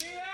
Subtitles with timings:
[0.00, 0.27] Hello,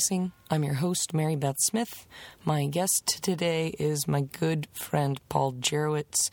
[0.00, 2.06] I'm your host, Mary Beth Smith.
[2.46, 6.30] My guest today is my good friend Paul Jurewicz,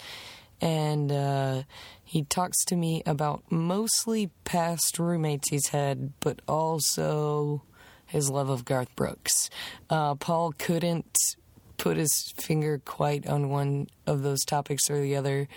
[0.61, 1.63] and uh,
[2.01, 7.61] he talks to me about mostly past roommates he's had, but also
[8.05, 9.49] his love of Garth Brooks.
[9.89, 11.17] Uh, Paul couldn't
[11.75, 15.49] put his finger quite on one of those topics or the other.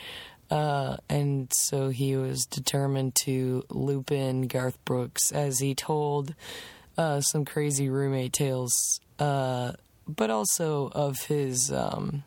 [0.51, 6.35] Uh, and so he was determined to loop in Garth Brooks as he told
[7.01, 9.73] uh, some crazy roommate tales, uh,
[10.07, 12.23] but also of his um,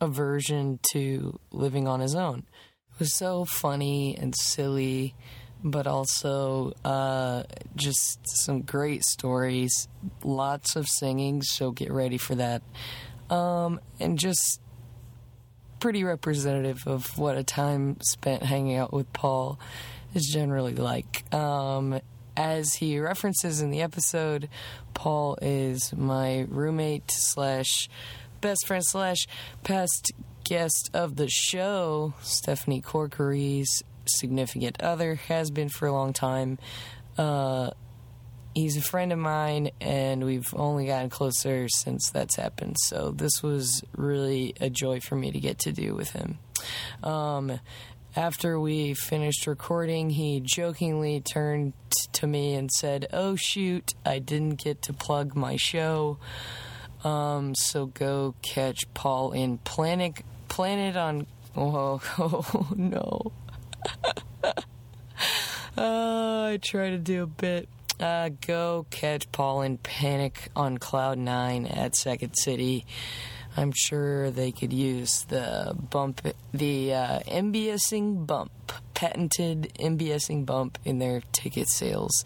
[0.00, 2.44] aversion to living on his own.
[2.92, 5.16] It was so funny and silly,
[5.64, 7.42] but also uh,
[7.74, 9.88] just some great stories,
[10.22, 12.62] lots of singing, so get ready for that.
[13.30, 14.60] Um, and just
[15.80, 19.58] pretty representative of what a time spent hanging out with Paul
[20.14, 21.24] is generally like.
[21.34, 22.00] Um,
[22.38, 24.48] as he references in the episode,
[24.94, 27.88] Paul is my roommate slash
[28.40, 29.26] best friend slash
[29.64, 30.12] past
[30.44, 32.14] guest of the show.
[32.22, 36.58] Stephanie Corkery's significant other has been for a long time.
[37.18, 37.70] Uh,
[38.54, 42.76] he's a friend of mine, and we've only gotten closer since that's happened.
[42.78, 46.38] So this was really a joy for me to get to do with him.
[47.02, 47.58] Um,
[48.18, 51.72] after we finished recording, he jokingly turned
[52.14, 56.18] to me and said, "Oh shoot, I didn't get to plug my show."
[57.04, 61.26] Um, so go catch Paul in Planet Planet on.
[61.56, 63.30] Oh, oh no.
[64.42, 64.52] uh,
[65.76, 67.68] I try to do a bit.
[68.00, 72.84] Uh, go catch Paul in Panic on Cloud Nine at Second City.
[73.58, 76.24] I'm sure they could use the bump,
[76.54, 78.52] the uh, MBSing bump,
[78.94, 82.24] patented MBSing bump in their ticket sales.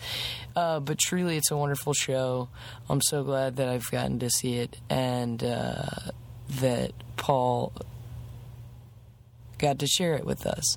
[0.55, 2.51] Uh, but truly, it's a wonderful show.
[2.91, 5.87] I'm so glad that I've gotten to see it and uh,
[6.61, 7.73] that Paul
[9.57, 10.77] got to share it with us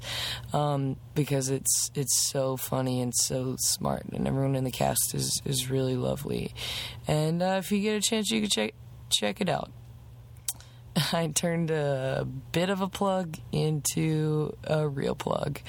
[0.54, 5.42] um, because it's it's so funny and so smart, and everyone in the cast is
[5.44, 6.54] is really lovely.
[7.10, 8.74] And uh, if you get a chance, you can check
[9.10, 9.70] check it out.
[11.14, 15.60] I turned a bit of a plug into a real plug.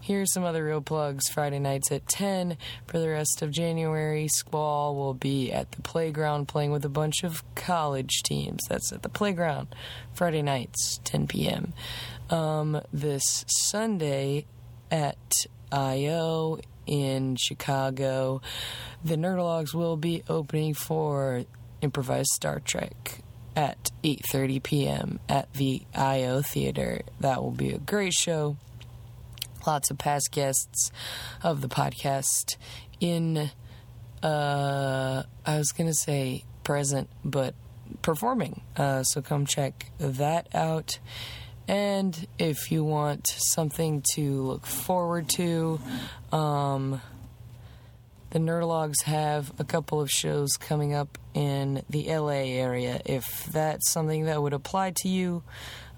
[0.00, 1.28] Here's some other real plugs.
[1.28, 4.28] Friday nights at 10 for the rest of January.
[4.28, 8.60] Squall will be at the playground playing with a bunch of college teams.
[8.68, 9.74] That's at the playground.
[10.14, 11.72] Friday nights, 10 p.m.
[12.30, 14.46] Um, this Sunday
[14.90, 16.60] at I.O.
[16.86, 18.40] in Chicago,
[19.04, 21.44] the Nerdologues will be opening for
[21.82, 23.22] improvised Star Trek
[23.56, 25.20] at 8:30 p.m.
[25.28, 27.00] at the IO Theater.
[27.20, 28.56] That will be a great show.
[29.66, 30.92] Lots of past guests
[31.42, 32.56] of the podcast
[33.00, 33.50] in
[34.22, 37.54] uh I was going to say present but
[38.02, 38.62] performing.
[38.76, 40.98] Uh, so come check that out.
[41.68, 45.80] And if you want something to look forward to,
[46.32, 47.00] um,
[48.30, 53.00] the Nerdologues have a couple of shows coming up in the LA area.
[53.04, 55.42] If that's something that would apply to you,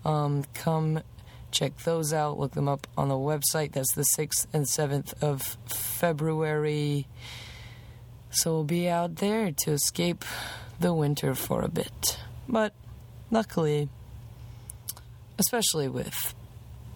[0.05, 1.03] um, come
[1.51, 2.39] check those out.
[2.39, 3.73] Look them up on the website.
[3.73, 7.07] That's the 6th and 7th of February.
[8.31, 10.25] So we'll be out there to escape
[10.81, 12.19] the winter for a bit.
[12.49, 12.73] But
[13.31, 13.89] luckily,
[15.39, 16.35] especially with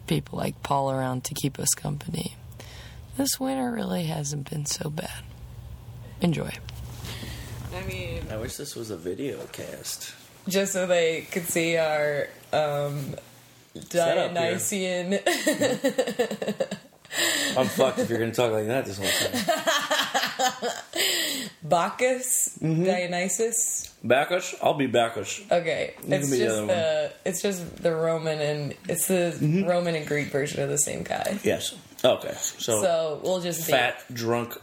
[0.07, 2.37] people like Paul around to keep us company,
[3.17, 5.23] this winter really hasn't been so bad.
[6.21, 6.51] Enjoy.
[7.75, 10.15] I mean, I wish this was a video cast.
[10.49, 13.15] just so they could see our um,
[13.91, 15.15] Dionysian.
[17.57, 20.71] I'm fucked if you're gonna talk like that this whole time.
[21.63, 22.85] Bacchus, Mm-hmm.
[22.85, 23.95] Dionysus.
[24.03, 24.55] Bacchus?
[24.63, 25.41] I'll be Bacchus.
[25.51, 29.35] Okay, can it's be the just other the it's just the Roman and it's the
[29.39, 29.65] Mm-hmm.
[29.69, 31.39] Roman and Greek version of the same guy.
[31.45, 31.75] Yes.
[32.05, 32.33] Okay.
[32.35, 34.59] So, So we'll just be fat, drunk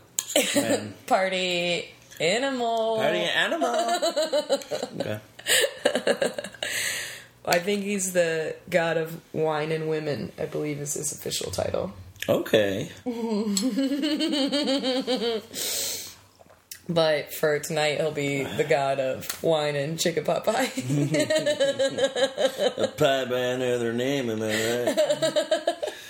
[0.56, 0.94] man.
[1.08, 1.86] party
[2.20, 2.98] animal.
[2.98, 3.70] Party animal.
[5.00, 5.20] okay.
[7.46, 10.32] I think he's the god of wine and women.
[10.38, 11.94] I believe is his official title.
[12.28, 12.92] Okay.
[16.92, 18.68] But for tonight, he'll be the ah.
[18.68, 20.72] god of wine and chicken pot pie.
[22.78, 24.98] A pie by another name, am I right?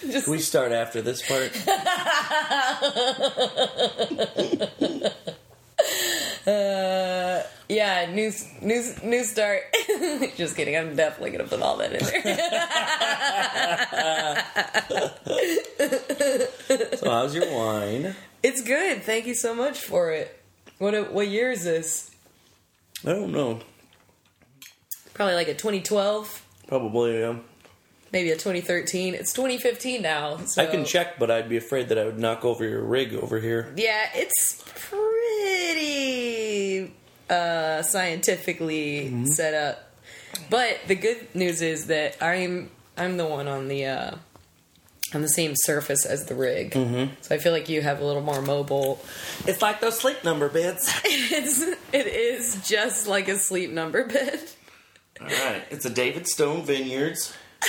[0.02, 1.52] Can we start after this part?
[6.48, 8.32] uh, yeah, new
[8.62, 9.62] new new start.
[10.38, 10.76] Just kidding.
[10.78, 12.24] I'm definitely gonna put all that in there.
[17.00, 18.16] So, how's your wine?
[18.44, 19.04] it's good.
[19.04, 20.40] Thank you so much for it.
[20.78, 22.12] What what year is this?
[23.06, 23.60] I don't know.
[25.14, 27.44] Probably like a 2012, Probably, um,
[28.12, 29.14] maybe a 2013.
[29.14, 30.38] It's 2015 now.
[30.38, 30.62] So.
[30.62, 33.40] I can check, but I'd be afraid that I would knock over your rig over
[33.40, 33.74] here.
[33.76, 36.94] Yeah, it's pretty
[37.30, 39.90] uh, scientifically set up.
[40.50, 44.16] But the good news is that I'm I'm the one on the uh,
[45.14, 47.14] on the same surface as the rig, mm-hmm.
[47.22, 49.00] so I feel like you have a little more mobile.
[49.48, 50.92] It's like those sleep number beds.
[51.06, 51.62] It's
[51.94, 54.40] it is just like a sleep number bed.
[55.22, 57.34] All right, it's a David Stone Vineyards.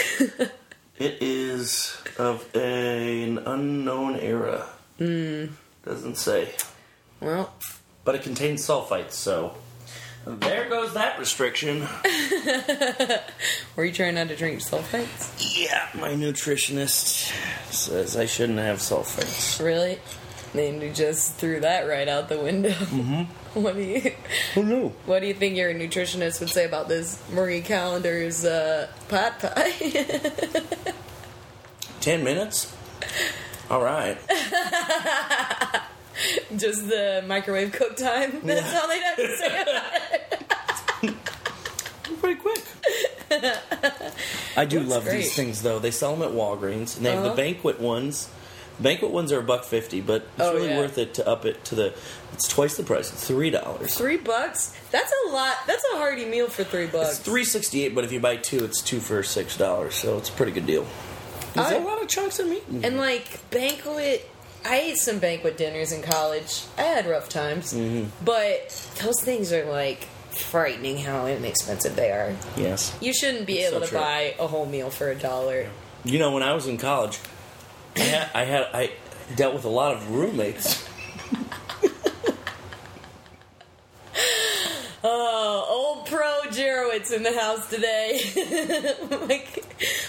[0.98, 4.66] it is of an unknown era.
[4.98, 5.46] Hmm.
[5.84, 6.54] Doesn't say,
[7.20, 7.52] Well,
[8.04, 9.12] but it contains sulfites.
[9.12, 9.54] So
[10.26, 11.80] there goes that restriction.
[13.76, 15.58] were you trying not to drink sulfites?
[15.58, 17.32] Yeah, my nutritionist
[17.72, 19.64] says I shouldn't have sulfites.
[19.64, 19.98] Really?
[20.52, 22.70] Then you just threw that right out the window.
[22.70, 23.22] Mm-hmm.
[23.60, 24.12] What do you
[24.54, 24.88] Who knew?
[25.06, 29.72] What do you think your nutritionist would say about this Marie Callender's uh, pot pie?
[32.00, 32.72] Ten minutes.
[33.68, 34.16] All right.
[36.56, 38.40] Just the microwave cook time.
[38.44, 40.48] That's all they'd have to say about it.
[42.20, 42.62] Pretty quick.
[44.56, 45.16] I do love great.
[45.18, 45.78] these things though.
[45.78, 47.34] They sell them at Walgreens, and they have Uh-huh.
[47.34, 48.28] the banquet ones.
[48.80, 50.78] Banquet ones are a buck fifty, but it's Oh, really yeah.
[50.78, 51.94] worth it to up it to the.
[52.32, 53.12] It's twice the price.
[53.12, 53.94] It's three dollars.
[53.94, 54.74] Three bucks?
[54.90, 55.56] That's a lot.
[55.66, 57.10] That's a hearty meal for three bucks.
[57.10, 59.94] It's three sixty eight, but if you buy two, it's two for six dollars.
[59.96, 60.86] So it's a pretty good deal.
[61.54, 62.62] There's I- a lot of chunks of meat.
[62.70, 64.28] in And like banquet,
[64.64, 66.62] I ate some banquet dinners in college.
[66.78, 68.08] I had rough times, Mm-hmm.
[68.24, 68.68] but
[69.02, 72.34] those things are like frightening how inexpensive they are.
[72.56, 72.96] Yes.
[73.00, 73.98] You shouldn't be It's able so to true.
[73.98, 75.66] buy a whole meal for a dollar.
[76.04, 77.18] You know, when I was in college,
[77.96, 78.90] I had I had I
[79.36, 80.88] dealt with a lot of roommates.
[85.02, 88.20] Oh, old pro Jurewicz in the house today.
[89.28, 89.42] my,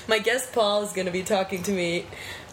[0.07, 2.05] my guest Paul is going to be talking to me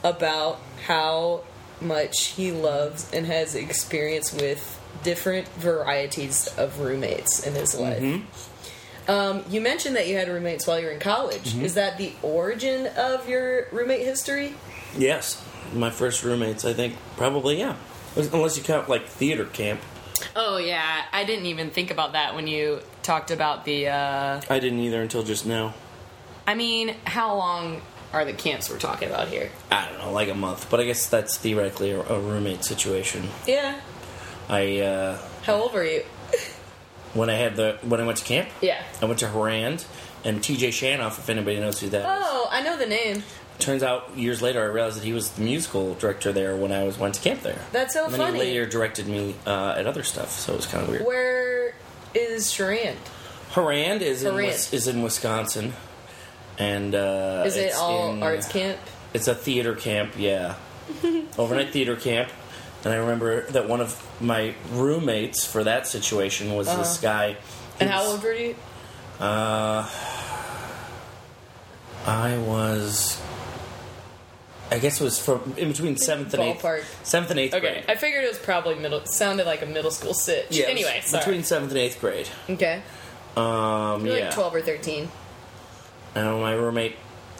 [0.05, 1.43] about how
[1.81, 8.01] much he loves and has experience with different varieties of roommates in his life.
[8.01, 8.48] Mm-hmm.
[9.09, 11.57] Um, you mentioned that you had roommates while you were in college.
[11.57, 14.55] Is that the origin of your roommate history?
[14.97, 16.65] Yes, my first roommates.
[16.65, 17.77] I think probably yeah,
[18.17, 19.81] unless you count like theater camp.
[20.37, 23.89] Oh yeah, I didn't even think about that when you talked about the.
[23.89, 25.75] Uh, I didn't either until just now.
[26.47, 27.81] I mean, how long
[28.13, 29.51] are the camps we're talking about here?
[29.71, 33.29] I don't know, like a month, but I guess that's theoretically a, a roommate situation.
[33.47, 33.81] Yeah.
[34.49, 36.03] I uh, How old were you?
[37.19, 38.83] when I had the when I went to camp, Yeah.
[39.03, 39.85] I went to Harand
[40.25, 40.69] and T.J.
[40.71, 41.19] Shanoff.
[41.19, 42.07] If anybody knows who that is.
[42.07, 43.23] Oh, I know the name.
[43.59, 46.85] Turns out years later, I realized that he was the musical director there when I
[46.85, 47.59] was went to camp there.
[47.73, 48.39] That's so and then funny.
[48.39, 51.05] he later directed me uh, at other stuff, so it was kind of weird.
[51.05, 51.75] Where
[52.15, 52.95] is Sharand?
[53.53, 54.47] Harand is in Harand.
[54.47, 55.73] Wis- is in Wisconsin,
[56.57, 58.79] and uh, Is it it's all in- arts camp?
[59.13, 60.55] It's a theater camp, yeah,
[61.39, 62.31] overnight theater camp.
[62.85, 67.33] And I remember that one of my roommates for that situation was this guy.
[67.33, 67.77] Uh-huh.
[67.81, 68.55] And how old were you?
[69.21, 69.89] Uh,
[72.07, 73.21] I was.
[74.71, 76.81] I guess it was from in between seventh and Ballpark.
[76.81, 77.01] eighth.
[77.07, 77.85] Seventh and eighth Okay, grade.
[77.89, 79.05] I figured it was probably middle.
[79.07, 80.47] Sounded like a middle school sitch.
[80.51, 81.25] Yeah, Anyway, sorry.
[81.25, 82.29] between seventh and eighth grade.
[82.51, 82.83] okay,
[83.37, 84.25] Um, you're yeah.
[84.27, 85.09] like twelve or thirteen.
[86.15, 86.97] And my roommate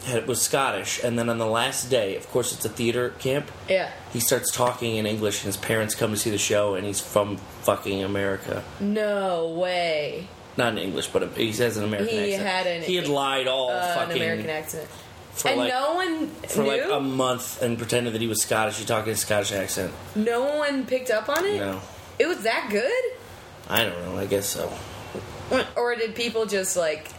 [0.09, 3.49] had, was Scottish, and then on the last day, of course, it's a theater camp.
[3.69, 3.89] Yeah.
[4.11, 6.99] He starts talking in English, and his parents come to see the show, and he's
[6.99, 8.63] from fucking America.
[8.79, 10.27] No way.
[10.57, 12.47] Not in English, but he says an American He accent.
[12.49, 14.87] had an- he had lied all Uh, an fucking American accent.
[15.33, 16.69] for and like no one for knew.
[16.69, 18.77] like a month and pretended that he was Scottish.
[18.77, 19.93] He talked in a Scottish accent.
[20.15, 21.59] no one picked up on it.
[21.59, 21.79] No,
[22.17, 23.03] It was that good,
[23.69, 24.17] I don't know.
[24.19, 24.69] I guess so.
[25.77, 27.09] or did people just like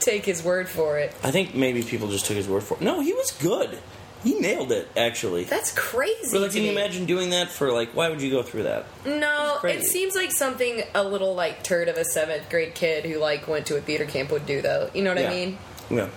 [0.00, 1.14] take his word for it?
[1.22, 2.80] I think maybe people just took his word for it.
[2.80, 3.78] No, he was good.
[4.24, 4.88] He nailed it.
[4.96, 5.44] Actually.
[5.44, 6.28] That's crazy.
[6.30, 6.76] But like, can you me.
[6.76, 7.90] imagine doing that for like?
[7.92, 8.86] Why would you go through that?
[9.04, 13.18] No, it seems like something a little like turd of a seventh grade kid who
[13.18, 14.90] like went to a theater camp would do, though.
[14.94, 15.30] You know what Yeah.
[15.30, 15.58] I mean?
[15.90, 16.08] Yeah.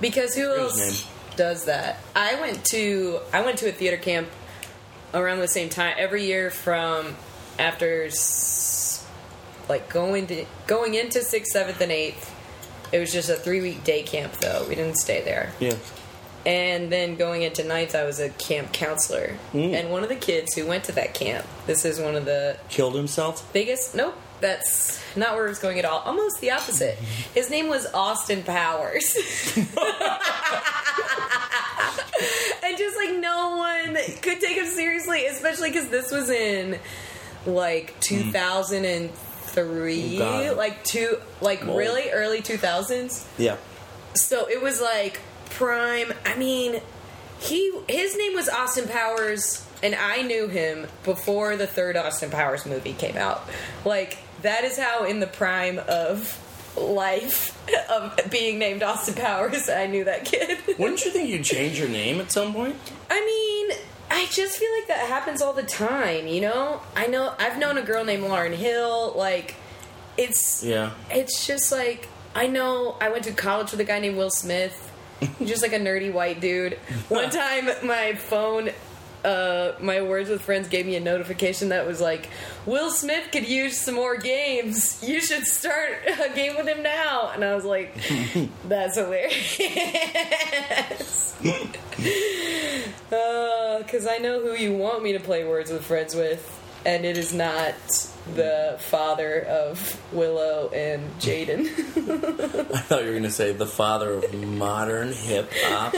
[0.00, 1.98] Because who else does that?
[2.16, 4.28] I went to I went to a theater camp
[5.14, 7.14] around the same time every year from
[7.58, 8.08] after
[9.68, 12.32] like going to going into sixth, seventh, and eighth.
[12.92, 14.64] It was just a three week day camp though.
[14.68, 15.52] We didn't stay there.
[15.60, 15.74] Yeah.
[16.44, 19.36] And then going into ninth, I was a camp counselor.
[19.52, 19.72] Mm.
[19.74, 22.56] And one of the kids who went to that camp, this is one of the
[22.68, 23.52] Killed himself?
[23.52, 23.96] biggest.
[23.96, 25.98] Nope, that's not where it was going at all.
[26.00, 26.94] Almost the opposite.
[27.34, 29.16] His name was Austin Powers.
[32.62, 36.78] and just like no one could take him seriously, especially because this was in
[37.44, 39.25] like 2003,
[40.18, 40.56] God.
[40.56, 43.26] like two, like really early 2000s.
[43.38, 43.56] Yeah.
[44.14, 45.20] So it was like
[45.50, 46.12] prime.
[46.24, 46.80] I mean,
[47.38, 52.66] he his name was Austin Powers, and I knew him before the third Austin Powers
[52.66, 53.48] movie came out.
[53.84, 56.42] Like that is how in the prime of
[56.76, 57.56] life
[57.90, 60.58] of being named Austin Powers, I knew that kid.
[60.78, 62.76] Wouldn't you think you'd change your name at some point?
[63.10, 63.78] I mean,
[64.10, 66.80] I just feel like that happens all the time, you know?
[66.94, 69.56] I know I've known a girl named Lauren Hill, like
[70.16, 70.92] it's Yeah.
[71.10, 74.92] it's just like I know I went to college with a guy named Will Smith.
[75.38, 76.74] He's just like a nerdy white dude.
[77.08, 78.70] One time my phone
[79.26, 82.30] uh, my words with friends gave me a notification that was like,
[82.64, 85.02] Will Smith could use some more games.
[85.06, 87.32] You should start a game with him now.
[87.34, 87.94] And I was like,
[88.68, 89.34] that's hilarious.
[93.08, 96.44] Because I know who you want me to play words with friends with,
[96.84, 97.74] and it is not
[98.34, 101.66] the father of Willow and Jaden.
[102.74, 105.94] I thought you were going to say the father of modern hip hop.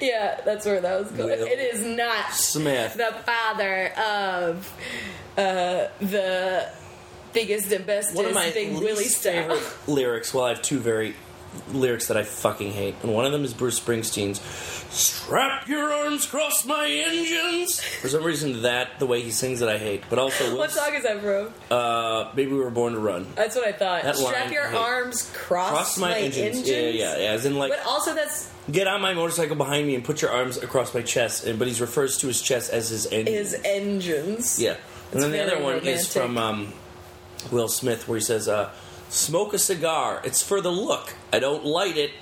[0.00, 1.38] Yeah, that's where that was going.
[1.38, 2.94] Will It is not Smith.
[2.94, 4.72] the father of
[5.36, 6.68] uh, the
[7.32, 10.34] biggest and bestest One of my Big Willie favorite lyrics.
[10.34, 11.14] Well, I have two very
[11.72, 14.40] lyrics that I fucking hate, and one of them is Bruce Springsteen's
[14.94, 19.68] "Strap your arms cross my engines." For some reason, that the way he sings it,
[19.68, 20.04] I hate.
[20.10, 21.52] But also, What song is that from?
[21.70, 24.02] uh, "Baby, we were born to run." That's what I thought.
[24.02, 26.58] That Strap line, your arms, cross, Cross my, engines.
[26.58, 26.68] engines.
[26.68, 27.30] Yeah, yeah, yeah.
[27.32, 30.30] As in, like, But also, that's get on my motorcycle behind me and put your
[30.30, 31.46] arms across my chest.
[31.46, 33.52] And but he refers to his chest as his engines.
[33.52, 34.60] his engines.
[34.60, 34.76] Yeah.
[35.12, 36.72] And then the other one is from um,
[37.50, 38.70] Will Smith, where he says, uh,
[39.08, 40.20] "Smoke a cigar.
[40.24, 41.14] It's for the look.
[41.32, 42.12] I don't light it."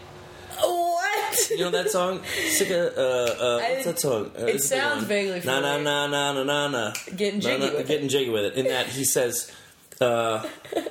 [0.60, 1.50] What?
[1.50, 2.20] You know that song?
[2.20, 4.30] Uh, uh, what's that song?
[4.36, 5.84] Uh, it it's sounds vaguely Na na familiar.
[5.84, 6.92] na na na na na.
[7.14, 7.86] Getting jiggy Na, na, with it.
[7.86, 8.54] Getting jiggy with it.
[8.54, 9.52] In that he says,
[10.00, 10.46] uh,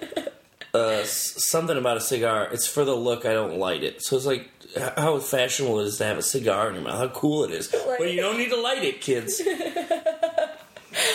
[0.73, 2.47] uh, something about a cigar.
[2.51, 3.25] It's for the look.
[3.25, 4.03] I don't light it.
[4.03, 6.99] So it's like how fashionable it is to have a cigar in your mouth.
[6.99, 7.67] How cool it is.
[7.67, 9.41] But you don't need to light it, kids.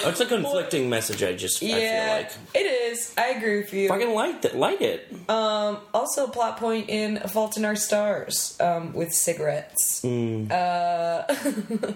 [0.04, 1.22] That's a conflicting message.
[1.22, 3.12] I just I feel Yeah, like it is.
[3.18, 3.88] I agree with you.
[3.88, 4.54] fucking light it.
[4.54, 5.12] Light it.
[5.28, 10.04] Um, also, plot point in A Fault in Our Stars um, with cigarettes.
[10.04, 11.24] Uh,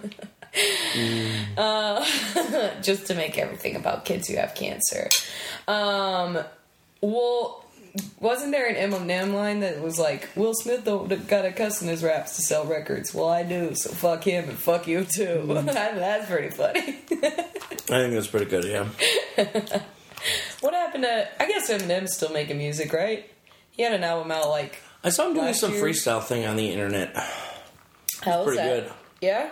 [1.57, 2.05] uh,
[2.83, 5.09] just to make everything about kids who have cancer.
[5.69, 6.39] Um,
[7.01, 7.65] well,
[8.21, 11.89] wasn't there an Eminem line that was like, Will Smith don't got a cuss in
[11.89, 13.15] his raps to sell records?
[13.15, 15.45] Well, I do, so fuck him and fuck you too.
[15.49, 16.81] That's pretty funny.
[17.89, 18.65] I think that's pretty good.
[18.65, 18.89] Yeah.
[20.61, 21.29] what happened to?
[21.41, 23.31] I guess Eminem's still making music, right?
[23.71, 25.85] He had an album out like I saw him doing some year.
[25.85, 27.15] freestyle thing on the internet.
[28.23, 28.83] How was Pretty that?
[28.89, 28.93] good.
[29.21, 29.51] Yeah?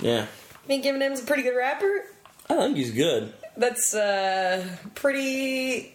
[0.00, 0.26] Yeah.
[0.66, 2.04] think Eminem's a pretty good rapper?
[2.48, 3.34] I think he's good.
[3.58, 5.94] That's uh pretty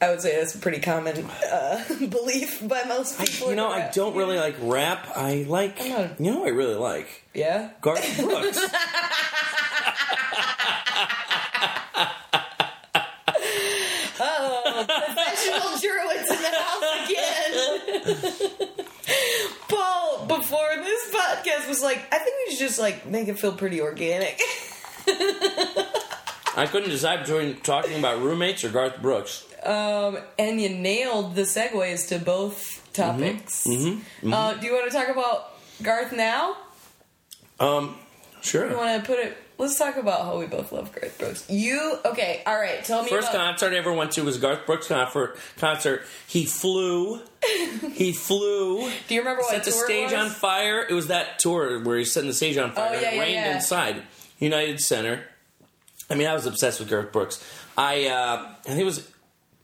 [0.00, 3.50] I would say that's a pretty common uh, belief by most people.
[3.50, 5.08] You know, I don't really like rap.
[5.16, 5.82] I like.
[5.84, 7.70] You know, I really like Yeah.
[7.80, 8.58] Garth Brooks.
[14.20, 16.84] Oh, professional Jurewicz in the house
[18.58, 18.68] again.
[19.68, 23.52] Paul, before this podcast was like, I think we should just like make it feel
[23.52, 24.40] pretty organic.
[26.56, 29.44] I couldn't decide between talking about roommates or Garth Brooks.
[29.68, 33.66] Um, and you nailed the segues to both topics.
[33.66, 34.32] Mm-hmm.
[34.32, 36.56] Uh, do you want to talk about Garth now?
[37.60, 37.96] Um,
[38.40, 38.70] sure.
[38.70, 39.36] You want to put it?
[39.58, 41.50] Let's talk about how we both love Garth Brooks.
[41.50, 42.42] You okay?
[42.46, 42.82] All right.
[42.82, 43.58] Tell me First about.
[43.58, 45.36] concert I ever went to was Garth Brooks concert.
[45.58, 46.06] Concert.
[46.26, 47.20] He flew.
[47.92, 48.90] he flew.
[49.06, 50.86] do you remember what set the stage on fire.
[50.88, 52.96] It was that tour where he's setting the stage on fire.
[52.96, 53.54] Oh, yeah, it yeah, rained yeah.
[53.56, 54.02] inside
[54.38, 55.24] United Center.
[56.08, 57.44] I mean, I was obsessed with Garth Brooks.
[57.76, 59.10] I uh, I think it was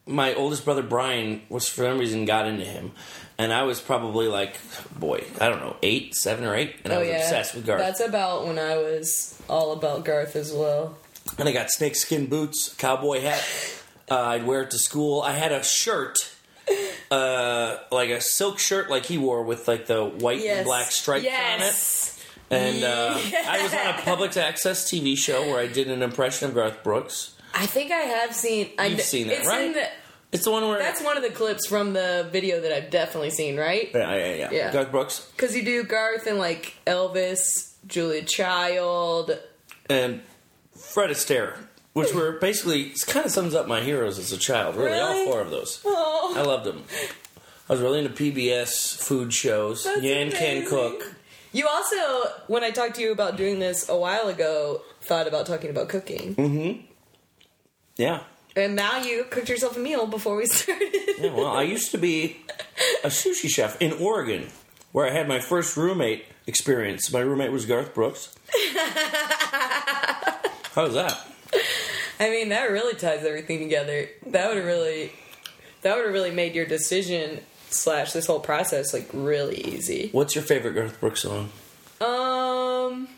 [0.06, 2.92] my oldest brother Brian was for some reason got into him,
[3.38, 4.56] and I was probably like,
[4.98, 7.66] boy, I don't know, eight, seven or eight, and I Oh was yeah, obsessed with
[7.66, 7.80] Garth.
[7.80, 10.98] That's about when I was all about Garth as well.
[11.38, 13.42] and I got snakeskin boots, cowboy hat.
[14.10, 15.22] Uh, I'd wear it to school.
[15.22, 16.18] I had a shirt,
[17.10, 21.24] uh, like a silk shirt, like he wore with like the white and black stripes
[21.24, 22.10] on it.
[22.50, 23.18] And uh,
[23.48, 26.82] I was on a public access TV show where I did an impression of Garth
[26.84, 27.34] Brooks.
[27.54, 28.70] I think I have seen.
[28.78, 29.66] I You've kn- seen that, it's right?
[29.66, 29.86] In the,
[30.32, 33.30] It's the one where that's one of the clips from the video that I've definitely
[33.30, 33.90] seen, right?
[33.94, 34.48] yeah, yeah, yeah.
[34.50, 34.72] Yeah.
[34.72, 39.38] Garth Brooks Because you do Garth and like Elvis, Julia Child.
[39.88, 40.20] and
[40.76, 41.56] Fred Astaire,
[41.92, 44.74] which were basically kind of sums up my heroes as a child.
[44.76, 45.80] Really, all four of those.
[45.84, 46.82] Oh, I loved them.
[47.68, 49.84] I was really into PBS food shows.
[49.84, 50.66] That's Yan Can.
[50.66, 51.14] Cook.
[51.52, 55.46] You also, when I talked to you about doing this a while ago, thought about
[55.46, 56.34] talking about cooking.
[56.34, 56.82] Mm.
[57.96, 58.20] Yeah.
[58.56, 60.92] And now you cooked yourself a meal before we started.
[61.18, 62.36] Yeah, well, I used to be
[63.02, 64.48] a sushi chef in Oregon,
[64.92, 67.12] where I had my first roommate experience.
[67.12, 68.34] My roommate was Garth Brooks.
[70.74, 71.20] How's that?
[72.20, 74.08] I mean, that really ties everything together.
[74.26, 75.12] That would have really,
[75.82, 80.10] that would have really made your decision slash this whole process like really easy.
[80.12, 81.50] What's your favorite Garth Brooks song?
[82.00, 83.08] Um,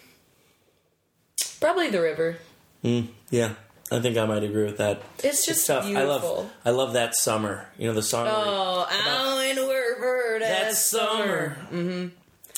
[1.60, 2.38] probably the river.
[2.84, 3.54] Mm, yeah,
[3.90, 5.00] I think I might agree with that.
[5.22, 5.84] It's just tough.
[5.84, 7.68] I love, I love that summer.
[7.78, 8.26] You know the song.
[8.28, 11.56] Oh, out in that that's summer.
[11.70, 12.08] Mm-hmm.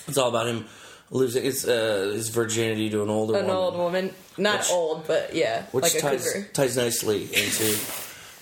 [0.09, 0.67] It's all about him
[1.11, 5.07] losing his uh, his virginity to an older An woman, old woman, not Which- old,
[5.07, 7.79] but yeah, which like ties ties nicely into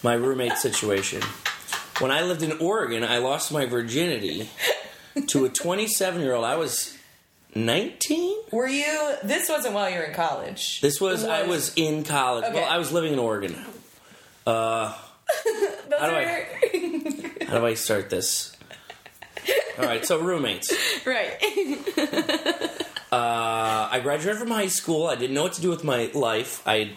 [0.02, 1.22] my roommate situation.
[1.98, 4.50] When I lived in Oregon, I lost my virginity
[5.28, 6.44] to a 27 year old.
[6.44, 6.95] I was
[7.56, 8.36] 19.
[8.52, 9.14] Were you?
[9.24, 10.80] This wasn't while you were in college.
[10.80, 12.44] This was, I Was- was in college.
[12.44, 12.54] Okay.
[12.54, 13.54] Well, I was living in Oregon.
[14.44, 14.92] Those
[15.98, 16.46] how do I-
[17.48, 18.56] How do I start this?
[19.78, 20.72] All right, so roommates.
[21.06, 21.32] right.
[23.12, 25.06] Uh, I graduated from high school.
[25.06, 26.60] I didn't know what to do with my life.
[26.66, 26.90] I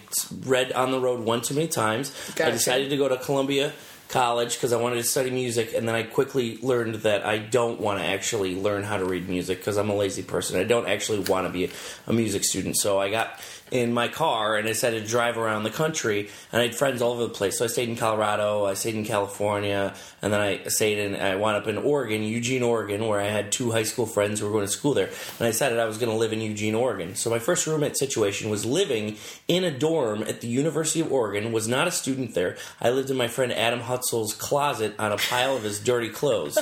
[0.44, 2.12] read On the Road one too many times.
[2.39, 3.74] I decided to go to Columbia
[4.10, 7.80] College because I wanted to study music, and then I quickly learned that I don't
[7.80, 10.60] want to actually learn how to read music because I'm a lazy person.
[10.60, 11.70] I don't actually want to be
[12.08, 12.75] a, music student.
[12.75, 13.39] So I got
[13.72, 17.02] in my car and I decided to drive around the country, and I had friends
[17.02, 17.58] all over the place.
[17.58, 21.16] So I stayed in Colorado, I stayed in California, and then I stayed in.
[21.16, 24.46] I wound up in Oregon, Eugene, Oregon, where I had two high school friends who
[24.46, 26.76] were going to school there, and I decided I was going to live in Eugene,
[26.76, 27.16] Oregon.
[27.16, 31.51] So my first roommate situation was living in a dorm at the University of Oregon.
[31.51, 32.58] Was not a student there.
[32.82, 36.58] I lived in my friend Adam Hutzel's closet on a pile of his dirty clothes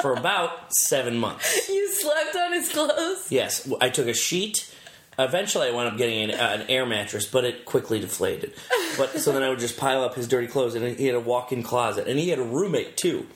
[0.00, 1.68] for about seven months.
[1.68, 3.30] you slept on his clothes.
[3.30, 4.72] Yes, I took a sheet.
[5.18, 8.54] Eventually, I wound up getting an, uh, an air mattress, but it quickly deflated.
[8.96, 11.20] But so then I would just pile up his dirty clothes, and he had a
[11.20, 13.26] walk-in closet, and he had a roommate too.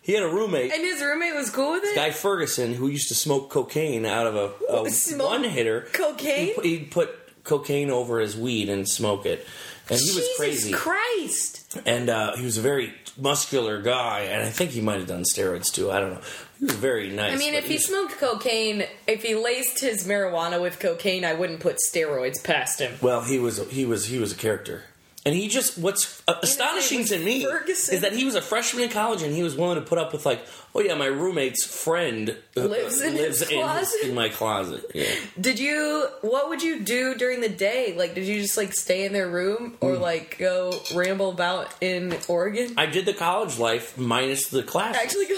[0.00, 1.94] He had a roommate, And his roommate was cool with it.
[1.94, 5.82] Guy Ferguson, who used to smoke cocaine out of a, a one hitter.
[5.92, 6.46] cocaine?
[6.46, 9.46] He'd, put- he'd put cocaine over his weed and smoke it,
[9.90, 10.72] and he was crazy.
[10.72, 11.78] Christ!
[11.84, 15.24] and uh, he was a very muscular guy, and I think he might have done
[15.24, 15.90] steroids too.
[15.90, 16.20] I don't know.
[16.58, 17.32] He was very nice.
[17.32, 21.34] I mean, if he was- smoked cocaine, if he laced his marijuana with cocaine, I
[21.34, 22.94] wouldn't put steroids past him.
[23.00, 24.82] Well, he was he was he was a character,
[25.24, 27.94] and he just what's uh, astonishing to me Ferguson.
[27.94, 30.12] is that he was a freshman in college and he was willing to put up
[30.12, 30.40] with like,
[30.74, 34.00] oh yeah, my roommate's friend uh, Lives in his closet?
[34.02, 34.84] in my closet.
[34.94, 35.04] Yeah,
[35.40, 36.08] Did you?
[36.22, 37.94] What would you do during the day?
[37.96, 40.02] Like, did you just like stay in their room or Hmm.
[40.02, 42.74] like go ramble about in Oregon?
[42.76, 44.96] I did the college life minus the class.
[44.96, 45.26] Actually,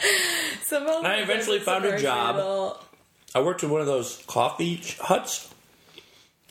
[0.62, 2.76] Somehow I eventually found a job.
[3.34, 5.52] I worked in one of those coffee huts.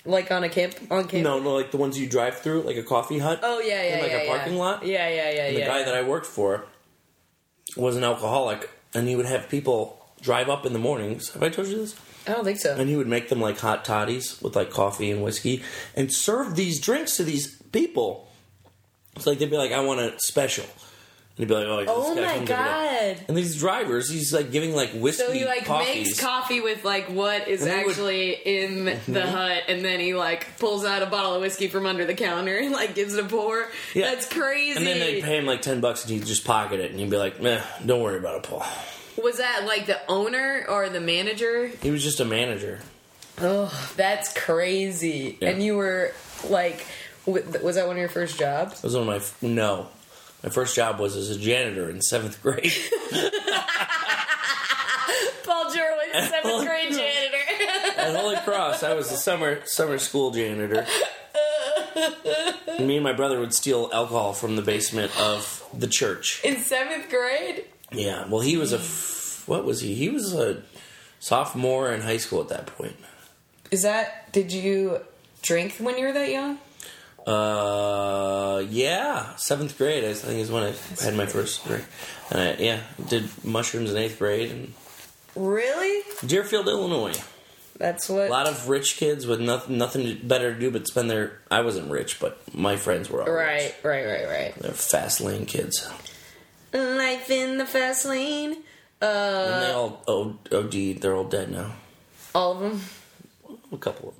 [0.05, 1.23] like on a camp on camp.
[1.23, 3.39] No, no, like the ones you drive through, like a coffee hut.
[3.43, 4.35] Oh yeah, yeah, In, like, yeah, a yeah.
[4.37, 4.85] parking lot?
[4.85, 5.67] Yeah, yeah, yeah, And the yeah.
[5.67, 6.65] guy that I worked for
[7.75, 11.31] was an alcoholic, and he would have people drive up in the mornings.
[11.33, 11.95] Have I told you this?
[12.27, 12.75] I don't think so.
[12.75, 15.63] and he would make them like hot toddies with like coffee and whiskey
[15.95, 18.27] and serve these drinks to these people.
[19.15, 20.65] It's like they'd be like, "I want a special,"
[21.39, 23.25] he'd be like, "Oh, oh my comes every day." god.
[23.27, 26.07] And these drivers, he's like giving like whiskey So he like coffees.
[26.07, 29.25] makes coffee with like what is they would- actually in the mhm.
[29.25, 32.55] hut, and then he like pulls out a bottle of whiskey from under the counter
[32.57, 33.67] and like gives it a pour.
[33.95, 34.11] Yeah.
[34.11, 34.77] That's crazy.
[34.77, 37.09] and then they'd pay him like ten bucks, and he'd just pocket it, and he'd
[37.09, 38.65] be like, "Meh, don't worry about it, Paul."
[39.23, 41.67] Was that like the owner or the manager?
[41.81, 42.79] He was just a manager.
[43.41, 45.37] Oh, that's crazy.
[45.41, 45.49] Yeah.
[45.49, 46.11] And you were
[46.49, 46.85] like,
[47.25, 48.81] was that one of your first jobs?
[48.81, 49.87] That was one of my f- no.
[50.43, 52.61] My first job was as a janitor in seventh grade.
[55.43, 57.37] Paul Jorwin, seventh grade janitor.
[57.97, 60.85] At Holy Cross, I was a summer summer school janitor.
[62.79, 66.41] Me and my brother would steal alcohol from the basement of the church.
[66.45, 67.65] In seventh grade?
[67.91, 69.95] Yeah, well, he was a f- what was he?
[69.95, 70.61] He was a
[71.19, 72.95] sophomore in high school at that point.
[73.71, 75.01] Is that, did you
[75.41, 76.59] drink when you were that young?
[77.29, 80.03] Uh, yeah, seventh grade.
[80.03, 81.85] I think is when I had my first drink.
[82.31, 84.73] And I, yeah, did mushrooms in eighth grade in
[85.35, 86.03] Really?
[86.25, 87.13] Deerfield, Illinois.
[87.77, 88.27] That's what.
[88.27, 91.39] A lot of rich kids with nothing nothing better to do but spend their.
[91.49, 93.75] I wasn't rich, but my friends were all right, rich.
[93.83, 94.55] right, right, right.
[94.59, 95.87] They're fast lane kids,
[96.73, 98.57] Life in the fast lane.
[99.01, 100.01] and Uh, they all
[100.51, 100.99] OD.
[100.99, 101.73] They're all dead now.
[102.35, 102.81] all of them.
[103.71, 104.18] A couple of them.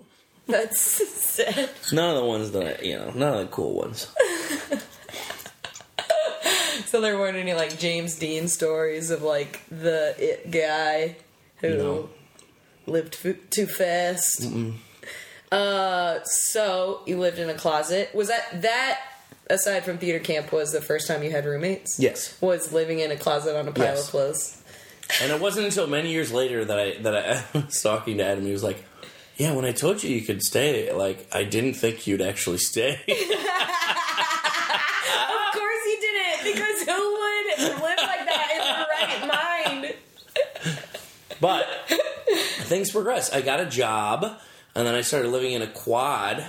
[0.50, 1.70] That's sad.
[1.94, 3.12] None of the ones that I, you know.
[3.12, 4.08] None of the cool ones.
[6.88, 11.18] So there weren't any like James Dean stories of like the it guy
[11.58, 12.10] who No.
[12.88, 14.48] lived f- too fast.
[15.52, 18.10] Uh, so you lived in a closet.
[18.16, 19.00] Was that that?
[19.52, 22.00] Aside from theater camp, was the first time you had roommates?
[22.00, 22.40] Yes.
[22.42, 24.06] Was living in a closet on a pile Yes.
[24.06, 24.62] of clothes.
[25.24, 28.46] And it wasn't until many years later that I that I was talking to Adam.
[28.46, 28.84] He was like,
[29.40, 33.00] "Yeah, when I told you you could stay, like I didn't think you'd actually stay."
[34.30, 38.88] Of course he didn't, because who would live like that in their
[39.28, 39.94] right mind?
[41.42, 41.66] but
[42.64, 43.34] things progressed.
[43.34, 44.24] I got a job,
[44.76, 46.46] and then I started living in a quad,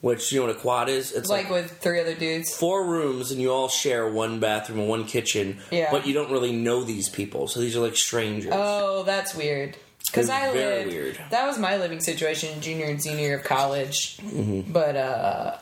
[0.00, 1.12] which you know what a quad is.
[1.12, 2.54] It's Like like, with three other dudes.
[2.54, 5.58] four rooms, and you all share one bathroom and one kitchen.
[5.70, 5.88] Yeah.
[5.90, 8.52] But you don't really know these people, so these are like strangers.
[8.54, 9.76] Oh, that's weird.
[10.12, 10.92] Because I lived.
[10.92, 11.20] weird.
[11.30, 14.18] That was my living situation, junior and senior year of college.
[14.18, 14.70] Mm-hmm.
[14.72, 15.56] But uh,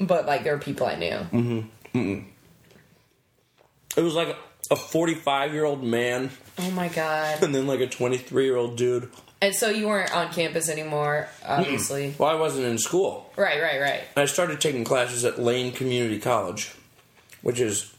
[0.00, 1.64] but like there were people I knew.
[3.96, 4.36] It was like
[4.70, 7.42] a forty-five-year-old man, Oh my god!
[7.42, 9.10] and then like a twenty-three-year-old dude.
[9.40, 12.14] And so you weren't on campus anymore, obviously.
[12.16, 13.32] Well, I wasn't in school.
[13.36, 14.02] Right, right, right.
[14.16, 16.72] I started taking classes at Lane Community College,
[17.42, 17.92] which is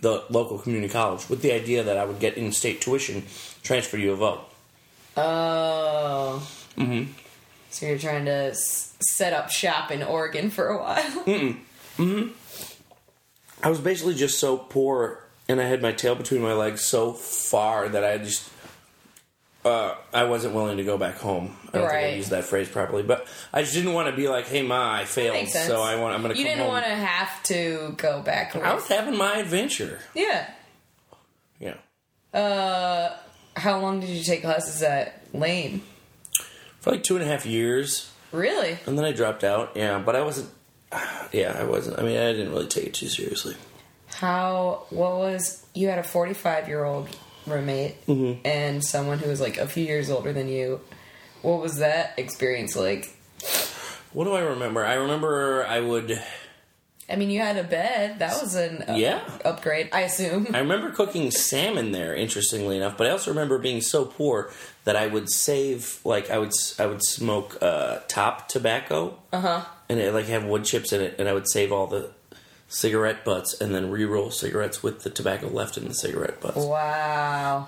[0.00, 3.26] the local community college, with the idea that I would get in-state tuition,
[3.62, 4.40] transfer U of O.
[5.20, 6.48] Oh.
[6.76, 7.12] Mm-hmm.
[7.70, 11.02] So you're trying to s- set up shop in Oregon for a while.
[11.26, 11.58] Mhm.
[11.96, 12.30] Mhm.
[13.62, 17.12] I was basically just so poor, and I had my tail between my legs so
[17.12, 18.48] far that I just.
[19.62, 21.54] Uh, I wasn't willing to go back home.
[21.68, 22.16] I don't think I Right.
[22.16, 25.04] used that phrase properly, but I just didn't want to be like, "Hey, ma, I
[25.04, 25.66] failed, Makes sense.
[25.66, 26.14] so I want.
[26.14, 28.56] I'm going to You come didn't home." want to have to go back.
[28.56, 29.98] I was having my adventure.
[30.14, 30.46] yeah.
[31.58, 31.74] Yeah,
[32.32, 33.14] Uh,
[33.56, 35.82] how long did you take classes at Lane?
[36.80, 38.10] for like two and a half years.
[38.32, 38.78] Really?
[38.86, 39.72] And then I dropped out.
[39.76, 40.50] Yeah, but I wasn't.
[41.32, 41.96] Yeah, I wasn't.
[41.96, 43.54] I mean, I didn't really take it too seriously.
[44.08, 44.86] How?
[44.90, 45.64] What was?
[45.74, 47.08] You had a forty-five-year-old
[47.46, 48.44] roommate mm-hmm.
[48.44, 50.80] and someone who was like a few years older than you.
[51.42, 53.16] What was that experience like?
[54.12, 54.84] What do I remember?
[54.84, 56.20] I remember I would.
[57.10, 58.18] I mean, you had a bed.
[58.20, 59.20] That was an up- Yeah.
[59.44, 60.48] upgrade, I assume.
[60.54, 62.14] I remember cooking salmon there.
[62.14, 64.50] Interestingly enough, but I also remember being so poor
[64.84, 66.00] that I would save.
[66.04, 69.64] Like I would, I would smoke uh, top tobacco, Uh huh.
[69.88, 72.10] and it like have wood chips in it, and I would save all the
[72.68, 76.56] cigarette butts and then re-roll cigarettes with the tobacco left in the cigarette butts.
[76.58, 77.66] Wow.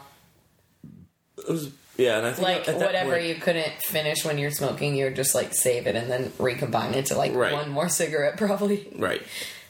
[1.38, 4.50] It was yeah, and I think Like at whatever point- you couldn't finish when you're
[4.50, 7.52] smoking, you would just like save it and then recombine it to like Right.
[7.52, 8.88] one more cigarette, probably.
[8.96, 9.22] right.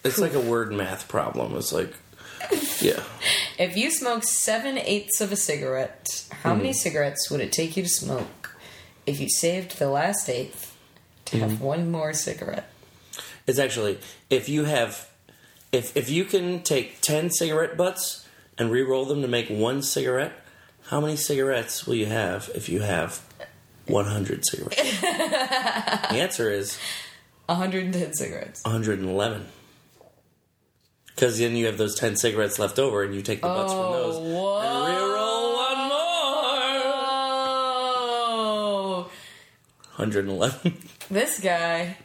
[0.05, 1.57] It's like a word math problem.
[1.57, 1.93] It's like
[2.81, 3.03] yeah.
[3.59, 6.07] If you smoke seven eighths of a cigarette,
[6.43, 6.59] how Hmm.
[6.59, 8.57] many cigarettes would it take you to smoke
[9.07, 10.75] if you saved the last eighth
[11.27, 11.65] to have Hmm.
[11.65, 12.69] one more cigarette?
[13.47, 13.99] It's actually
[14.31, 15.09] if you have
[15.71, 18.27] if if you can take ten cigarette butts
[18.59, 20.33] and re-roll them to make one cigarette,
[20.89, 23.21] how many cigarettes will you have if you have
[23.87, 25.01] one hundred cigarettes?
[25.01, 26.79] the answer is
[27.47, 28.63] 110 cigarettes.
[28.65, 29.47] one hundred and eleven.
[31.15, 33.93] Because then you have those ten cigarettes left over, and you take the butts from
[33.93, 34.87] those oh, and whoa.
[34.87, 35.99] re-roll one more.
[38.35, 39.11] Oh,
[39.93, 40.79] Hundred and eleven,
[41.11, 41.97] this guy,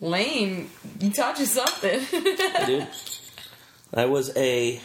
[0.00, 0.70] Lane,
[1.00, 2.00] you taught you something.
[2.66, 2.86] dude.
[3.92, 4.80] I was a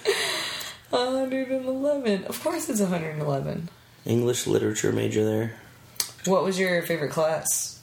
[0.95, 2.25] 111.
[2.25, 3.69] Of course it's 111.
[4.05, 5.53] English literature major there.
[6.25, 7.79] What was your favorite class?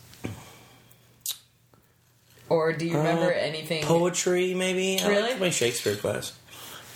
[2.48, 3.82] Or do you remember Uh, anything?
[3.84, 5.00] Poetry, maybe.
[5.00, 5.22] I Really?
[5.22, 6.32] liked my Shakespeare class.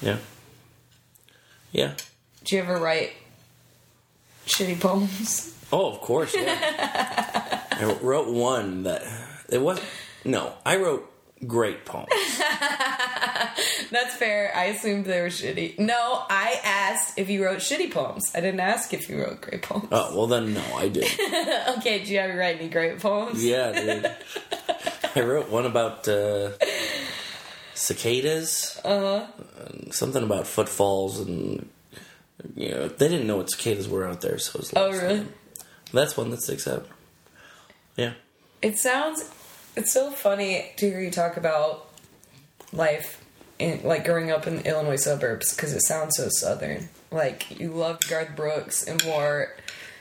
[0.02, 0.18] Yeah.
[1.72, 1.94] Yeah.
[2.40, 3.12] Did you ever write
[4.46, 5.52] shitty poems?
[5.72, 6.34] Oh, of course.
[6.34, 7.62] Yeah.
[7.72, 9.02] I wrote one that
[9.48, 9.80] it was
[10.24, 10.52] no.
[10.64, 11.10] I wrote
[11.46, 12.08] great poems.
[13.90, 14.52] That's fair.
[14.54, 15.78] I assumed they were shitty.
[15.78, 18.24] No, I asked if you wrote shitty poems.
[18.34, 19.88] I didn't ask if you wrote great poems.
[19.90, 21.04] Oh well, then no, I did.
[21.78, 23.44] Okay, did you ever write any great poems?
[23.44, 24.10] Yeah, dude.
[25.14, 26.50] I wrote one about uh,
[27.74, 28.80] cicadas.
[28.84, 29.26] Uh huh.
[29.90, 31.68] Something about footfalls and
[32.54, 34.72] you know they didn't know what cicadas were out there, so it was.
[34.76, 35.26] Oh, really?
[35.92, 36.86] That's one that sticks out.
[37.96, 38.14] Yeah.
[38.62, 39.30] It sounds.
[39.76, 41.90] It's so funny to hear you talk about
[42.72, 43.22] life,
[43.58, 46.88] in, like growing up in the Illinois suburbs, because it sounds so southern.
[47.10, 49.54] Like you loved Garth Brooks and wore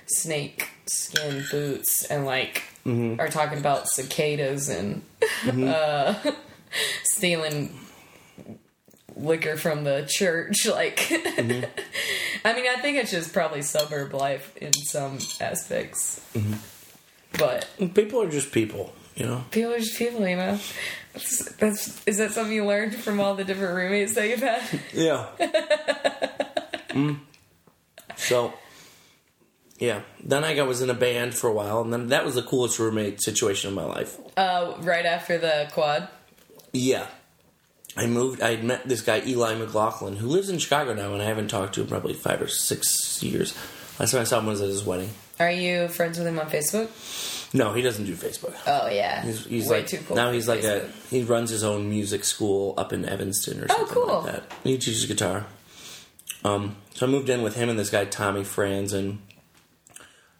[0.07, 3.19] snake skin boots and like Mm-hmm.
[3.19, 5.01] are talking about cicadas and
[5.67, 6.13] uh,
[7.03, 7.75] stealing
[9.15, 10.65] liquor from the church.
[10.67, 11.63] Like, Mm-hmm.
[12.45, 16.53] I mean, I think it's just probably suburb life in some aspects, Mm-hmm.
[17.39, 19.43] but People are just people, you know.
[19.51, 20.59] people are just people, you know.
[21.13, 24.61] That's, that's is that something you learned from all the different roommates that you've had?
[24.93, 25.27] Yeah.
[26.89, 27.19] mm.
[28.17, 28.53] So,
[29.79, 30.01] yeah.
[30.21, 32.43] Then I got, was in a band for a while, and then that was the
[32.43, 34.17] coolest roommate situation of my life.
[34.35, 36.09] Uh, right after the quad.
[36.73, 37.07] Yeah.
[37.97, 41.25] I moved, I met this guy, Eli McLaughlin, who lives in Chicago now, and I
[41.25, 43.55] haven't talked to him probably five or six years.
[43.99, 45.11] Last time I saw him was at his wedding.
[45.39, 46.89] Are you friends with him on Facebook?
[47.55, 48.53] No, he doesn't do Facebook.
[48.67, 50.15] Oh yeah, He's, he's way like too cool.
[50.15, 53.75] now he's like a he runs his own music school up in Evanston or Oh,
[53.77, 54.21] something cool.
[54.21, 54.43] like that.
[54.63, 55.45] He teaches guitar.
[56.43, 59.17] Um, so I moved in with him and this guy Tommy Franzen.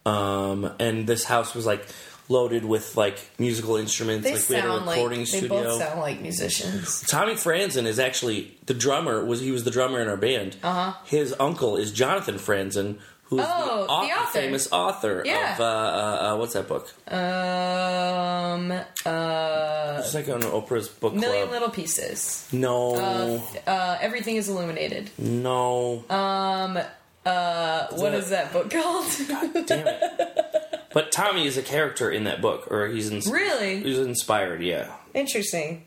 [0.05, 1.85] Um, and this house was like
[2.29, 4.23] loaded with like musical instruments.
[4.27, 7.01] They like we had a sound like recording they both sound like musicians.
[7.07, 9.23] Tommy Franzen is actually the drummer.
[9.25, 10.57] Was he was the drummer in our band?
[10.63, 10.93] Uh Uh-huh.
[11.05, 15.53] His uncle is Jonathan Franzen, who's Oh, the, the author, famous author Yeah.
[15.55, 16.93] of uh, uh, uh, what's that book?
[17.07, 21.51] Um, uh, It's like on Oprah's book Million club.
[21.53, 22.47] Little Pieces.
[22.51, 25.09] no, Uh, everything is illuminated.
[25.17, 26.03] no.
[26.09, 26.77] Um,
[27.25, 29.05] uh, what that- is that book called?
[29.27, 30.87] God Damn it.
[30.93, 34.61] But Tommy is a character in that book, or he's ins- really he's inspired.
[34.61, 34.91] Yeah.
[35.13, 35.83] interesting.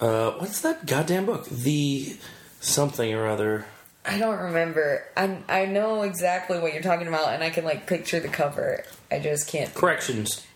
[0.00, 1.46] Uh, what's that goddamn book?
[1.48, 2.16] The
[2.60, 3.64] something or other.
[4.04, 5.04] I don't remember.
[5.16, 8.84] I I know exactly what you're talking about, and I can like picture the cover.
[9.10, 9.72] I just can't.
[9.74, 10.46] Corrections.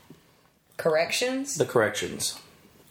[0.77, 1.57] Corrections.
[1.57, 2.39] The corrections.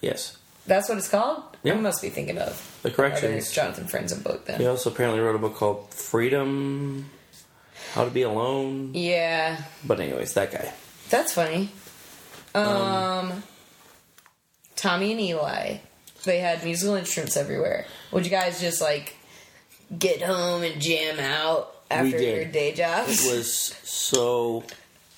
[0.00, 0.38] Yes.
[0.66, 1.42] That's what it's called.
[1.62, 1.74] Yeah.
[1.74, 3.50] I must be thinking of The corrections.
[3.52, 4.60] Jonathan Franzen's book then.
[4.60, 7.10] He also apparently wrote a book called Freedom.
[7.92, 8.90] How to Be Alone.
[8.94, 10.72] Yeah, But anyways, that guy.
[11.10, 11.68] that's funny.
[12.54, 13.42] Um,
[14.74, 15.76] Tommy and Eli,
[16.24, 17.86] they had musical instruments everywhere.
[18.12, 19.16] Would you guys just like
[19.98, 23.26] get home and jam out after your day jobs?
[23.26, 24.64] It was so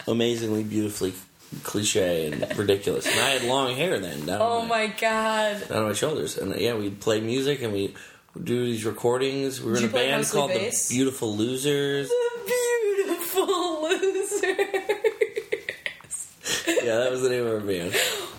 [0.06, 1.14] amazingly beautifully
[1.62, 3.06] cliche and ridiculous.
[3.06, 4.26] And I had long hair then.
[4.26, 5.68] Down oh my, my god!
[5.68, 6.36] down on my shoulders.
[6.36, 7.94] And yeah, we'd play music and we
[8.42, 9.62] do these recordings.
[9.62, 10.88] We were Did in a band called bass?
[10.88, 12.08] the Beautiful Losers.
[12.08, 14.46] The Beautiful loser.
[16.84, 17.94] yeah, that was the name of our band.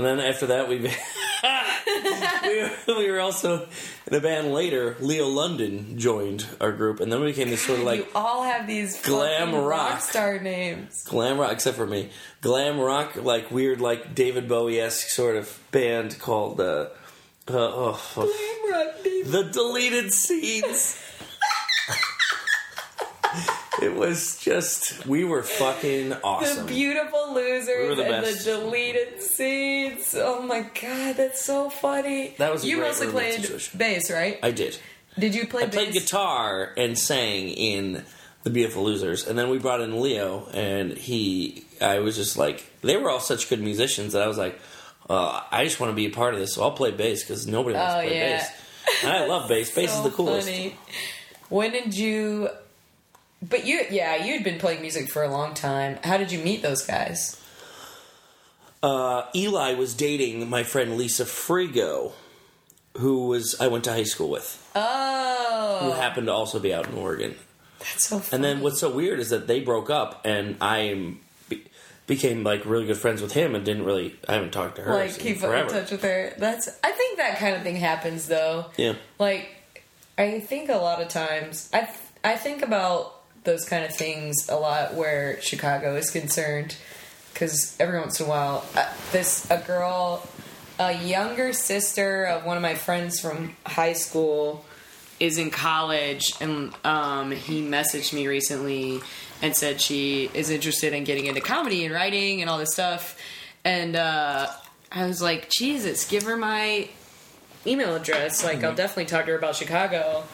[0.00, 0.78] And then after that, we
[2.42, 3.68] we, were, we were also
[4.06, 4.96] in a band later.
[4.98, 8.42] Leo London joined our group, and then we became this sort of like you all
[8.44, 10.00] have these glam rock.
[10.00, 11.04] star names.
[11.04, 12.08] glam rock, except for me,
[12.40, 16.88] glam rock, like weird, like David Bowie esque sort of band called uh,
[17.46, 18.00] uh, oh.
[18.14, 20.98] Glam rock the Deleted Scenes.
[23.82, 26.66] it was just we were fucking awesome.
[26.66, 28.44] The beautiful losers We were the and best.
[28.44, 30.14] the deleted scenes.
[30.16, 32.34] Oh my god, that's so funny.
[32.38, 33.78] That was a you great mostly played situation.
[33.78, 34.38] bass, right?
[34.42, 34.78] I did.
[35.18, 38.04] Did you play I played guitar and sang in
[38.42, 42.64] the Beautiful Losers, and then we brought in Leo, and he, I was just like,
[42.80, 44.58] they were all such good musicians that I was like,
[45.10, 47.46] uh, I just want to be a part of this, so I'll play bass because
[47.46, 48.38] nobody wants Oh, to play yeah.
[48.38, 48.50] bass.
[49.02, 49.70] And I love bass.
[49.74, 50.48] Bass is the coolest.
[50.48, 50.74] funny.
[51.50, 52.48] When did you?
[53.42, 55.98] But you, yeah, you'd been playing music for a long time.
[56.04, 57.40] How did you meet those guys?
[58.82, 62.12] Uh, Eli was dating my friend Lisa Frigo,
[62.96, 66.88] who was I went to high school with, Oh, who happened to also be out
[66.88, 67.34] in Oregon.
[67.78, 68.36] that's so funny.
[68.36, 71.14] And then what's so weird is that they broke up, and I
[71.50, 71.64] be-
[72.06, 74.16] became like really good friends with him, and didn't really.
[74.26, 76.32] I haven't talked to her like keep in touch with her.
[76.38, 76.68] That's.
[76.82, 78.66] I think that kind of thing happens though.
[78.78, 78.94] Yeah.
[79.18, 79.48] Like,
[80.16, 81.86] I think a lot of times I
[82.24, 86.76] I think about those kind of things a lot where Chicago is concerned
[87.32, 90.28] because every once in a while uh, this a girl
[90.78, 94.64] a younger sister of one of my friends from high school
[95.18, 99.00] is in college and um, he messaged me recently
[99.42, 103.18] and said she is interested in getting into comedy and writing and all this stuff.
[103.64, 104.50] And uh,
[104.92, 106.88] i was like jesus give her my
[107.66, 108.42] email address.
[108.44, 110.24] Like i'll definitely talk to her about chicago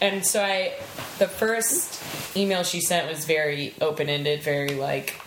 [0.00, 0.72] and so i
[1.18, 2.02] the first
[2.36, 5.20] email she sent was very open-ended very like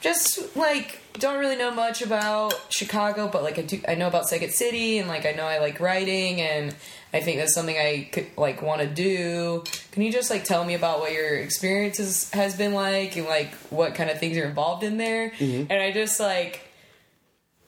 [0.00, 4.28] just like don't really know much about Chicago, but like I do, I know about
[4.28, 6.74] Second City, and like I know I like writing, and
[7.12, 9.64] I think that's something I could like want to do.
[9.92, 13.52] Can you just like tell me about what your experiences has been like, and like
[13.70, 15.30] what kind of things are involved in there?
[15.30, 15.70] Mm-hmm.
[15.70, 16.71] And I just like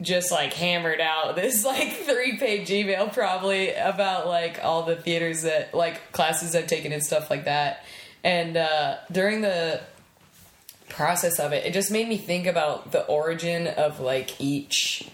[0.05, 5.43] just like hammered out this like three page email probably about like all the theaters
[5.43, 7.85] that like classes I've taken and stuff like that.
[8.23, 9.81] And uh, during the
[10.88, 15.11] process of it, it just made me think about the origin of like each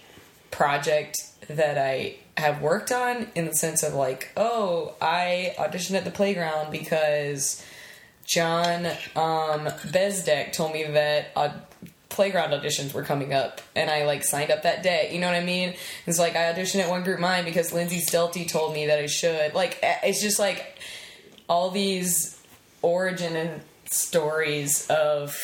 [0.49, 6.05] project that I have worked on in the sense of like, oh, I auditioned at
[6.05, 7.63] the playground because
[8.25, 11.49] John um, Bezdek told me that uh,
[12.11, 15.09] playground auditions were coming up, and I like signed up that day.
[15.13, 15.73] You know what I mean?
[16.05, 19.07] It's like I auditioned at One Group Mind because Lindsay Stelty told me that I
[19.07, 19.53] should.
[19.53, 20.77] Like, it's just like
[21.49, 22.39] all these
[22.81, 25.37] origin and stories of,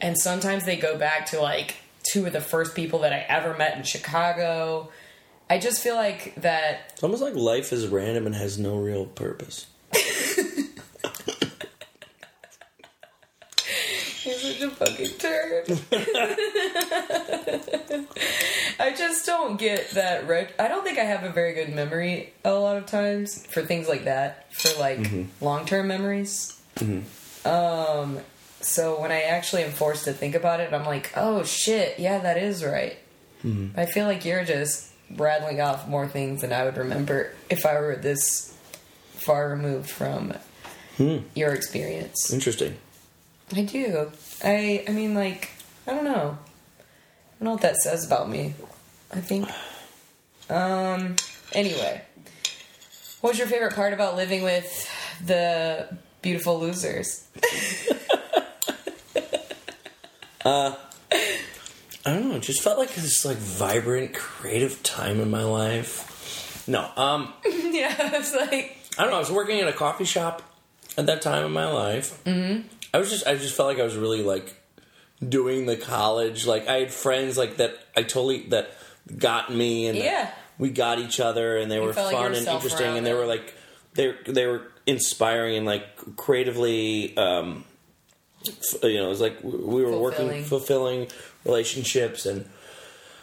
[0.00, 3.56] and sometimes they go back to like two of the first people that I ever
[3.56, 4.90] met in Chicago.
[5.48, 9.04] I just feel like that It's almost like life is random and has no real
[9.06, 9.66] purpose.
[14.24, 15.64] You're such a fucking turd.
[18.78, 20.26] I just don't get that.
[20.28, 23.62] Ret- I don't think I have a very good memory a lot of times for
[23.62, 25.44] things like that, for like mm-hmm.
[25.44, 26.60] long term memories.
[26.76, 27.48] Mm-hmm.
[27.48, 28.20] Um,
[28.60, 32.18] so when I actually am forced to think about it, I'm like, oh shit, yeah,
[32.18, 32.98] that is right.
[33.42, 33.78] Mm-hmm.
[33.78, 37.80] I feel like you're just rattling off more things than I would remember if I
[37.80, 38.56] were this
[39.12, 40.34] far removed from
[40.96, 41.18] hmm.
[41.34, 42.32] your experience.
[42.32, 42.76] Interesting.
[43.54, 44.10] I do.
[44.44, 45.50] I I mean like
[45.86, 46.38] I don't know.
[46.38, 46.84] I
[47.38, 48.54] don't know what that says about me.
[49.12, 49.48] I think
[50.48, 51.16] um
[51.52, 52.02] anyway.
[53.20, 54.88] What was your favorite part about living with
[55.24, 57.26] the beautiful losers?
[60.44, 60.74] uh
[62.04, 62.36] I don't know.
[62.36, 66.64] It just felt like this like vibrant, creative time in my life.
[66.66, 69.16] No, um, yeah, it's like I don't know.
[69.16, 70.42] I was working at a coffee shop
[70.96, 72.22] at that time in my life.
[72.24, 72.66] Mm-hmm.
[72.92, 74.54] I was just, I just felt like I was really like
[75.26, 76.46] doing the college.
[76.46, 77.76] Like I had friends like that.
[77.96, 78.70] I totally that
[79.16, 80.30] got me, and Yeah.
[80.58, 83.14] we got each other, and they were felt like fun and interesting, and they it.
[83.14, 83.54] were like
[83.94, 85.84] they they were inspiring and like
[86.16, 87.16] creatively.
[87.16, 87.64] um
[88.46, 90.44] f- You know, it was like we were working Fulfilling.
[90.44, 91.08] fulfilling
[91.44, 92.48] relationships and.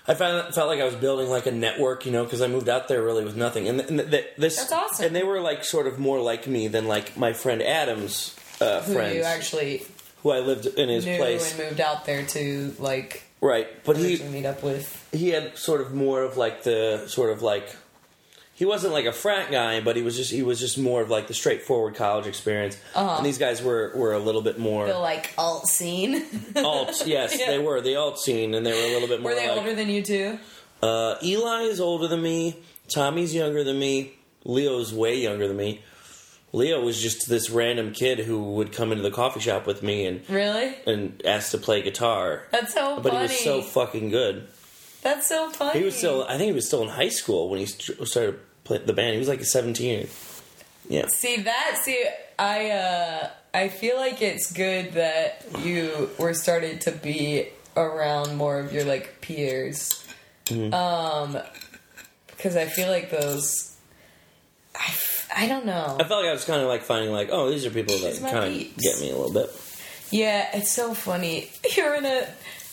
[0.10, 2.70] I found, felt like I was building like a network, you know, because I moved
[2.70, 5.08] out there really with nothing, and, th- and th- this That's awesome.
[5.08, 8.82] And they were like sort of more like me than like my friend Adam's uh,
[8.82, 9.84] who friends, you actually
[10.24, 13.68] who I lived in his knew place, and moved out there to like right?
[13.86, 15.08] But he meet up with.
[15.12, 17.76] he had sort of more of like the sort of like
[18.56, 21.10] he wasn't like a frat guy, but he was just he was just more of
[21.12, 22.76] like the straightforward college experience.
[22.96, 23.18] Uh-huh.
[23.18, 26.24] And these guys were were a little bit more The like alt scene.
[26.56, 27.04] alt.
[27.06, 27.52] Yes, Yeah.
[27.52, 29.32] they were the alt scene, and they were a little bit more.
[29.32, 30.40] Were they like, older than you too?
[30.82, 32.56] Uh, Eli is older than me.
[32.88, 34.14] Tommy's younger than me.
[34.46, 35.82] Leo's way younger than me.
[36.54, 40.06] Leo was just this random kid who would come into the coffee shop with me
[40.06, 40.76] and Really?
[40.86, 42.44] and ask to play guitar.
[42.52, 43.28] That's so But funny.
[43.28, 44.48] But he was so fucking good.
[45.02, 45.80] That's so funny.
[45.80, 48.86] He was still, I think he was still in high school when he started playing
[48.86, 49.14] the band.
[49.14, 50.08] He was like 17.
[50.90, 51.08] Yeah.
[51.08, 51.80] See that?
[51.84, 52.06] See,
[52.40, 58.60] I uh I feel like it's good that you were started to be around more
[58.60, 60.06] of your like peers.
[60.46, 60.74] Mm-hmm.
[60.74, 61.38] Um,
[62.28, 63.76] because I feel like those.
[64.76, 64.90] I,
[65.36, 65.98] I don't know.
[66.00, 68.14] I felt like I was kind of like finding like, oh, these are people that
[68.14, 69.50] These are my kind of get me a little bit.
[70.10, 71.50] Yeah, it's so funny.
[71.76, 72.28] You're in a.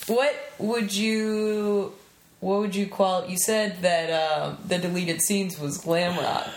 [0.06, 1.92] What would you?
[2.40, 3.26] What would you call?
[3.26, 6.48] You said that um, the deleted scenes was glam rock.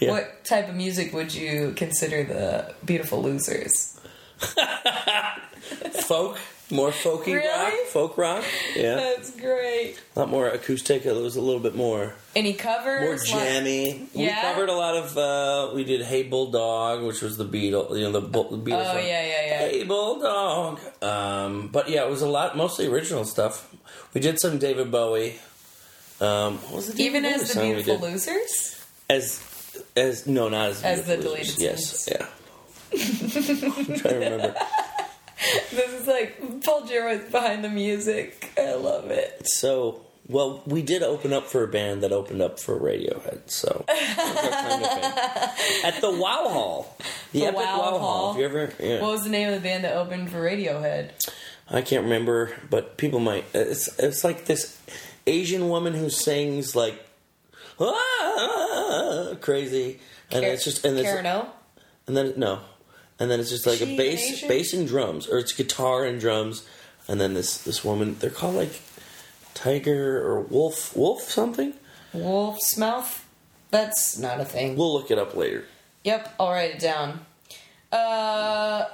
[0.00, 0.10] Yeah.
[0.10, 3.98] What type of music would you consider the Beautiful Losers?
[6.06, 6.38] Folk,
[6.74, 7.48] more folky Really?
[7.48, 8.44] rock, folk rock.
[8.76, 9.96] Yeah, That's great.
[10.14, 11.06] a lot more acoustic.
[11.06, 13.00] It was a little bit more Any covers?
[13.02, 14.08] more Like- jammy.
[14.14, 15.16] We covered a lot of.
[15.16, 17.96] uh We did "Hey Bulldog," which was the Beatles.
[17.98, 18.80] You know the, the Beatles.
[18.80, 18.96] Oh song.
[18.98, 19.58] yeah, yeah, yeah.
[19.68, 20.80] Hey Bulldog.
[21.02, 23.68] Um, but yeah, it was a lot, mostly original stuff.
[24.12, 25.38] We did some David Bowie.
[26.20, 27.98] Um, what was the David Even Bowie as the Beautiful?
[28.08, 28.84] Losers.
[29.10, 29.40] As
[29.96, 31.60] as no, not as As the deleted Losers.
[31.60, 32.26] Yes, yeah.
[32.94, 34.54] I'm trying to remember.
[35.70, 38.52] This is like Paul Jarrett's behind the music.
[38.56, 39.42] I love it.
[39.44, 43.50] So, well, we did open up for a band that opened up for Radiohead.
[43.50, 43.84] So,
[45.84, 46.96] at the Wow Hall,
[47.32, 47.98] the, The Epic Wow Wow, Hall.
[47.98, 48.32] Hall?
[48.32, 48.72] Have you ever?
[48.80, 49.00] Yeah.
[49.00, 51.10] What was the name of the band that opened for Radiohead?
[51.68, 53.44] I can't remember, but people might.
[53.54, 54.78] It's it's like this
[55.26, 57.04] Asian woman who sings like
[57.80, 61.48] ah, crazy, and Car- it's just and it's Karen O?
[62.06, 62.60] and then no,
[63.18, 64.48] and then it's just like a bass, Asian?
[64.48, 66.66] bass and drums, or it's guitar and drums,
[67.08, 68.16] and then this this woman.
[68.18, 68.80] They're called like
[69.54, 71.74] Tiger or Wolf, Wolf something.
[72.12, 73.26] Wolf's Mouth?
[73.70, 74.76] That's not a thing.
[74.76, 75.64] We'll look it up later.
[76.04, 77.24] Yep, I'll write it down.
[77.90, 78.84] Uh,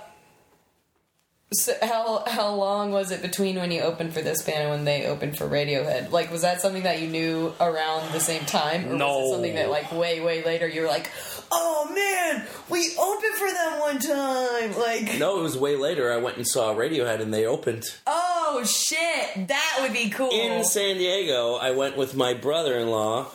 [1.53, 4.85] So how how long was it between when you opened for this band and when
[4.85, 6.13] they opened for Radiohead?
[6.13, 9.25] Like, was that something that you knew around the same time, or was No.
[9.25, 11.11] it something that like way way later you were like,
[11.51, 16.13] oh man, we opened for them one time, like, No, it was way later.
[16.13, 20.31] I went and saw Radiohead, and they opened oh shit, that would be cool.
[20.31, 21.55] in San Diego.
[21.57, 23.27] I went with my brother-in-law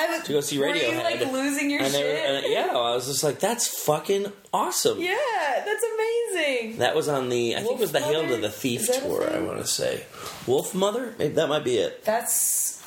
[0.00, 0.90] I would to go see Were Radiohead.
[0.92, 4.32] you like losing your and they were- and, yeah, I was just like, "That's fucking
[4.52, 5.16] awesome." yeah,
[5.64, 6.78] that's amazing.
[6.78, 8.86] That was on the, I think it was the Wolf Hail to the Thief Is
[8.88, 9.30] that a tour.
[9.32, 10.04] I want to say,
[10.46, 11.16] Wolfmother.
[11.18, 12.04] Maybe that might be it.
[12.04, 12.82] That's.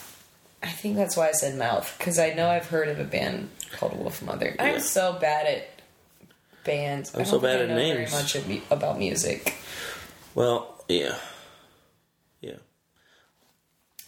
[0.64, 3.50] I think that's why I said mouth because I know I've heard of a band
[3.74, 4.56] called Wolfmother.
[4.56, 4.64] Yeah.
[4.64, 5.68] I'm so bad at
[6.64, 7.14] bands.
[7.14, 8.12] I'm I don't so bad at know names.
[8.12, 9.56] Very much about music.
[10.36, 11.16] Well, yeah,
[12.42, 12.56] yeah.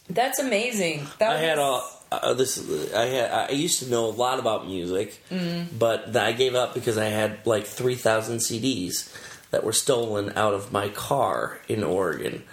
[0.09, 1.07] That's amazing.
[1.19, 2.57] That I had was- all uh, this.
[2.93, 3.31] I had.
[3.31, 5.77] I used to know a lot about music, Mm-hmm.
[5.77, 9.13] but I gave up because I had like three thousand CDs
[9.51, 12.43] that were stolen out of my car in Oregon.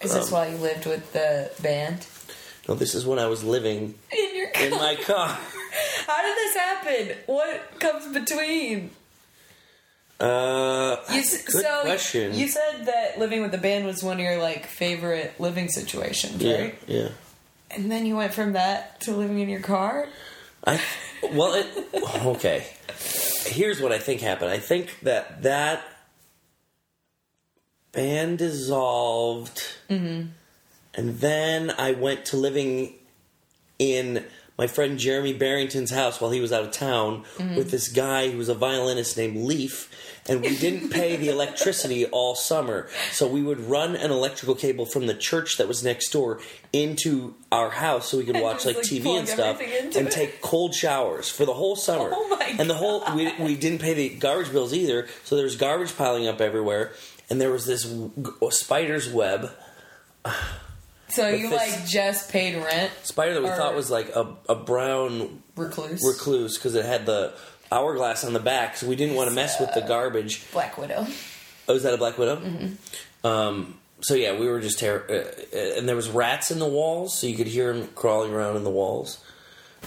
[0.00, 2.06] Is this why you lived with the band
[2.66, 4.62] No, this is when I was living in your car?
[4.66, 5.28] in my car.
[6.06, 7.16] How did this happen?
[7.26, 8.90] What comes between?
[10.18, 12.34] Uh, You, good so question.
[12.34, 16.42] you said that living with the band was one of your like favorite living situations,
[16.42, 16.78] yeah, right?
[16.86, 17.08] yeah.
[17.70, 20.08] And then you went from that to living in your car.
[20.66, 20.80] I
[21.22, 21.66] well, it
[22.26, 22.66] okay.
[23.44, 24.50] Here's what I think happened.
[24.50, 25.82] I think that that
[27.92, 30.28] band dissolved, mm-hmm.
[30.94, 32.94] and then I went to living
[33.78, 34.24] in
[34.58, 37.56] my friend Jeremy Barrington's house while he was out of town mm-hmm.
[37.56, 40.19] with this guy who was a violinist named Leaf.
[40.30, 42.88] And we didn't pay the electricity all summer.
[43.12, 46.40] So we would run an electrical cable from the church that was next door
[46.72, 50.10] into our house so we could And watch like like, TV and stuff and it.
[50.12, 52.10] take cold showers for the whole summer.
[52.14, 55.44] Oh my and the whole we, we didn't pay the garbage bills either, so there
[55.44, 56.92] was garbage piling up everywhere
[57.28, 59.50] and there was this w- spider's web
[61.08, 65.42] So you like just paid rent, spider that we thought was like a, a brown
[65.56, 67.34] recluse, recluse because it had the
[67.72, 70.50] hourglass on the back, so we didn't want to mess with the garbage.
[70.52, 71.06] Black Widow.
[71.68, 72.36] Oh, is that a black widow?
[72.36, 73.26] Mm-hmm.
[73.26, 76.68] Um, so yeah, we were just ter- uh, uh, and there was rats in the
[76.68, 79.22] walls, so you could hear them crawling around in the walls.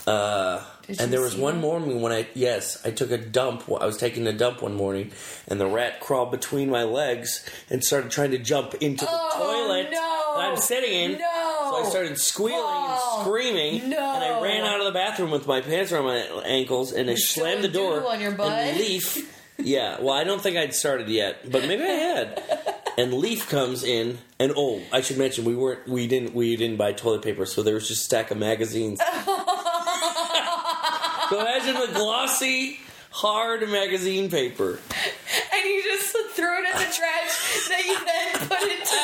[0.07, 1.61] Uh, Did and there was one them?
[1.61, 3.63] morning when I yes, I took a dump.
[3.79, 5.11] I was taking a dump one morning,
[5.47, 9.29] and the rat crawled between my legs and started trying to jump into the Oh,
[9.37, 10.33] toilet no.
[10.37, 11.11] that I'm sitting in.
[11.13, 11.69] No.
[11.71, 13.97] So I started squealing Oh, and screaming, no.
[14.15, 17.15] and I ran out of the bathroom with my pants around my ankles, and I
[17.15, 18.05] slammed the door.
[18.05, 18.51] on your butt?
[18.51, 19.17] And Leaf,
[19.57, 19.99] yeah.
[20.01, 22.43] Well, I don't think I'd started yet, but maybe I had.
[22.95, 26.77] And Leaf comes in, and oh, I should mention we weren't, we didn't, we didn't
[26.77, 28.99] buy toilet paper, so there was just a stack of magazines.
[29.25, 29.52] Oh,
[31.29, 32.79] so imagine the glossy,
[33.11, 34.79] hard magazine paper.
[35.53, 39.01] And you just threw it in the trash that you then put into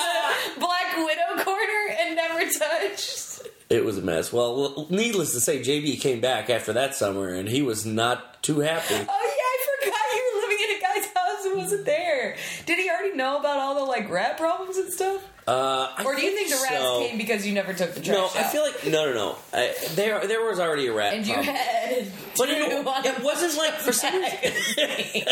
[0.56, 3.48] the Black Widow corner and never touched.
[3.70, 4.34] It was a mess.
[4.34, 8.62] Well, needless to say, JB came back after that summer, and he was not too
[8.62, 8.96] happy.
[8.96, 12.36] Oh yeah, I forgot you were living in a guy's house who wasn't there.
[12.66, 15.22] Did he already know about all the like rat problems and stuff?
[15.50, 17.00] Uh, Or do you think the rats so.
[17.08, 18.36] came because you never took the trash No, out?
[18.36, 19.36] I feel like no, no, no.
[19.54, 21.14] I, there, there was already a rat.
[21.14, 21.56] and you problem.
[21.56, 22.58] had But it,
[23.06, 24.28] it wasn't like for some reason.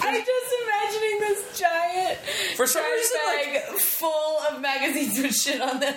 [0.00, 2.18] I'm just imagining this giant
[2.56, 5.96] For some reason, like- full of magazines with shit on them.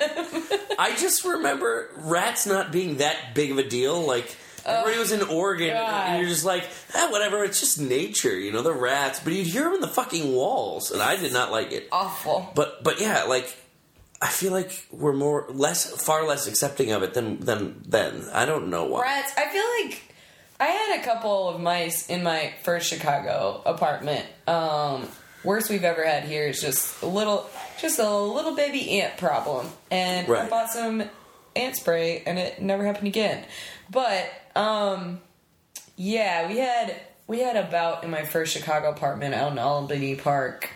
[0.78, 4.02] I just remember rats not being that big of a deal.
[4.02, 4.36] Like
[4.66, 6.09] everybody was in Oregon, God.
[6.09, 7.43] and you're just like, ah, whatever.
[7.43, 9.20] It's just nature, you know, the rats.
[9.20, 11.88] But you'd hear them in the fucking walls, and I did not like it.
[11.91, 12.51] Awful.
[12.55, 13.55] But but yeah, like
[14.22, 18.26] I feel like we're more less, far less accepting of it than than then.
[18.34, 19.01] I don't know why.
[19.01, 19.34] Rats.
[19.36, 20.03] I feel like
[20.59, 24.26] I had a couple of mice in my first Chicago apartment.
[24.47, 25.07] Um,
[25.43, 27.49] worst we've ever had here is just a little,
[27.80, 31.03] just a little baby ant problem, and I bought some
[31.55, 33.43] ant spray, and it never happened again.
[33.89, 35.22] But um,
[35.95, 36.95] yeah, we had
[37.28, 40.70] we had a bout in my first Chicago apartment out in Albany Park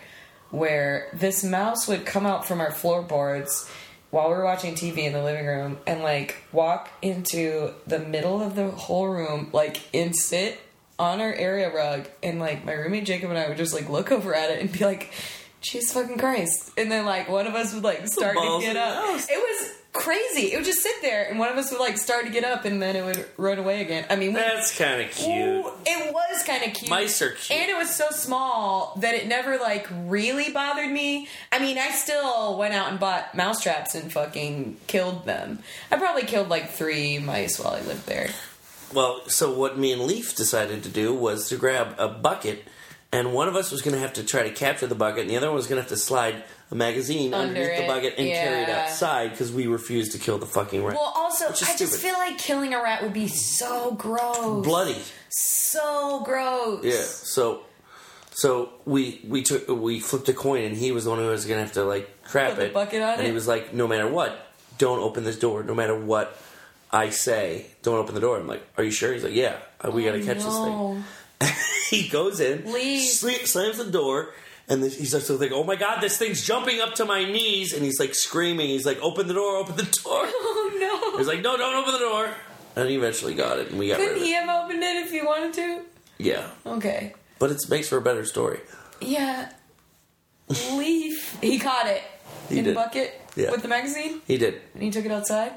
[0.50, 3.68] where this mouse would come out from our floorboards
[4.10, 8.40] while we were watching TV in the living room and like walk into the middle
[8.40, 10.60] of the whole room, like and sit
[10.98, 14.10] on our area rug, and like my roommate Jacob and I would just like look
[14.10, 15.12] over at it and be like,
[15.60, 19.04] "Jesus fucking Christ!" And then like one of us would like start to get up.
[19.04, 20.52] It was crazy.
[20.52, 22.64] It would just sit there, and one of us would like start to get up,
[22.64, 24.06] and then it would run away again.
[24.10, 25.28] I mean, we, That's kind of cute.
[25.36, 26.90] Ooh, it was kind of cute.
[26.90, 27.58] Mice are cute.
[27.58, 31.28] And it was so small that it never like really bothered me.
[31.52, 35.60] I mean, I still went out and bought mousetraps and fucking killed them.
[35.90, 38.30] I probably killed like three mice while I lived there.
[38.94, 42.64] Well, so what me and Leaf decided to do was to grab a bucket
[43.12, 45.30] and one of us was going to have to try to capture the bucket, and
[45.30, 48.14] the other one was going to have to slide a magazine Under underneath the bucket
[48.18, 50.96] and carry it outside because we refused to kill the fucking rat.
[50.96, 54.64] Well, also, I just feel like killing a rat would be so gross.
[54.64, 55.00] Bloody.
[55.28, 56.84] So gross.
[56.84, 57.02] Yeah.
[57.02, 57.62] So,
[58.30, 61.44] so we we took we flipped a coin, and he was the one who was
[61.46, 62.74] going to have to like crap it.
[62.74, 63.26] bucket on and it?
[63.26, 64.36] he was like, "No matter what,
[64.78, 65.62] don't open this door.
[65.62, 66.36] No matter what
[66.90, 69.56] I say, don't open the door." I'm like, "Are you sure?" He's like, "Yeah,
[69.92, 71.04] we got to oh, catch this thing."
[71.90, 73.00] He goes in, Leave.
[73.02, 74.30] slams the door,
[74.68, 77.24] and then he's like, so like, oh my god, this thing's jumping up to my
[77.24, 78.68] knees, and he's like screaming.
[78.68, 80.26] He's like, open the door, open the door.
[80.68, 81.18] Oh no.
[81.18, 82.28] He's like, no, don't open the door.
[82.74, 85.22] And he eventually got it, and we got Couldn't he have opened it if he
[85.22, 85.82] wanted to?
[86.18, 87.14] Yeah, Okay.
[87.38, 88.60] but it makes for a better story.
[89.00, 89.50] Yeah.
[90.48, 91.38] Leaf.
[91.40, 92.02] He caught it
[92.48, 92.72] He in did.
[92.72, 93.50] a bucket Yeah.
[93.50, 94.60] with the magazine, He did.
[94.74, 95.52] and he took it outside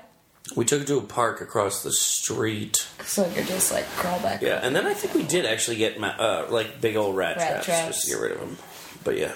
[0.56, 2.78] We took it to a park across the street.
[3.06, 4.42] so it could just like crawl back.
[4.42, 7.38] Yeah, and then I think we did actually get ma- uh, like big old rat,
[7.38, 7.88] Rat traps, traps.
[7.98, 8.58] just to get rid of them.
[9.04, 9.34] But yeah.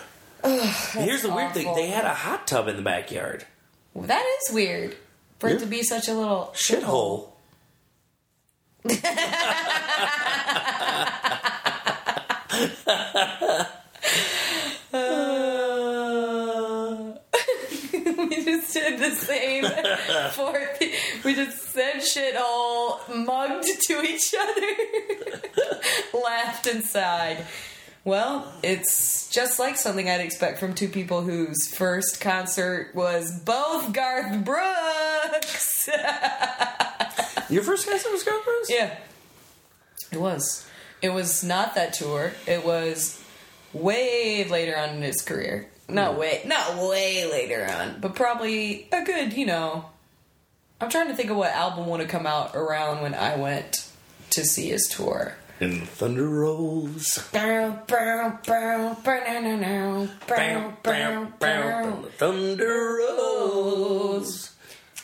[0.93, 3.45] Here's the weird thing: they had a hot tub in the backyard.
[3.95, 4.95] That is weird
[5.39, 5.55] for Yeah.
[5.55, 7.29] it to be such a little Shithole.
[18.23, 19.65] we just did the same
[20.31, 20.69] for
[21.23, 24.67] we just said shithole mugged to each other
[26.23, 27.45] laughed and sighed
[28.05, 33.93] well it's just like something i'd expect from two people whose first concert was both
[33.93, 35.89] garth brooks.
[37.49, 38.69] Your first concert was Garth Brooks?
[38.69, 38.97] yeah.
[40.11, 40.67] It was.
[41.01, 42.31] It was not that tour.
[42.47, 43.23] It was
[43.73, 45.67] way later on in his career.
[45.89, 46.19] Not hmm.
[46.19, 49.85] way not way later on but probably a good you know
[50.79, 53.89] i'm trying to think of what album would have come out around when i went
[54.29, 57.29] to see his tour And the thunder rolls.
[60.27, 60.73] Bow.
[62.03, 64.49] The thunder rolls.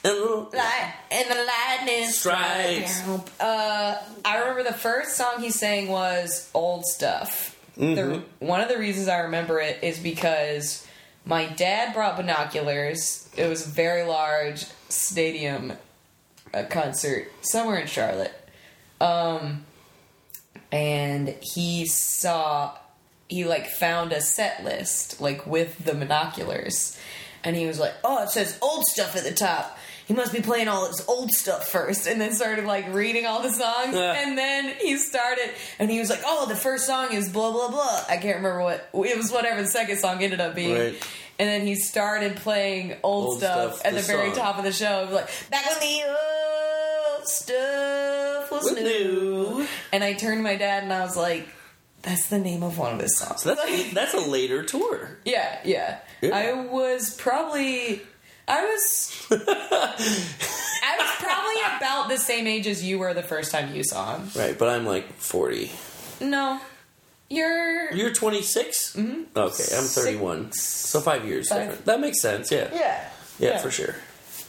[0.04, 3.02] And the- Light and the lightning Strikes.
[3.40, 8.78] Uh, I remember the first song he sang was "Old Stuff." The, one of the
[8.78, 10.86] reasons I remember it is because
[11.26, 13.30] my dad brought binoculars.
[13.38, 15.74] It was a very large stadium
[16.54, 18.34] uh, concert somewhere in Charlotte,
[19.00, 19.66] um,
[20.72, 22.78] and he saw
[23.28, 26.98] he like found a set list like with the binoculars.
[27.44, 29.78] And he was like oh it says old stuff at the top.
[30.08, 33.44] He must be playing all his old stuff first and then started like reading all
[33.44, 33.94] the songs.
[33.96, 34.14] Yeah.
[34.14, 37.70] and then he started and he was like oh the first song is blah blah
[37.70, 38.04] blah.
[38.10, 40.76] I can't remember what it was whatever the second song ended up being.
[40.76, 41.08] Right.
[41.38, 44.64] and then he started playing old, Old stuff, Stuff, at the the, very top of
[44.64, 45.08] the show.
[45.12, 46.79] Like back when the uh,
[47.28, 49.66] stuff was new.
[49.92, 51.48] and i turned to my dad and i was like
[52.02, 55.18] that's the name of one of his songs So that's, that's a later tour.
[55.26, 56.00] yeah, yeah.
[56.22, 56.36] Yeah.
[56.36, 58.02] I was probably
[58.48, 63.76] I was I was probably about the same age as you were the first time
[63.76, 64.30] you saw him.
[64.36, 65.72] Right, but I'm like 40.
[66.22, 66.60] No.
[67.30, 68.96] You're You're 26?
[68.96, 69.38] Mm-hmm.
[69.38, 70.52] Okay, I'm 31.
[70.54, 71.60] So five years Five.
[71.68, 71.86] different.
[71.86, 72.70] That makes sense, yeah.
[72.74, 73.10] Yeah.
[73.40, 73.96] Yeah, for sure.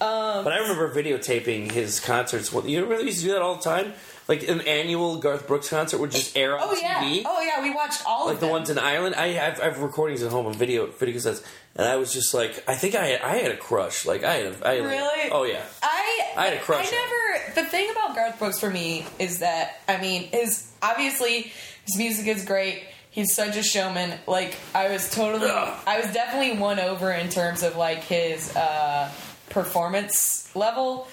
[0.01, 2.53] Um, But I remember videotaping his concerts.
[2.53, 3.93] You remember they used to do that all the time?
[4.29, 7.03] Like an annual Garth Brooks concert would just air on Oh yeah.
[7.03, 7.23] TV.
[7.27, 8.53] Oh yeah, we watched all like of the them.
[8.53, 9.17] ones in Ireland.
[9.17, 11.43] I have, I have recordings at home of video video cassettes,
[11.75, 14.07] and I was just like, I think I had, I had a crush.
[14.07, 15.31] Like I had, a, I had Really?
[15.33, 17.55] oh yeah, I I had a crush I never.
[17.63, 21.51] The thing about Garth Brooks for me is that I mean, his obviously
[21.87, 22.85] his music is great.
[23.11, 24.17] He's such a showman.
[24.29, 25.77] Like I was totally, Ugh.
[25.89, 29.11] I was definitely won over in terms of like his uh,
[29.51, 31.09] performance level.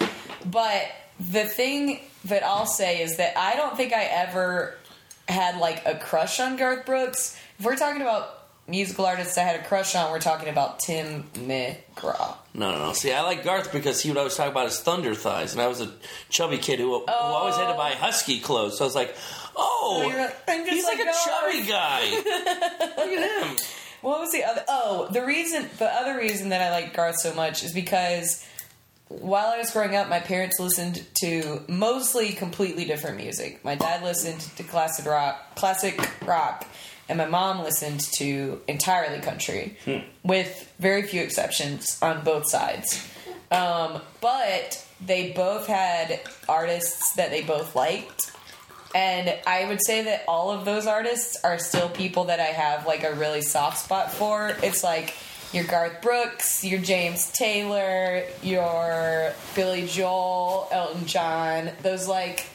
[0.45, 0.85] But
[1.19, 4.77] the thing that I'll say is that I don't think I ever
[5.27, 7.37] had like a crush on Garth Brooks.
[7.59, 11.23] If we're talking about musical artists I had a crush on, we're talking about Tim
[11.33, 12.35] McGraw.
[12.53, 12.93] No, no, no.
[12.93, 15.67] See, I like Garth because he would always talk about his thunder thighs, and I
[15.67, 15.91] was a
[16.29, 17.77] chubby kid who, who always had to oh.
[17.77, 18.77] buy husky clothes.
[18.77, 19.15] So I was like,
[19.55, 20.07] oh, So
[20.47, 22.09] like, he's like, like a chubby guy.
[22.97, 23.57] Look at him.
[24.01, 24.63] What was the other?
[24.67, 28.45] Oh, the reason, the other reason that I like Garth so much is because
[29.09, 33.63] while I was growing up, my parents listened to mostly completely different music.
[33.63, 36.65] My dad listened to classic rock, classic rock,
[37.09, 39.77] and my mom listened to entirely country,
[40.23, 43.07] with very few exceptions on both sides.
[43.49, 46.19] Um, but they both had
[46.49, 48.31] artists that they both liked.
[48.95, 52.87] And I would say that all of those artists are still people that I have
[52.87, 54.55] like a really soft spot for.
[54.63, 55.13] It's like
[55.53, 62.45] your Garth Brooks, your James Taylor, your Billy Joel, Elton John, those like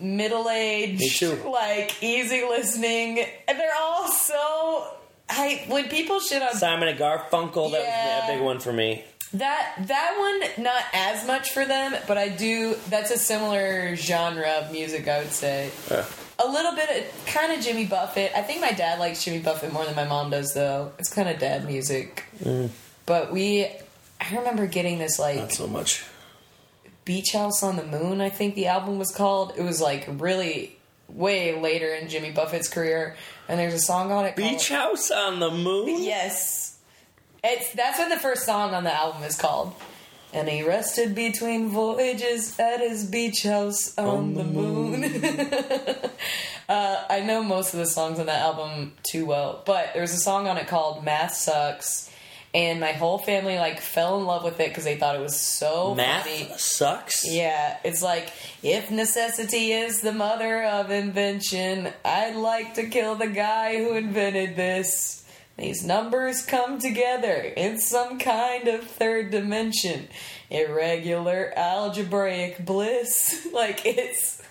[0.00, 4.88] middle aged, like easy listening, and they're all so.
[5.28, 8.20] I when people shit on Simon and Garfunkel, that Yeah.
[8.20, 9.04] was a big one for me.
[9.34, 10.16] That that
[10.56, 12.74] one, not as much for them, but I do.
[12.88, 15.70] That's a similar genre of music, I would say.
[15.90, 16.04] Uh,
[16.44, 18.32] A little bit of kind of Jimmy Buffett.
[18.34, 20.92] I think my dad likes Jimmy Buffett more than my mom does, though.
[20.98, 22.24] It's kind of dad music.
[23.06, 23.66] But we,
[24.20, 26.04] I remember getting this like not so much.
[27.04, 29.52] Beach House on the Moon, I think the album was called.
[29.58, 30.76] It was like really
[31.08, 33.14] way later in Jimmy Buffett's career,
[33.46, 34.36] and there's a song on it.
[34.36, 36.02] Beach called, House on the Moon?
[36.02, 36.63] Yes,
[37.44, 39.72] it's that's what the first song on the album is called.
[40.32, 45.04] And he rested between voyages at his beach house on, On the, the moon.
[46.68, 50.16] uh, I know most of the songs on that album too well, but there's a
[50.18, 52.10] song on it called "Math Sucks,"
[52.52, 55.38] and my whole family like fell in love with it because they thought it was
[55.38, 56.50] so Math funny.
[56.56, 57.24] sucks?
[57.30, 58.32] Yeah, it's like
[58.64, 64.56] if necessity is the mother of invention, I'd like to kill the guy who invented
[64.56, 65.23] this.
[65.56, 70.08] These numbers come together in some kind of third dimension.
[70.50, 73.46] Irregular algebraic bliss.
[73.52, 74.42] Like it's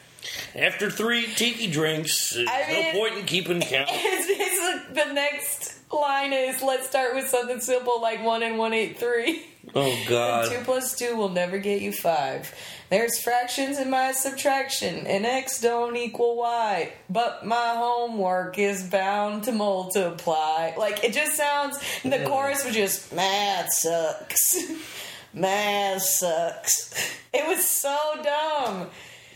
[0.56, 3.90] After three tiki drinks, there's I mean- no point in keeping count.
[3.92, 8.74] it's, it's the next line is let's start with something simple like one and one
[8.74, 9.44] eight three.
[9.76, 10.50] Oh, God.
[10.52, 12.54] Two plus two will never get you five.
[12.90, 16.94] There's fractions in my subtraction, and x don't equal y.
[17.10, 20.74] But my homework is bound to multiply.
[20.78, 21.80] Like it just sounds.
[22.04, 24.56] The chorus was just math sucks,
[25.34, 26.94] math sucks.
[27.34, 28.90] It was so dumb.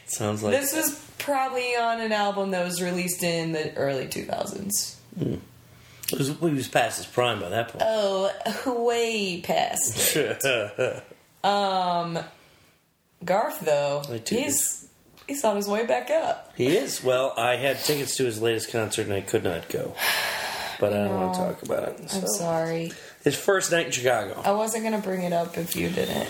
[0.06, 4.96] Sounds like This was probably on an album that was released in the early 2000s.
[5.20, 5.40] it
[6.18, 7.84] was, he was past his prime by that point.
[7.86, 8.32] Oh,
[8.86, 10.18] way past.
[11.44, 12.20] Um,
[13.26, 14.88] Garth though, he's
[15.28, 16.54] he's on his way back up.
[16.56, 17.04] he is.
[17.04, 19.96] Well, I had tickets to his latest concert and I could not go.
[20.80, 21.96] But I don't want to talk about it.
[22.02, 22.28] I'm so.
[22.28, 22.92] sorry.
[23.24, 24.40] His first night in Chicago.
[24.46, 26.30] I wasn't gonna bring it up if you didn't,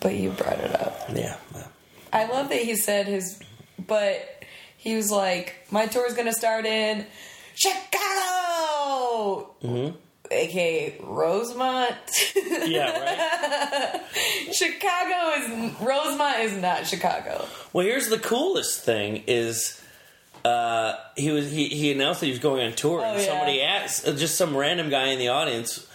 [0.00, 1.08] but you brought it up.
[1.14, 1.36] Yeah.
[1.54, 1.68] well,
[2.12, 3.40] I love that he said his,
[3.78, 4.44] but
[4.76, 7.06] he was like, my tour's gonna start in
[7.54, 9.96] Chicago, Mm-hmm.
[10.30, 11.94] Aka Rosemont.
[12.36, 14.00] Yeah, right.
[14.52, 17.46] Chicago is Rosemont is not Chicago.
[17.72, 19.80] Well, here's the coolest thing is
[20.44, 23.26] uh, he was he, he announced that he was going on tour, and Oh, yeah.
[23.26, 25.86] somebody asked uh, just some random guy in the audience.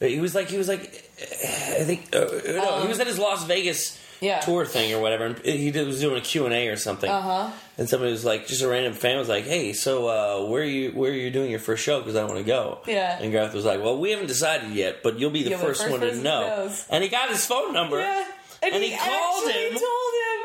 [0.00, 0.80] uh, He was like he was like
[1.20, 4.40] I think uh, no, he was at his Las Vegas Um, Yeah.
[4.40, 7.10] tour thing or whatever, and he did, was doing a Q and A or something.
[7.10, 7.50] Uh huh.
[7.76, 10.64] And somebody was like, just a random fan was like, "Hey, so uh, where are
[10.64, 11.98] you where are you doing your first show?
[11.98, 13.18] Because I want to go." Yeah.
[13.20, 15.62] And Garth was like, "Well, we haven't decided yet, but you'll be the You'll be
[15.62, 16.86] the first, first one to know." knows.
[16.88, 17.98] And he got his phone number.
[17.98, 18.24] Yeah.
[18.62, 19.72] And he called him.
[19.72, 19.80] Him.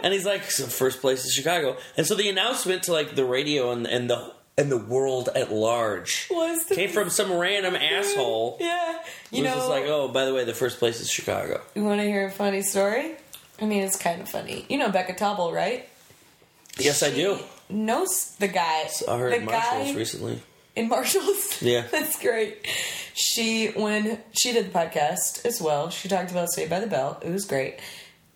[0.03, 1.77] And he's like, so first place is Chicago.
[1.97, 5.51] And so the announcement to like the radio and, and the and the world at
[5.51, 8.57] large Was came from some random asshole.
[8.59, 8.99] Yeah.
[9.31, 11.61] You was know, just like, oh, by the way, the first place is Chicago.
[11.75, 13.11] you want to hear a funny story?
[13.61, 14.65] I mean, it's kind of funny.
[14.69, 15.87] You know Becca Tobble, right?
[16.77, 17.37] Yes, I do.
[17.69, 18.87] Knows the guy.
[19.07, 20.41] I heard the Marshalls guy recently.
[20.75, 21.61] in Marshalls.
[21.61, 21.85] Yeah.
[21.91, 22.65] that's great.
[23.15, 25.89] She when she did the podcast as well.
[25.89, 27.19] She talked about Saved by the Bell.
[27.25, 27.79] It was great.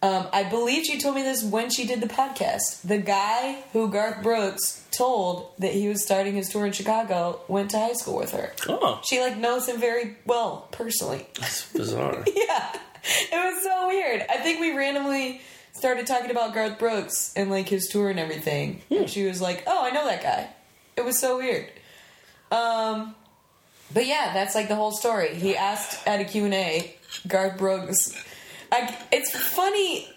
[0.04, 2.82] Um, I believe she told me this when she did the podcast.
[2.82, 7.70] The guy who Garth Brooks told that he was starting his tour in Chicago went
[7.72, 8.52] to high school with her.
[8.68, 11.28] Oh, She like knows him very well personally.
[11.40, 12.26] that's bizarre.
[12.36, 12.74] Yeah,
[13.32, 14.26] it was so weird.
[14.30, 15.42] I think we randomly
[15.74, 19.64] started talking about Garth Brooks and like his tour and everything, and she was like,
[19.68, 20.50] "Oh, I know that guy."
[20.98, 21.68] It was so weird.
[22.52, 23.16] Um,
[23.94, 25.36] but yeah, that's like the whole story.
[25.36, 26.96] He asked at a Q and A,
[27.28, 28.14] Garth Brooks.
[28.72, 30.08] I, it's funny.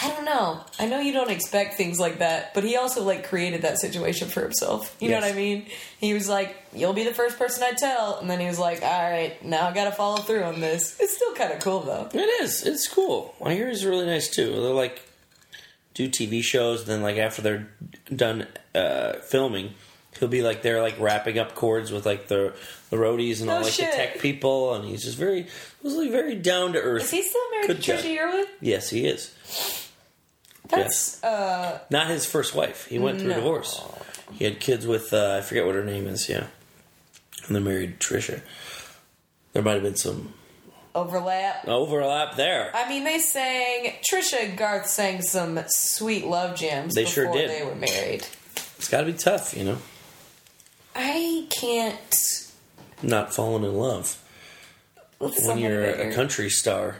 [0.00, 0.60] I don't know.
[0.78, 4.28] I know you don't expect things like that, but he also like created that situation
[4.28, 4.96] for himself.
[5.00, 5.66] You know what I mean?
[5.98, 8.82] He was like, "You'll be the first person I tell," and then he was like,
[8.82, 11.80] "All right, now I got to follow through on this." It's still kind of cool
[11.80, 12.08] though.
[12.14, 12.66] It is.
[12.66, 13.34] It's cool.
[13.44, 14.50] I hear he's really nice too.
[14.50, 15.02] They're like
[15.94, 17.68] do TV shows, and then like after they're
[18.14, 19.74] done uh, filming,
[20.18, 22.54] he'll be like they're like wrapping up chords with like the
[22.88, 23.90] the roadies and all No like shit.
[23.90, 25.46] the tech people, and he's just very
[25.82, 27.02] was like very down to earth.
[27.04, 28.16] Is he still married Good to Trisha.
[28.16, 28.46] Yearwood?
[28.62, 29.34] Yes, he is.
[30.68, 32.86] That's uh Not his first wife.
[32.86, 33.34] He went through No.
[33.34, 33.80] a divorce.
[34.32, 36.28] He had kids with uh, I forget what her name is.
[36.28, 36.46] Yeah,
[37.46, 38.40] and then married Trisha.
[39.52, 40.32] There might have been some
[40.94, 41.68] overlap.
[41.68, 42.70] overlap there.
[42.74, 47.32] I mean, they sang Trisha and Garth sang some sweet love jams They before sure
[47.34, 47.50] did.
[47.50, 48.26] they were married.
[48.78, 49.78] It's got to be tough, you know,
[50.94, 52.16] I can't.
[53.02, 54.18] not falling in love
[55.18, 56.96] with when you're a country star.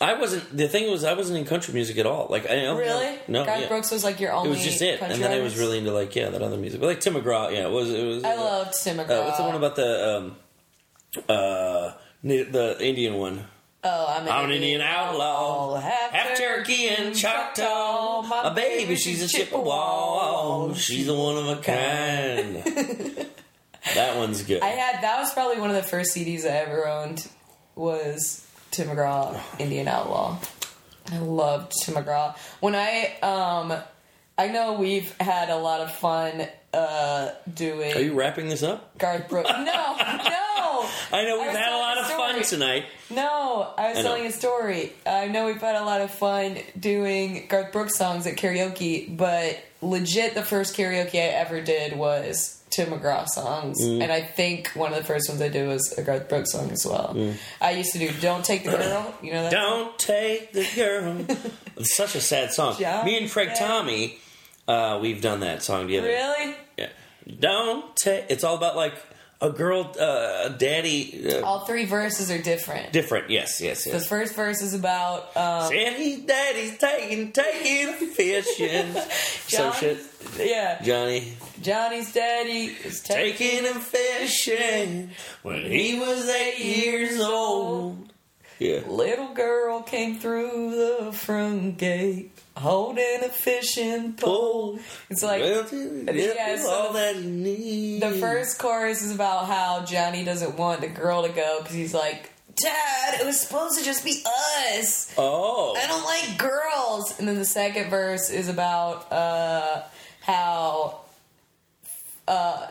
[0.00, 0.56] I wasn't.
[0.56, 2.28] The thing was, I wasn't in country music at all.
[2.30, 3.18] Like, I don't Really?
[3.26, 3.68] No, Garth yeah.
[3.68, 4.50] Brooks was like your only.
[4.50, 6.80] It was just it, and then I was really into like yeah that other music,
[6.80, 7.52] but like Tim McGraw.
[7.52, 7.90] Yeah, it was.
[7.90, 8.24] It was.
[8.24, 9.20] I uh, loved Tim McGraw.
[9.20, 10.36] Uh, what's the one about the um,
[11.28, 13.44] uh, the the Indian one?
[13.84, 18.22] Oh, I'm an, I'm an Indian outlaw, half, half turkey and Choctaw.
[18.22, 20.74] My baby, she's a Chippewa.
[20.74, 22.56] She's a one of a kind.
[23.94, 24.62] that one's good.
[24.62, 27.28] I had that was probably one of the first CDs I ever owned
[27.76, 30.38] was Tim McGraw, Indian Outlaw.
[31.10, 32.36] I loved Tim McGraw.
[32.60, 33.72] When I um
[34.36, 38.96] I know we've had a lot of fun uh doing Are you wrapping this up?
[38.98, 39.50] Garth Brooks.
[39.58, 40.88] No, no.
[41.10, 42.84] I know we've was had a lot of fun tonight.
[43.10, 44.92] No, I was I telling a story.
[45.06, 49.58] I know we've had a lot of fun doing Garth Brooks songs at karaoke, but
[49.80, 54.02] legit, the first karaoke I ever did was Tim McGraw songs, Mm.
[54.02, 56.70] and I think one of the first ones I did was a Garth Brooks song
[56.70, 57.16] as well.
[57.60, 59.52] I used to do "Don't Take the Girl," you know that.
[59.52, 59.56] Mm.
[59.56, 61.24] Don't take the girl.
[61.76, 62.76] it's such a sad song.
[62.78, 63.58] John Me and Craig Depp.
[63.58, 64.18] Tommy,
[64.66, 66.08] uh, we've done that song together.
[66.08, 66.54] Really?
[66.76, 66.88] Yeah.
[67.40, 68.24] Don't take.
[68.28, 68.94] It's all about like
[69.40, 71.32] a girl, uh, a daddy.
[71.32, 72.92] Uh, All three verses are different.
[72.92, 73.30] different.
[73.30, 74.02] Yes, yes, yes.
[74.02, 78.92] The first verse is about um, his daddy's taking, taking fishing.
[79.48, 79.98] so shit.
[80.38, 81.32] Yeah, Johnny
[81.62, 83.36] Johnny's daddy is taking.
[83.36, 85.10] taking him fishing
[85.42, 88.12] when he was eight years old.
[88.58, 88.80] Yeah.
[88.88, 94.78] Little girl came through the front gate holding a fishing pole.
[95.10, 98.02] It's like well, yeah, so all that you need.
[98.02, 101.94] the first chorus is about how Johnny doesn't want the girl to go because he's
[101.94, 105.14] like, Dad, it was supposed to just be us.
[105.16, 105.76] Oh.
[105.76, 107.18] I don't like girls.
[107.18, 109.84] And then the second verse is about uh,
[110.20, 111.02] how
[112.26, 112.66] uh,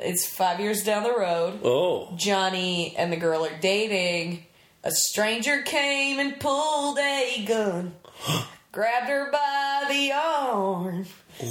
[0.00, 1.60] it's five years down the road.
[1.62, 2.12] Oh.
[2.16, 4.44] Johnny and the girl are dating.
[4.82, 7.94] A stranger came and pulled a gun,
[8.72, 11.04] grabbed her by the arm,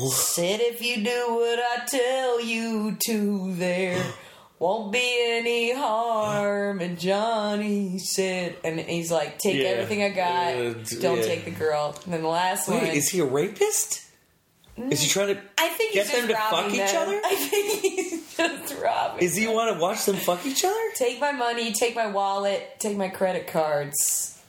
[0.09, 4.03] said, If you do what I tell you to, there
[4.59, 6.81] won't be any harm.
[6.81, 9.69] And Johnny said, and he's like, Take Yeah.
[9.69, 11.23] everything I got, Uh, don't yeah.
[11.23, 11.95] take the girl.
[12.05, 12.83] And then the last one.
[12.85, 14.01] Is he a rapist?
[14.89, 15.41] Is he trying to?
[15.59, 17.21] I think get he's just them to fuck robbing each other?
[17.25, 19.23] I think he's just robbing.
[19.23, 19.53] Is he them.
[19.53, 20.75] want to watch them fuck each other?
[20.95, 24.40] Take my money, take my wallet, take my credit cards.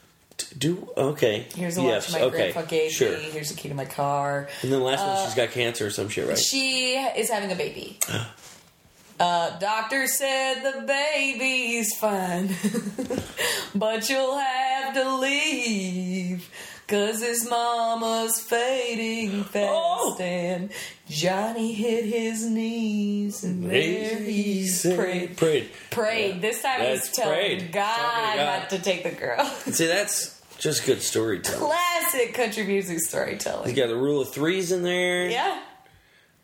[0.49, 1.47] Do okay.
[1.55, 3.17] Here's a yes, watch my okay, grandpa gave sure.
[3.17, 3.23] me.
[3.23, 4.47] Here's the key to my car.
[4.61, 6.37] And then the last one, she's got cancer or some shit, right?
[6.37, 7.99] She is having a baby.
[9.19, 12.49] Uh, doctor said the baby's fine,
[13.75, 16.49] but you'll have to leave.
[16.87, 20.17] Cause his mama's fading fast, Oh.
[20.19, 20.69] and
[21.09, 25.37] Johnny hit his knees, and there he prayed.
[25.37, 25.69] prayed.
[25.91, 26.41] Prayed.
[26.41, 27.71] This time he's telling prayed.
[27.71, 28.35] God, God.
[28.37, 29.45] not to take the girl.
[29.45, 31.59] See, that's just good storytelling.
[31.61, 33.69] Classic country music storytelling.
[33.69, 35.29] You got the rule of threes in there.
[35.29, 35.61] Yeah.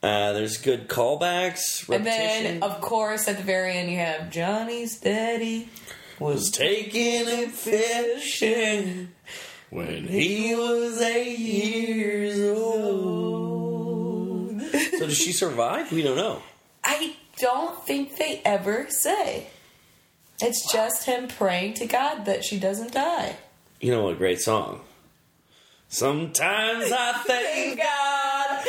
[0.01, 1.87] Uh, there's good callbacks.
[1.93, 5.67] And then, of course, at the very end, you have Johnny's daddy
[6.19, 9.09] was taking him fishing
[9.69, 14.61] when he was eight years old.
[14.61, 15.91] so does she survive?
[15.91, 16.41] We don't know.
[16.83, 19.47] I don't think they ever say.
[20.41, 23.35] It's just him praying to God that she doesn't die.
[23.81, 24.13] You know what?
[24.13, 24.81] A great song.
[25.89, 28.63] Sometimes I thank God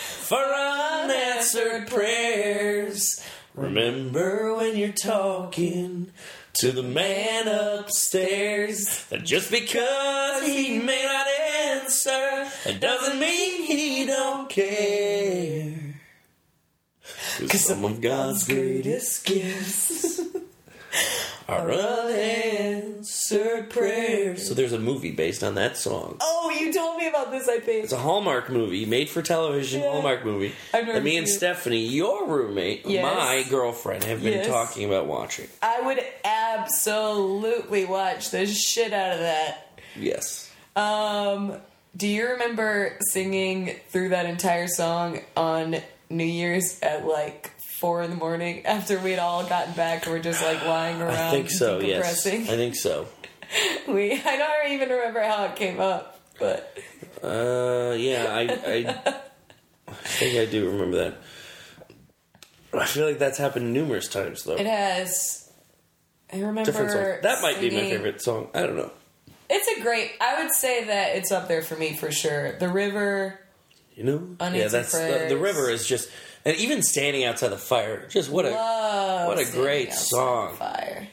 [0.00, 3.24] for unanswered prayers.
[3.54, 6.12] Remember when you're talking
[6.58, 11.26] to the man upstairs that just because he may not
[11.82, 15.94] answer, it doesn't mean he don't care.
[17.38, 20.20] Cause some of God's greatest gifts
[21.48, 24.46] are unanswered prayers.
[24.46, 26.16] So there's a movie based on that song.
[26.20, 27.84] Oh, you told me about this, I think.
[27.84, 29.90] It's a Hallmark movie, made for television Yeah.
[29.92, 30.52] Hallmark movie.
[30.74, 31.30] I've never that me and it.
[31.30, 33.02] Stephanie, your roommate, Yes.
[33.02, 34.46] my girlfriend, have been Yes.
[34.46, 35.48] talking about watching.
[35.62, 39.70] I would absolutely watch the shit out of that.
[39.96, 40.50] Yes.
[40.76, 41.54] Um,
[41.96, 45.78] do you remember singing through that entire song on
[46.10, 50.22] New Year's at like four in the morning after we'd all gotten back and we're
[50.22, 51.14] just like lying around?
[51.14, 52.26] I think so, yes.
[52.26, 53.06] I think so.
[53.88, 56.76] We I don't even remember how it came up, but
[57.22, 59.12] Uh, yeah, I, I,
[59.88, 61.14] I think I do remember that.
[62.74, 64.56] I feel like that's happened numerous times, though.
[64.56, 65.50] it has.
[66.32, 67.22] I remember Different.
[67.22, 68.48] That might be my favorite song.
[68.54, 68.92] I don't know.
[69.48, 70.12] It's a great.
[70.20, 72.58] I would say that it's up there for me for sure.
[72.58, 73.40] The river.
[73.94, 74.36] You know?
[74.52, 76.08] yeah, that's the, the river is just,
[76.48, 80.06] and even standing outside the fire, just what a Love what a Standing great Outside
[80.06, 80.56] song.
[80.56, 81.08] Fire.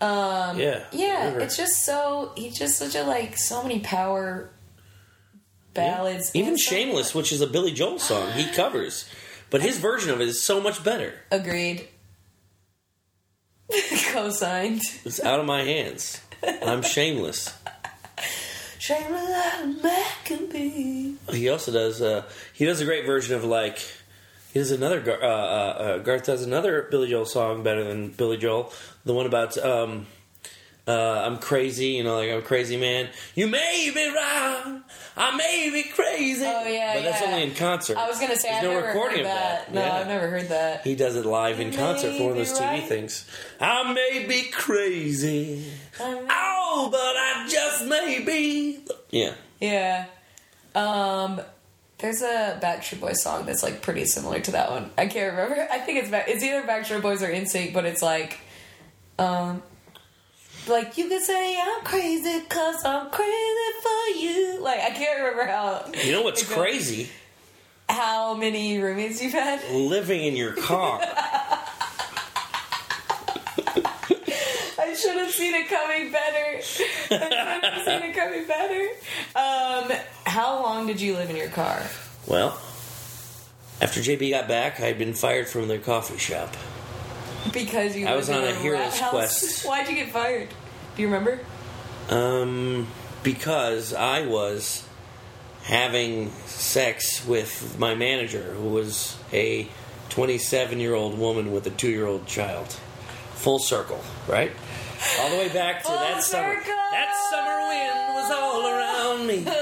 [0.00, 1.40] Um, yeah, Yeah, whatever.
[1.40, 4.48] it's just so he's just such a like so many power
[5.74, 6.30] ballads.
[6.34, 9.06] even and so- "Shameless," which is a Billy Joel song, he covers,
[9.50, 11.14] but his version of it is so much better.
[11.30, 11.88] Agreed.
[14.12, 14.80] Co-signed.
[15.04, 16.20] It's out of my hands.
[16.62, 17.52] I'm shameless.
[18.88, 21.14] Shameless as man can be.
[21.30, 22.00] He also does.
[22.00, 22.22] Uh,
[22.54, 23.78] he does a great version of like.
[24.54, 25.00] He does another.
[25.00, 28.72] Gar- uh, uh, uh, Garth does another Billy Joel song better than Billy Joel.
[29.04, 30.06] The one about um,
[30.86, 31.88] uh, I'm crazy.
[31.88, 33.10] You know, like I'm a crazy man.
[33.34, 34.82] You may be wrong.
[35.18, 36.46] I may be crazy.
[36.46, 37.26] Oh yeah, but that's yeah.
[37.28, 37.98] only in concert.
[37.98, 39.74] I was gonna say There's I've no never recording heard of that.
[39.74, 39.96] No, Yeah.
[39.96, 40.84] I've never heard that.
[40.84, 42.88] He does it live in concert for one of those be TV right.
[42.88, 43.28] things.
[43.60, 45.70] I may be crazy.
[46.90, 48.78] But I just may be.
[49.10, 49.34] Yeah.
[49.60, 50.06] Yeah.
[50.74, 51.40] Um
[51.98, 54.90] there's a Backstreet Boys song that's like pretty similar to that one.
[54.96, 55.66] I can't remember.
[55.70, 58.38] I think it's Back- it's either Backstreet Boys or NSYNC, but it's like
[59.18, 59.62] um
[60.68, 64.58] like you could say I'm crazy cause I'm crazy for you.
[64.60, 67.08] Like I can't remember how You know what's crazy?
[67.88, 69.60] how many roommates you've had.
[69.72, 71.00] Living in your car.
[74.80, 76.56] I should have seen it coming better.
[76.56, 76.82] I should
[77.64, 78.88] have seen it coming better.
[79.34, 81.82] Um, how long did you live in your car?
[82.26, 82.60] well,
[83.80, 86.54] after JB got back, I had been fired from their coffee shop.
[87.52, 89.64] Because you I was on a hero's quest.
[89.66, 90.48] Why'd you get fired?
[90.96, 91.38] Do you remember?
[92.10, 92.88] Um,
[93.22, 94.86] because I was
[95.62, 99.68] having sex with my manager, who was a
[100.10, 102.68] 27 year old woman with a two year old child.
[103.36, 104.50] Full circle, right?
[105.20, 106.54] All the way back to Full that summer.
[106.54, 109.46] That summer wind was all around me.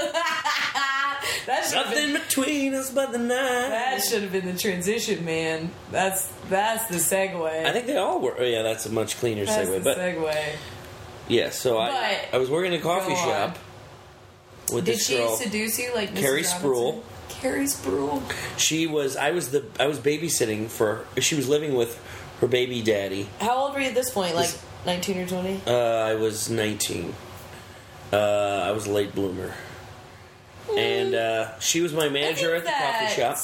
[1.45, 3.69] That should have Nothing been, between us but the night.
[3.69, 5.71] that should have been the transition, man.
[5.91, 7.65] That's that's the segue.
[7.65, 8.35] I think they all were.
[8.37, 9.75] Oh, yeah, that's a much cleaner that's segue.
[9.77, 10.45] the But segue.
[11.29, 11.89] yeah, so I
[12.31, 13.25] But- I was working in a coffee Go on.
[13.29, 13.57] shop
[14.73, 15.35] with Did this she girl.
[15.37, 16.19] seduce you like Mrs.
[16.19, 16.61] Carrie Robinson?
[16.69, 17.01] Spruill.
[17.29, 18.23] Carrie Spruill.
[18.57, 19.15] She was.
[19.15, 19.63] I was the.
[19.79, 21.05] I was babysitting for.
[21.19, 21.97] She was living with
[22.41, 23.29] her baby daddy.
[23.39, 24.35] How old were you at this point?
[24.35, 24.49] Like
[24.85, 25.61] 19 or 20?
[25.67, 27.13] Uh, I was 19.
[28.13, 29.53] Uh, I was a late bloomer,
[30.77, 33.37] and uh, she was my manager at the coffee shop.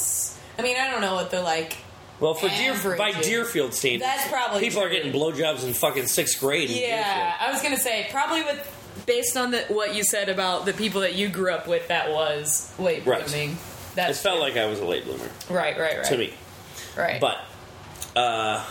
[0.58, 1.78] I mean, I don't know what they're like.
[2.20, 4.96] Well, for Deer, by Deerfield standards, That's probably people are true.
[4.96, 6.70] getting blowjobs in fucking sixth grade.
[6.70, 10.72] Yeah, I was gonna say probably with based on the, what you said about the
[10.72, 13.26] people that you grew up with, that was late Right.
[13.26, 13.58] blooming.
[13.96, 16.06] That's It felt like I was a late bloomer right, right, right.
[16.06, 16.34] to me.
[16.96, 17.20] right?
[17.20, 17.40] But
[18.16, 18.64] uh,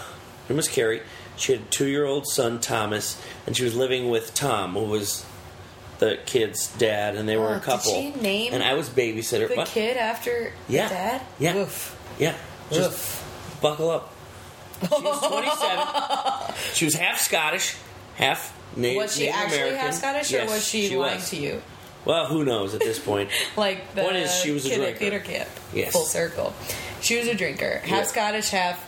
[0.48, 1.02] her was Carrie.
[1.36, 5.24] She had a two-year-old son Thomas, and she was living with Tom, who was
[5.98, 7.92] the kid's dad, and they were Oh, a did couple.
[7.92, 9.48] she name and I was babysitter.
[9.48, 9.68] the What?
[9.68, 10.88] kid after Yeah.
[10.88, 11.22] dad.
[11.38, 11.56] Yeah.
[11.56, 11.96] Oof.
[12.18, 12.34] Yeah,
[12.70, 13.58] just Oof.
[13.62, 14.12] buckle up.
[14.82, 16.54] She was 27.
[16.74, 17.76] she was half Scottish,
[18.16, 19.78] half Native, Was she Native actually American.
[19.80, 21.30] half Scottish, or was she, she lying was.
[21.30, 21.62] to you?
[22.04, 23.30] Well, who knows at this point?
[23.56, 24.90] Like the Point is, she was a drinker.
[24.90, 25.48] at theater camp.
[25.72, 25.92] Yes.
[25.92, 26.52] Full circle.
[27.00, 27.78] She was a drinker.
[27.84, 28.02] Half Yeah.
[28.06, 28.84] Scottish, half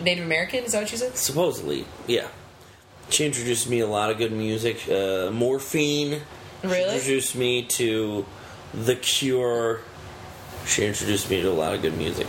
[0.00, 0.64] Native American.
[0.64, 1.16] Is that what you said?
[1.16, 2.28] Supposedly, yeah.
[3.10, 4.88] She introduced me to a lot of good music.
[4.88, 6.20] Uh, Morphine.
[6.62, 6.94] She Really?
[6.94, 8.26] introduced me to
[8.74, 9.80] The Cure.
[10.66, 12.26] She introduced me to a lot of good music.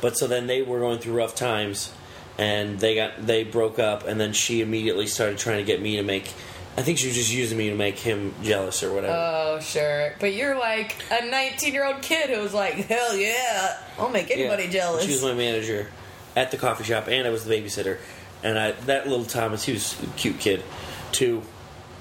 [0.00, 1.92] But so then they were going through rough times,
[2.38, 5.96] and they got they broke up, and then she immediately started trying to get me
[5.96, 6.32] to make.
[6.78, 9.14] I think she was just using me to make him jealous or whatever.
[9.14, 10.14] Oh, sure.
[10.20, 14.64] But you're like a 19 year old kid who's like, hell yeah, I'll make anybody
[14.64, 14.70] Yeah.
[14.70, 15.04] jealous.
[15.04, 15.88] She was my manager
[16.36, 17.98] at the coffee shop, and I was the babysitter.
[18.44, 20.62] And I, that little Thomas, he was a cute kid,
[21.10, 21.42] two,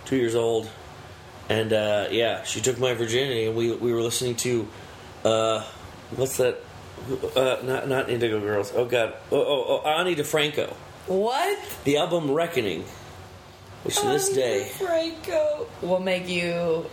[0.03, 0.69] two years old.
[1.47, 4.67] And uh, yeah, she took my virginity, and we we were listening to,
[5.23, 5.63] uh,
[6.15, 6.59] what's that?
[7.35, 8.71] Uh, not not Indigo Girls.
[8.75, 9.13] Oh God.
[9.31, 10.73] Oh oh, oh Ani DiFranco.
[11.05, 11.59] what?
[11.83, 12.83] The album Reckoning,
[13.83, 16.87] which to this day DeFranco will make you.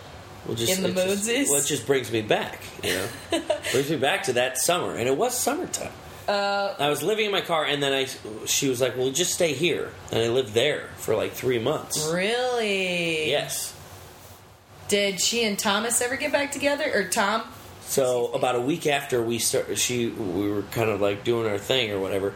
[0.45, 1.49] will just In the moodsies?
[1.49, 2.61] well, it just brings me back.
[2.83, 3.41] You know,
[3.71, 5.91] brings me back to that summer, and it was summertime.
[6.27, 8.05] Uh, I was living in my car, and then I,
[8.45, 12.09] she was like, "Well, just stay here," and I lived there for like three months.
[12.13, 13.29] really?
[13.29, 13.73] Yes.
[14.87, 17.43] Did she and Thomas ever get back together, or Tom?
[17.81, 21.57] So about a week after we start, she we were kind of like doing our
[21.57, 22.33] thing or whatever.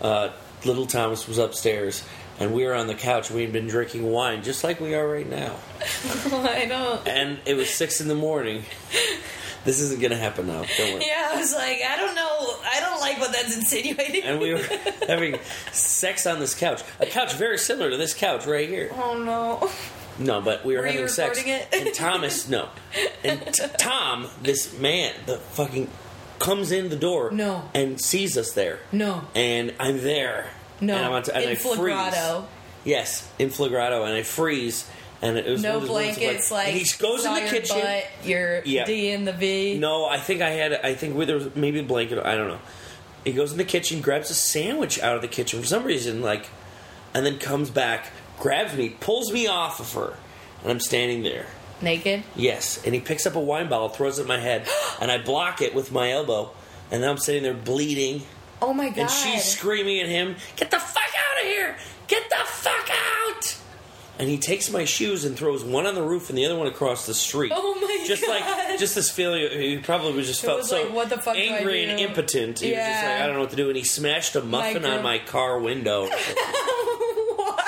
[0.00, 0.30] Uh,
[0.64, 2.04] little Thomas was upstairs,
[2.38, 3.30] and we were on the couch.
[3.30, 5.56] We had been drinking wine, just like we are right now.
[6.32, 7.06] I don't.
[7.08, 8.64] And it was six in the morning.
[9.64, 10.64] This isn't gonna happen now.
[10.76, 11.04] Don't worry.
[11.06, 12.56] Yeah, I was like, I don't know.
[12.64, 14.22] I don't like what that's insinuating.
[14.24, 14.62] And we were
[15.06, 15.38] having
[15.72, 18.90] sex on this couch, a couch very similar to this couch right here.
[18.94, 19.70] oh no.
[20.18, 21.42] No, but we were, Were having sex.
[21.44, 21.68] it?
[21.72, 22.68] And Thomas, no.
[23.24, 25.88] And t- Tom, this man, the fucking
[26.38, 27.70] comes in the door No.
[27.72, 28.80] and sees us there.
[28.92, 29.24] No.
[29.34, 30.50] And I'm there.
[30.82, 30.96] No.
[30.96, 32.44] And I'm on t- and In I freeze.
[32.84, 34.86] Yes, in Flagrado, and I freeze,
[35.22, 37.48] and it was No one of of, blankets, like, and he goes in the your
[37.48, 37.80] kitchen.
[37.80, 38.84] butt, your Yeah.
[38.84, 39.78] D and the V.
[39.78, 40.72] No, I think I had.
[40.74, 42.18] I think there was maybe a blanket.
[42.24, 42.58] I don't know.
[43.24, 46.20] He goes in the kitchen, grabs a sandwich out of the kitchen for some reason,
[46.22, 46.46] like,
[47.14, 48.10] and then comes back,
[48.40, 50.14] grabs me, pulls me off of her,
[50.62, 51.46] and I'm standing there.
[51.80, 52.24] Naked.
[52.36, 54.68] Yes, and he picks up a wine bottle, throws it at my head,
[55.00, 56.50] and I block it with my elbow,
[56.90, 58.22] and then I'm sitting there bleeding,
[58.60, 58.98] Oh my god.
[58.98, 61.76] and she's screaming at him, "Get the fuck out of here!
[62.08, 63.56] Get the fuck out!"
[64.18, 66.66] And he takes my shoes and throws one on the roof and the other one
[66.66, 67.50] across the street.
[67.54, 68.38] Oh my just God.
[68.38, 69.50] Just like just this feeling.
[69.58, 72.58] He probably just felt so like, what the fuck angry and impotent.
[72.60, 73.08] He was just Yeah.
[73.12, 73.68] like, I don't know what to do.
[73.68, 76.06] And he smashed a muffin girl- on my car window.
[77.36, 77.64] what?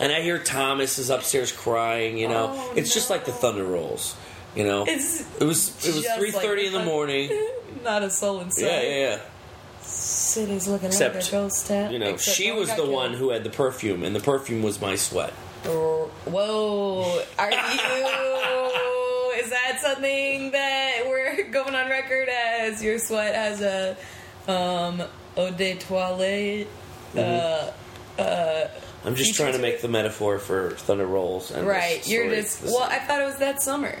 [0.00, 2.18] and I hear Thomas is upstairs crying.
[2.18, 4.16] You know, Oh, it's just like the Thunder Rolls.
[4.54, 7.48] You know, It's it was it was three thirty like in the morning.
[7.82, 8.62] Not a soul inside.
[8.66, 9.18] Yeah, yeah, yeah.
[9.82, 11.92] City's looking Except, like a ghost town.
[11.92, 12.90] You know, Except she was the killed.
[12.90, 15.32] one who had the perfume, and the perfume was my sweat.
[15.64, 17.56] Whoa, are you?
[19.42, 22.82] is that something that we're going on record as?
[22.82, 23.96] Your sweat has a
[24.50, 25.02] um,
[25.36, 26.66] eau de toilette.
[27.14, 27.70] Mm-hmm.
[28.18, 28.68] Uh,
[29.04, 31.50] I'm just trying to make the metaphor for Thunder Rolls.
[31.50, 32.62] And right, you're just.
[32.62, 33.98] Well, I thought it was that summer.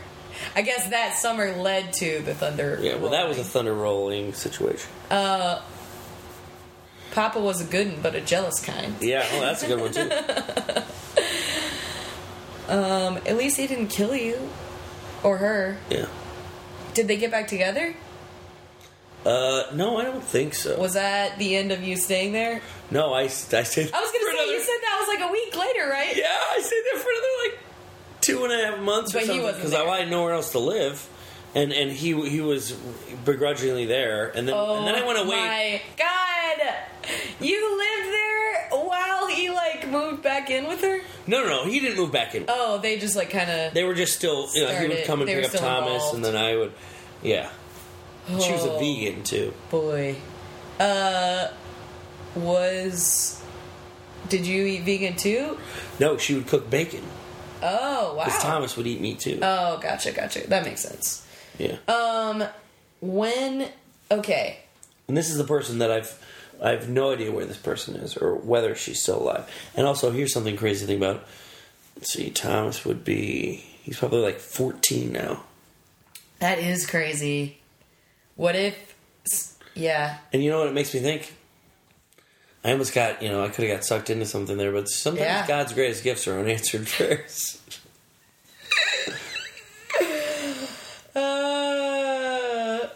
[0.56, 2.78] I guess that summer led to the thunder.
[2.82, 3.44] yeah, well, that was a.
[3.44, 4.90] Thunder Rolling situation.
[7.14, 8.96] Papa was a good one, but a jealous kind.
[9.00, 10.10] Yeah, well, that's a good one too.
[12.68, 14.48] Um, at least he didn't kill you
[15.22, 15.76] or her.
[15.90, 16.06] Yeah.
[16.94, 17.94] Did they get back together?
[19.24, 20.78] Uh, no, I don't think so.
[20.78, 22.60] Was that the end of you staying there?
[22.90, 23.50] no, I, I stayed.
[23.50, 26.14] I was gonna say another- you said that was like a week later, right?
[26.14, 27.58] Yeah, I stayed there for another like
[28.20, 30.52] two and a half months or But he something wasn't because I had nowhere else
[30.52, 31.08] to live,
[31.54, 32.72] and and he he was
[33.24, 35.36] begrudgingly there, and then and then I went away.
[35.36, 36.74] Oh My God,
[37.40, 41.00] you lived there while he like moved back in with her.
[41.26, 42.44] No, no, no, he didn't move back in.
[42.48, 43.72] Oh, they just like kind of.
[43.74, 46.14] They were just still, you know, he would come and pick up Thomas, involved.
[46.16, 46.72] and then I would,
[47.22, 47.50] yeah.
[48.28, 48.78] And She was a Oh.
[48.78, 49.52] vegan too.
[49.70, 50.16] Boy,
[50.80, 51.48] uh,
[52.34, 53.40] was.
[54.28, 55.58] Did you eat vegan too?
[56.00, 57.02] No, she would cook bacon
[57.62, 58.24] Oh wow.
[58.24, 59.38] because Thomas would eat meat too.
[59.42, 60.46] Oh, gotcha, gotcha.
[60.48, 61.23] That makes sense.
[61.58, 62.44] Yeah, Um,
[63.00, 63.68] when
[64.10, 64.58] okay,
[65.08, 66.18] and this is the person that I've.
[66.62, 69.50] I have no idea where this person is or whether she's still alive.
[69.74, 71.24] And also, here's something crazy to think about.
[71.96, 73.56] Let's see, Thomas would be.
[73.82, 75.42] He's probably like 14 now.
[76.38, 77.58] that is crazy.
[78.36, 78.94] What if?
[79.74, 80.18] Yeah.
[80.32, 81.34] And you know what it makes me think?
[82.64, 85.20] I almost got, you know, I could have got sucked into something there, but sometimes
[85.26, 85.46] Yeah.
[85.46, 87.60] God's greatest gifts are unanswered prayers.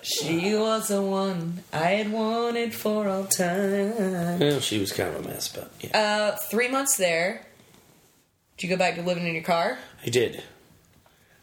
[0.09, 4.39] She was the one I had wanted for all time.
[4.39, 5.97] well, she was kind of a mess, but yeah.
[5.99, 7.45] Uh, three months there.
[8.57, 9.79] Did you go back to living in your car?
[10.05, 10.43] I did.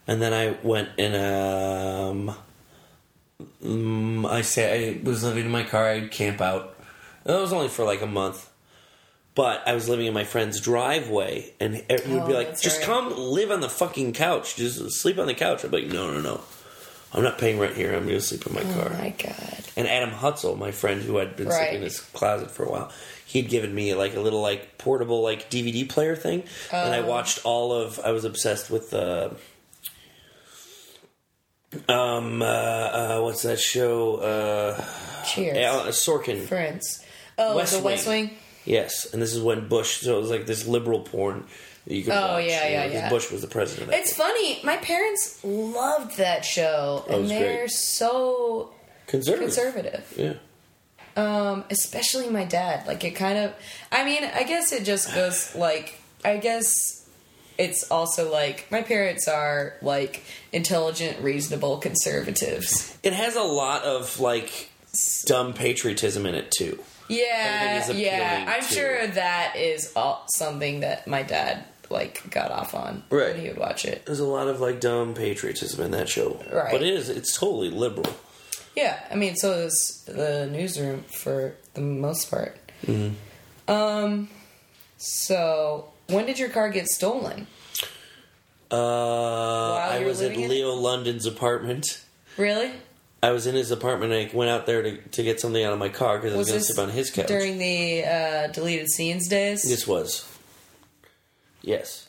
[0.08, 2.36] And then I went and, um,
[3.64, 6.76] mm, I say I was living in my car, I'd camp out.
[7.24, 8.50] That was only for like a month.
[9.34, 12.78] But I was living in my friend's driveway, and he would Oh, be like, just
[12.78, 12.86] right.
[12.86, 14.56] come live on the fucking couch.
[14.56, 15.66] Just sleep on the couch.
[15.66, 16.42] I'd be like, no, no, no.
[17.16, 17.94] I'm not paying rent here.
[17.96, 18.92] I'm going to sleep in my car.
[18.94, 19.64] Oh my god.
[19.78, 21.60] And Adam Hutzel, my friend who had been Right.
[21.60, 22.92] sitting in his closet for a while,
[23.26, 26.44] he'd given me like a little like portable like DVD player thing,
[26.74, 27.06] and I Oh.
[27.08, 28.00] watched all of.
[28.02, 29.30] I was obsessed with uh,
[31.90, 34.16] um uh, uh what's that show?
[34.18, 34.86] Uh,
[35.26, 35.58] Cheers.
[35.58, 36.42] Al- Sorkin.
[36.46, 37.04] Friends.
[37.38, 38.28] Oh, West the West Wing.
[38.28, 38.38] Wing.
[38.66, 39.98] Yes, and this is when Bush.
[40.02, 41.46] So it was like this liberal porn
[41.88, 42.46] you could Oh, watch.
[42.46, 43.10] yeah, you know, yeah, yeah.
[43.10, 43.92] Bush was the president.
[43.94, 44.60] It's funny.
[44.64, 47.72] My parents loved that show, Oh, it and they're great.
[47.72, 48.74] so
[49.08, 49.46] conservative.
[49.48, 50.14] conservative.
[50.18, 50.34] Yeah.
[51.18, 52.88] Um, especially my dad.
[52.88, 53.54] Like it kind of.
[53.92, 56.00] I mean, I guess it just goes like.
[56.26, 57.08] I guess
[57.58, 62.98] it's also like my parents are like intelligent, reasonable conservatives.
[63.04, 64.72] It has a lot of like
[65.26, 66.80] dumb patriotism in it too.
[67.08, 68.46] Yeah, yeah.
[68.48, 71.64] I'm to- sure that is all, something that my dad
[71.96, 73.34] like got off on Right.
[73.34, 74.06] when he would watch it.
[74.06, 76.72] There's a lot of like dumb patriotism in that show, Right.
[76.72, 78.14] But it is it's totally liberal.
[78.76, 82.60] Yeah, I mean, so is the newsroom for the most part.
[82.86, 83.72] Mm-hmm.
[83.72, 84.28] Um,
[84.98, 87.48] so when did your car get stolen?
[88.72, 92.04] Uh, I was at Leo London's apartment.
[92.38, 92.72] Really?
[93.24, 94.12] I was in his apartment.
[94.12, 96.38] and I went out there to, to get something out of my car because I
[96.38, 97.28] was, Was going to sleep on his couch.
[97.28, 99.64] during the uh, deleted scenes days?
[99.64, 100.30] this was,
[101.66, 102.08] yes.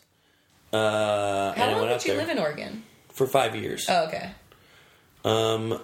[0.72, 2.82] Uh, How long did you live in Oregon?
[3.16, 3.86] for five years.
[3.88, 4.30] Oh, okay.
[5.24, 5.80] Um,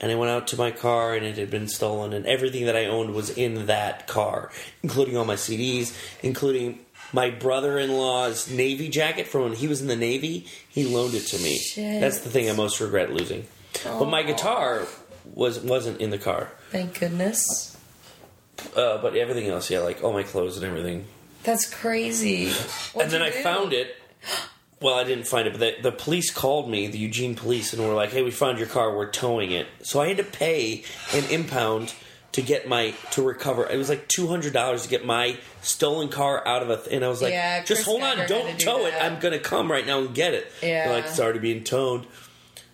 [0.00, 2.74] and I went out to my car, and it had been stolen, and everything that
[2.74, 4.50] I owned was in that car,
[4.82, 6.80] including all my CDs, including
[7.12, 10.46] my brother-in-law's navy jacket from when he was in the navy.
[10.68, 11.58] He loaned it to me.
[11.58, 12.00] Shit.
[12.00, 13.46] That's the thing I most regret losing.
[13.84, 14.86] But my guitar
[15.34, 16.50] was wasn't in the car.
[16.70, 17.76] Thank goodness.
[18.74, 21.04] Uh, but everything else, yeah, like all my clothes and everything.
[21.46, 22.52] That's crazy.
[23.00, 23.96] and then I found it.
[24.82, 27.82] Well, I didn't find it, but the, the police called me, the Eugene police, and
[27.82, 28.94] were like, "Hey, we found your car.
[28.94, 30.84] We're towing it." So I had to pay
[31.14, 31.94] an impound
[32.32, 33.66] to get my to recover.
[33.70, 36.76] It was like two hundred dollars to get my stolen car out of a.
[36.76, 38.92] Th- and I was like, Yeah, "Just hold Geiger on, don't to do tow it.
[39.00, 40.88] I'm gonna come right now and get it." Yeah.
[40.88, 42.06] They're like it's already being towed.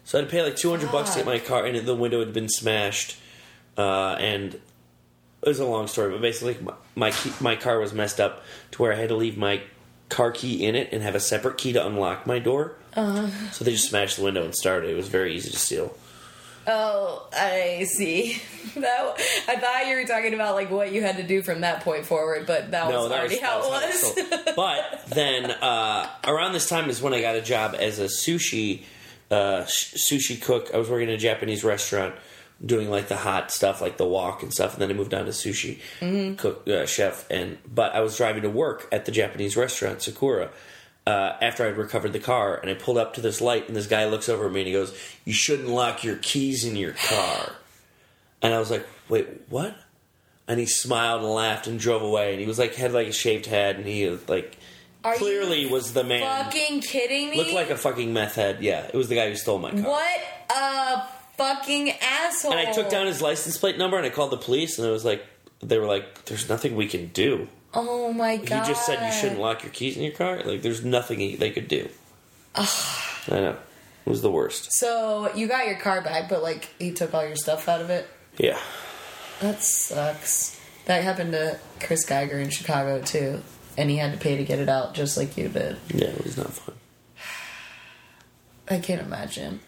[0.04, 1.94] So I had to pay like two hundred bucks to get my car, and the
[1.94, 3.16] window had been smashed,
[3.78, 4.58] uh, and
[5.43, 8.43] it was a long story, but basically, my my, key, my car was messed up
[8.72, 9.62] to where I had to leave my
[10.09, 12.76] car key in it and have a separate key to unlock my door.
[12.95, 13.28] Uh-huh.
[13.53, 14.90] So they just smashed the window and started.
[14.90, 15.97] It was very easy to steal.
[16.66, 18.40] Oh, I see.
[18.74, 21.82] That I thought you were talking about like what you had to do from that
[21.84, 24.03] point forward, but that was already how it that was.
[24.03, 27.99] how it- but then uh, around this time is when I got a job as
[27.99, 28.84] a sushi
[29.30, 30.70] uh, sh- sushi cook.
[30.72, 32.14] I was working in a Japanese restaurant
[32.64, 34.74] doing like the hot stuff, like the wok and stuff.
[34.74, 36.36] And then I moved on to sushi Mm-hmm.
[36.36, 37.28] cook uh, chef.
[37.30, 40.50] And but I was driving to work at the Japanese restaurant Sakura.
[41.04, 43.88] Uh, after I'd recovered the car, and I pulled up to this light, and this
[43.88, 46.92] guy looks over at me and he goes, "You shouldn't lock your keys in your
[47.08, 47.52] car."
[48.40, 49.74] And I was like, "Wait, what?"
[50.46, 52.30] And he smiled and laughed and drove away.
[52.32, 54.56] And he was like, had like a shaved head, and he like
[55.02, 56.44] Are clearly was the man.
[56.44, 57.36] fucking kidding me?
[57.38, 58.62] Looked like a fucking meth head.
[58.62, 59.80] Yeah, it was the guy who stole my car.
[59.82, 60.20] what
[60.56, 61.02] a
[61.37, 62.53] fucking asshole!
[62.53, 64.91] And I took down his license plate number and I called the police, and I
[64.91, 65.24] was like,
[65.61, 68.66] they were like, "There's nothing we can do." Oh my He god!
[68.66, 70.43] just said you shouldn't lock your keys in your car.
[70.45, 71.89] Like, there's nothing he, they could do.
[72.55, 72.66] I
[73.30, 73.57] know.
[74.05, 74.72] It was the worst.
[74.72, 77.89] So you got your car back, but like he took all your stuff out of
[77.89, 78.09] it.
[78.37, 78.59] Yeah.
[79.41, 80.61] That sucks.
[80.87, 83.41] That happened to Chris Geiger in Chicago too,
[83.78, 85.76] and he had to pay to get it out, just like you did.
[85.95, 86.74] Yeah, it was not fun.
[88.68, 89.61] I can't imagine.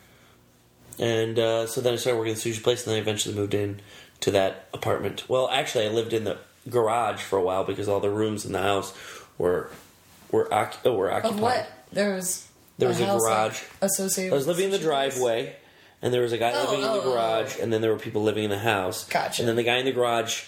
[0.98, 3.34] And uh, so then I started working at the sushi place, and then I eventually
[3.34, 3.80] moved in
[4.20, 5.24] to that apartment.
[5.28, 6.38] Well, actually, I lived in the
[6.70, 8.94] garage for a while because all the rooms in the house
[9.38, 9.70] were
[10.30, 11.34] were, occ- oh, were occupied.
[11.34, 11.70] Of what?
[11.92, 12.48] There was.
[12.78, 13.62] There was a house, garage.
[13.82, 14.32] associated.
[14.32, 15.14] I was living in the sushi place?
[15.14, 15.56] driveway,
[16.02, 17.98] and there was a guy Oh, living in oh, the garage, and then there were
[18.00, 19.04] people living in the house.
[19.08, 19.42] Gotcha.
[19.42, 20.44] And then the guy in the garage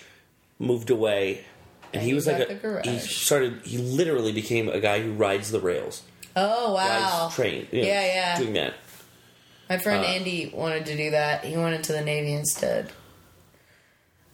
[0.59, 1.45] moved away,
[1.93, 2.47] and, And he was like a.
[2.47, 2.85] the garage.
[2.87, 3.61] He started.
[3.65, 6.03] He literally became a guy who rides the rails,
[6.35, 7.23] Oh wow!
[7.25, 7.69] rides train.
[7.71, 8.39] you know, Yeah, yeah.
[8.39, 8.75] Doing that.
[9.69, 11.45] My friend Uh, Andy wanted to do that.
[11.45, 12.93] He went into the Navy instead.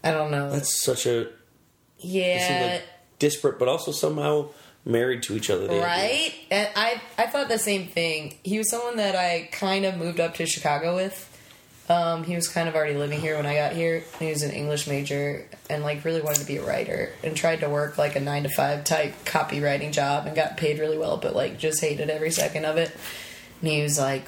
[0.04, 0.50] I don't know.
[0.50, 1.28] That's such a.
[1.98, 2.82] Yeah, like
[3.20, 4.48] disparate, but also somehow
[4.84, 5.68] married to each other.
[5.68, 6.34] right.
[6.50, 8.38] And I I thought the same thing.
[8.42, 11.28] He was someone that I kind of moved up to Chicago with.
[11.88, 14.02] Um, he was kind of already living here when I got here.
[14.18, 17.60] He was an English major and like really wanted to be a writer and tried
[17.60, 21.16] to work like a nine to five type copywriting job and got paid really well,
[21.18, 22.90] but like just hated every second of it.
[23.60, 24.26] And he was like,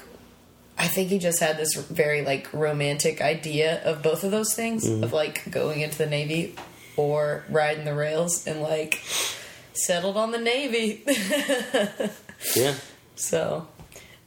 [0.77, 4.87] I think he just had this very like romantic idea of both of those things
[4.89, 6.55] of like going into the Navy
[6.97, 9.01] or riding the rails and like
[9.72, 11.05] settled on the Navy.
[12.55, 12.75] Yeah,
[13.16, 13.66] so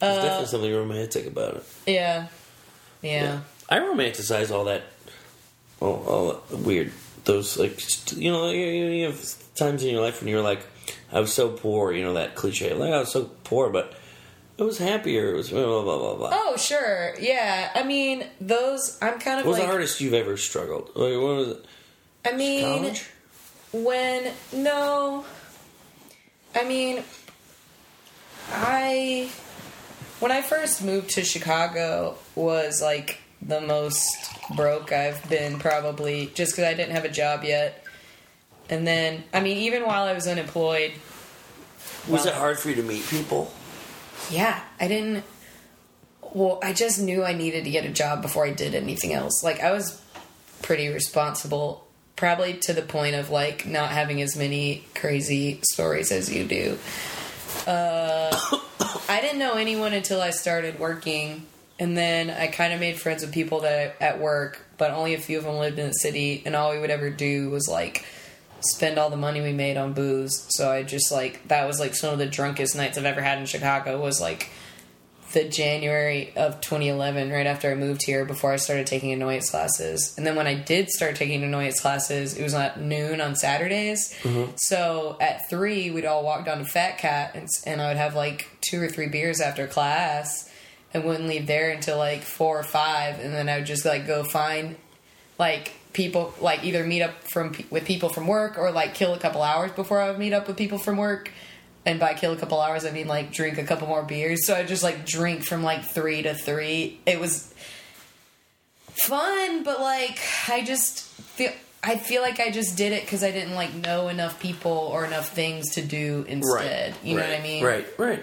[0.00, 1.64] there's Uh, definitely something romantic about it.
[1.86, 2.26] yeah,
[3.00, 3.40] yeah.
[3.68, 4.82] I romanticize all that.
[5.80, 6.90] All, all that weird.
[7.24, 7.80] Those like
[8.16, 9.22] you know you, you have
[9.54, 10.62] times in your life when you're like,
[11.12, 11.92] I was so poor.
[11.92, 12.74] You know that cliche.
[12.74, 13.94] Like I was so poor, but
[14.58, 15.30] I was happier.
[15.32, 16.16] It was blah blah blah blah.
[16.16, 16.30] blah.
[16.32, 17.70] Oh sure, yeah.
[17.74, 18.98] I mean those.
[19.00, 19.66] I'm kind of What was like.
[19.66, 20.88] the hardest you've ever struggled?
[20.96, 21.64] Like, what was it?
[22.26, 23.04] I mean, College?
[23.72, 25.24] when no
[26.54, 27.04] i mean
[28.50, 29.28] i
[30.20, 34.16] when i first moved to chicago was like the most
[34.56, 37.84] broke i've been probably just because i didn't have a job yet
[38.70, 40.92] and then i mean even while i was unemployed
[42.08, 43.52] Was well- it hard for you to meet people?
[44.30, 45.24] Yeah i didn't
[46.32, 49.42] well i just knew i needed to get a job before i did anything else.
[49.42, 50.00] Like i was
[50.62, 51.86] pretty responsible
[52.16, 56.76] probably to the point of like not having as many crazy stories as you do.
[57.66, 58.36] Uh,
[59.08, 61.46] i didn't know anyone until i started working
[61.78, 65.18] and then i kind of made friends with people that at work but only a
[65.18, 68.04] few of them lived in the city and all we would ever do was like
[68.60, 70.46] spend all the money we made on booze.
[70.50, 73.38] So I just like that was like some of the drunkest nights I've ever had
[73.38, 74.50] in Chicago was like
[75.32, 80.14] the January of 2011, right after I moved here, before I started taking annoyance classes.
[80.16, 84.14] And then when I did start taking annoyance classes, it was at noon on Saturdays.
[84.22, 84.52] Mm-hmm.
[84.56, 88.14] So at three, we'd all walk down to Fat Cat, and, and I would have
[88.14, 90.50] like two or three beers after class.
[90.94, 94.06] and wouldn't leave there until like four or five, and then I would just like
[94.06, 94.76] go find
[95.38, 99.18] like people like either meet up from with people from work or like kill a
[99.18, 101.30] couple hours before I would meet up with people from work.
[101.86, 104.46] And by kill a couple hours, I mean like drink a couple more beers.
[104.46, 107.00] So I just like drink from like three to three.
[107.06, 107.54] It was
[109.04, 111.52] fun, but like I just feel
[111.82, 115.04] I feel like I just did it because I didn't like know enough people or
[115.04, 116.94] enough things to do instead.
[117.02, 117.64] You know right, what I mean?
[117.64, 118.22] Right, right.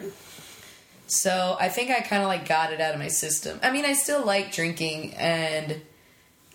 [1.07, 3.59] So I think I kind of like got it out of my system.
[3.63, 5.81] I mean, I still like drinking and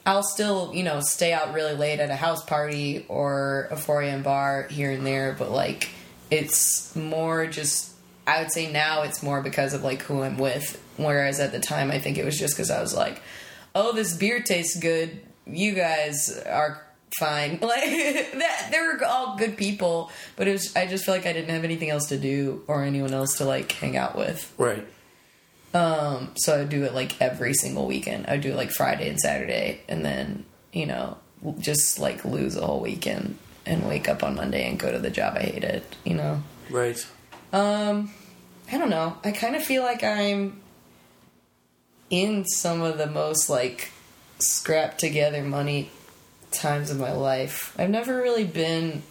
[0.07, 4.03] I'll still, you know, stay out really late at a house party or a 4
[4.03, 4.23] a.m.
[4.23, 5.91] bar here and there, but like
[6.31, 7.93] it's more just,
[8.27, 10.83] I would say now it's more because of like who I'm with.
[10.97, 13.23] Whereas at the time, I think it was just because I was like,
[13.75, 15.21] oh, this beer tastes good.
[15.47, 16.83] You guys are
[17.19, 17.59] fine.
[17.71, 20.75] Like that, they were all good people, but it was.
[20.77, 23.45] I just feel like I didn't have anything else to do or anyone else to
[23.45, 24.53] like hang out with.
[24.59, 24.87] Right.
[25.73, 28.27] Um, so I would do it like every single weekend.
[28.27, 31.19] I would do it like Friday and Saturday, and then you know
[31.59, 35.11] just like lose a whole weekend and wake up on Monday and go to the
[35.11, 35.85] job I hated.
[36.05, 36.43] You know.
[36.71, 37.05] Right.
[37.53, 38.13] Um,
[38.71, 39.17] I don't know.
[39.25, 40.61] I kind of feel like I'm
[42.09, 43.91] in some of the most like
[44.41, 45.91] scrap together money
[46.51, 47.75] times of my life.
[47.79, 49.03] I've never really been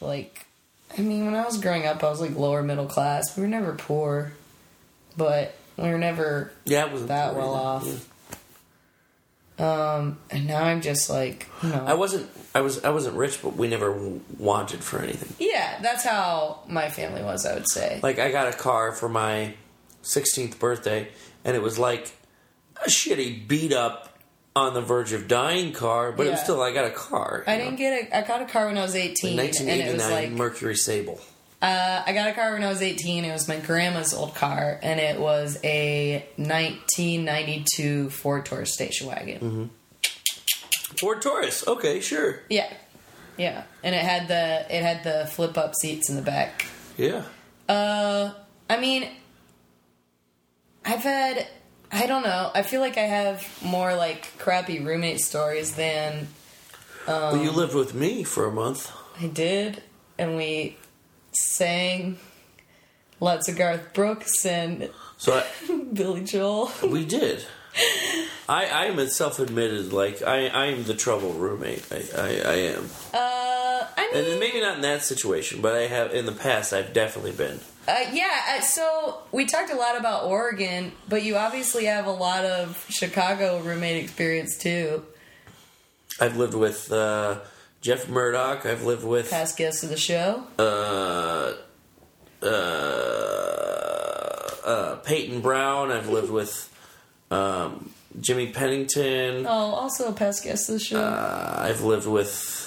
[0.00, 0.46] like
[0.96, 3.34] I mean, when I was growing up, I was like lower middle class.
[3.36, 4.32] We were never poor,
[5.16, 7.86] but we were never Yeah, it wasn't that well off.
[7.86, 7.94] Yeah.
[9.58, 12.28] Um, and now I'm just like, you know, I wasn't.
[12.54, 12.82] I was.
[12.84, 13.92] I wasn't rich, but we never
[14.38, 15.34] wanted for anything.
[15.38, 17.46] yeah, that's how my family was.
[17.46, 18.00] I would say.
[18.02, 19.54] Like I got a car for my
[20.02, 21.08] 16th birthday,
[21.44, 22.12] and it was like
[22.84, 24.12] a shitty, beat up,
[24.54, 27.44] on the verge of dying car, but it was still I got a car.
[27.46, 27.64] I know?
[27.64, 28.16] didn't get a.
[28.18, 30.76] I got a car when I was A eighteen, and it 1989 was like Mercury
[30.76, 31.20] Sable.
[31.62, 33.24] Uh, I got a car when I was eighteen.
[33.24, 39.38] It was my grandma's old car, and it was a 1992 Ford Taurus station wagon.
[39.40, 40.96] Mm-hmm.
[40.96, 41.66] Ford Taurus.
[41.66, 42.40] Okay, sure.
[42.50, 42.72] Yeah,
[43.38, 46.66] yeah, and it had the it had the flip up seats in the back.
[46.96, 47.22] Yeah.
[47.68, 48.32] Uh,
[48.68, 49.08] I mean,
[50.84, 51.46] I've had.
[51.94, 52.50] I don't know.
[52.54, 56.26] I feel like I have more like crappy roommate stories than
[57.06, 58.90] well, Um, you lived with me for a month.
[59.20, 59.82] I did,
[60.18, 60.78] and we
[61.32, 62.18] sang
[63.20, 66.70] lots of Garth Brooks and So I, Billy Joel.
[66.86, 67.44] we did.
[68.48, 71.84] I I am self-admitted like I I am the trouble roommate.
[71.90, 75.86] I I, I am, Uh, I mean, and maybe not in that situation, but I
[75.86, 76.72] have in the past.
[76.74, 77.60] I've definitely been.
[77.88, 78.58] uh, yeah.
[78.58, 82.84] uh, So we talked a lot about Oregon, but you obviously have a lot of
[82.90, 85.04] Chicago roommate experience too.
[86.20, 87.38] I've lived with uh,
[87.82, 88.64] Jeff Murdoch.
[88.64, 90.44] I've lived with Past guests of the show.
[90.58, 91.52] uh,
[92.42, 92.46] uh,
[94.64, 95.90] uh, Peyton Brown.
[95.92, 96.68] I've lived with
[97.30, 97.90] um,
[98.20, 99.46] Jimmy Pennington.
[99.46, 101.00] Oh, also a past guest of the show.
[101.00, 102.60] Uh, I've lived with.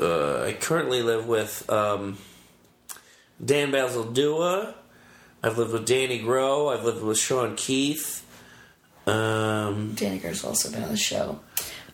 [0.00, 2.18] Uh, I currently live with um,
[3.44, 4.74] Dan Basildua.
[5.42, 6.68] I've lived with Danny Grow.
[6.68, 8.24] I've lived with Sean Keith.
[9.06, 11.40] Um, Danny Gar's also been on the show.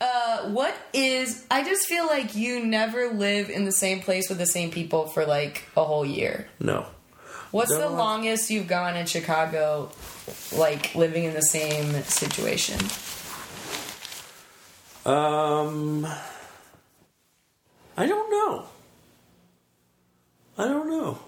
[0.00, 1.44] Uh, what is?
[1.50, 5.06] I just feel like you never live in the same place with the same people
[5.06, 6.48] for like a whole year.
[6.60, 6.86] no.
[7.50, 7.94] What's Don't the know.
[7.94, 9.92] longest you've gone in Chicago,
[10.56, 12.80] like living in the same situation?
[15.06, 16.04] Um,
[17.96, 18.66] I don't know.
[20.58, 21.18] I don't know.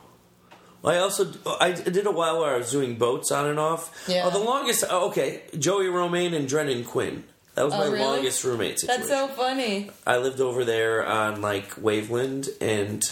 [0.85, 3.93] I also I did a while where I was doing boats on and off.
[4.09, 4.23] Yeah.
[4.25, 4.83] Oh, the longest.
[4.91, 7.23] Oh, okay, Joey Romaine and Drennan Quinn.
[7.57, 7.99] That was Oh, my really?
[8.01, 9.01] longest roommate situation.
[9.09, 9.91] That's so funny.
[10.07, 13.03] I lived over there on like Waveland and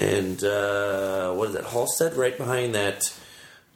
[0.00, 3.02] and uh, what is that Halsted right behind that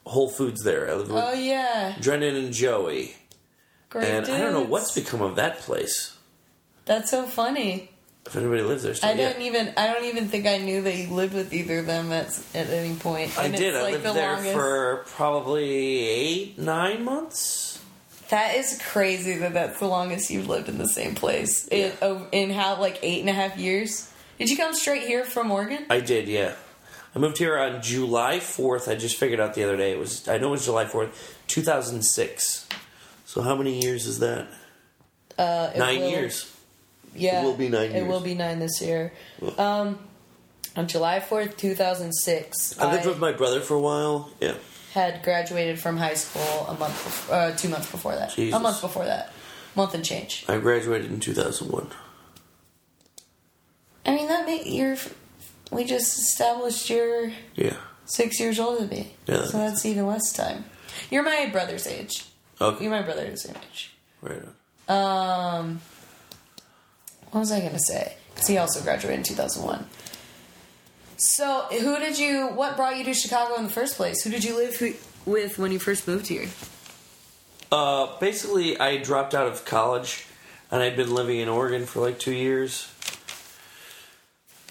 [0.07, 0.91] Whole Foods there.
[0.91, 3.15] I lived with Oh yeah, Drennan and Joey,
[3.91, 4.05] great.
[4.09, 6.16] and I don't know what's become of that place.
[6.87, 7.91] That's so funny.
[8.24, 9.33] If anybody lives there, still, I yeah.
[9.33, 9.74] don't even.
[9.77, 12.69] I don't even think I knew that you lived with either of them at at
[12.70, 13.37] any point.
[13.39, 13.74] I did.
[13.77, 17.72] I like, lived the there longest- for probably eight, nine months.
[18.32, 21.68] That is crazy that that's the longest you've lived in the same place.
[21.68, 24.10] In, oh, in how like eight and a half years?
[24.38, 25.84] Did you come straight here from Oregon?
[25.90, 26.54] I did, yeah.
[27.14, 28.88] I moved here on July fourth.
[28.88, 29.92] I just figured out the other day.
[29.92, 32.66] It was I know it was July fourth, two thousand six.
[33.26, 34.48] So how many years is that?
[35.36, 36.48] Uh, Nine will- years.
[37.14, 38.09] Yeah, It will be nine It years.
[38.09, 39.12] will be nine this year.
[39.59, 39.98] Um,
[40.74, 44.30] on July fourth, two thousand six, I lived with my brother for a while.
[44.40, 44.54] Yeah.
[44.93, 48.35] Had graduated from high school a month, before, uh, two months before that.
[48.35, 48.55] Jesus.
[48.56, 49.32] A month before that,
[49.74, 50.44] month and change.
[50.48, 51.89] I graduated in 2001.
[54.05, 54.97] I mean, that make you're.
[55.70, 57.77] We just established you're Yeah.
[58.05, 60.66] six years older than me, Yeah, so that's even less time.
[61.10, 62.24] You're my brother's age.
[62.60, 62.85] Okay.
[62.85, 63.93] You're my brother's age.
[64.20, 64.43] Right
[64.89, 64.94] on.
[64.94, 65.81] Um,
[67.31, 68.16] what was I gonna say?
[68.35, 69.86] Because he also graduated in 2001.
[71.23, 72.49] So, who did you?
[72.49, 74.24] What brought you to Chicago in the first place?
[74.24, 74.93] Who did you live who,
[75.24, 76.49] with when you first moved here?
[77.70, 80.27] Uh, basically, I dropped out of college,
[80.73, 82.93] and I'd been living in Oregon for like two years,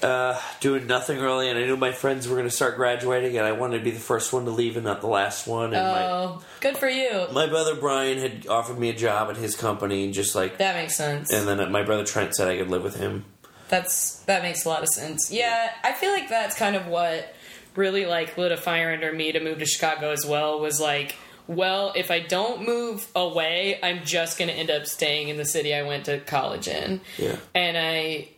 [0.03, 1.49] uh, doing nothing really.
[1.49, 3.91] And I knew my friends were going to start graduating, and I wanted to be
[3.91, 5.73] the first one to leave and not the last one.
[5.73, 7.27] And Oh, good for you.
[7.31, 10.57] my my brother Brian had offered me a job at his company, and just like,
[10.57, 11.31] That makes sense.
[11.31, 13.23] and then my brother Trent said I could live with him.
[13.71, 15.31] That's that makes a lot of sense.
[15.31, 17.33] Yeah, I feel like that's kind of what
[17.75, 20.59] really like lit a fire under me to move to Chicago as well.
[20.59, 21.15] Was like,
[21.47, 25.45] well, if I don't move away, I'm just going to end up staying in the
[25.45, 27.01] city I went to college in.
[27.17, 27.37] Yeah.
[27.55, 28.29] and I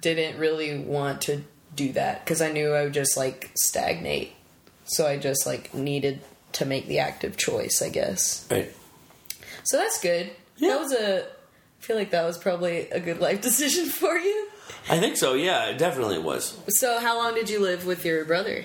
[0.00, 1.42] didn't really want to
[1.74, 4.34] do that because I knew I would just like stagnate.
[4.84, 6.20] So I just like needed
[6.52, 8.46] to make the active choice, I guess.
[8.50, 8.72] Right.
[9.64, 10.30] So that's good.
[10.56, 10.70] Yeah.
[10.70, 11.24] That was a.
[11.24, 14.48] I feel like that was probably a good life decision for you.
[14.88, 15.34] I think so.
[15.34, 16.58] Yeah, it definitely was.
[16.68, 18.64] So, how long did you live with your brother?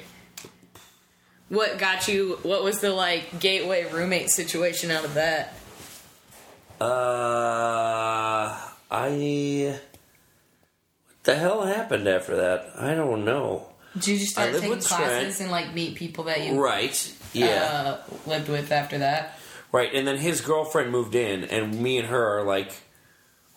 [1.50, 2.40] What got you?
[2.44, 5.54] What was the like gateway roommate situation out of that?
[6.80, 8.58] Uh,
[8.90, 9.76] I.
[11.08, 12.72] What the hell happened after that?
[12.78, 13.68] I don't know.
[13.96, 15.40] Did you just start taking classes Trent.
[15.42, 17.14] and like meet people that you Right.
[17.34, 17.48] Yeah.
[17.64, 19.38] uh, lived with after that?
[19.72, 22.74] Right, and then his girlfriend moved in, and me and her are like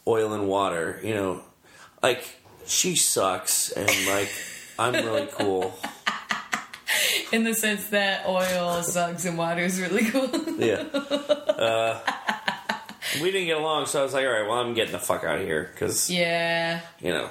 [0.06, 1.00] oil and water.
[1.02, 1.42] You know,
[2.02, 2.24] like
[2.66, 4.30] she sucks, and like
[4.78, 5.74] I'm really cool.
[7.32, 10.28] In the sense that oil sucks and water is really cool.
[10.58, 10.84] Yeah.
[10.92, 12.00] Uh,
[13.20, 15.24] we didn't get along, so I was like, all right, well, I'm getting the fuck
[15.24, 16.80] out of here because yeah.
[17.00, 17.30] you know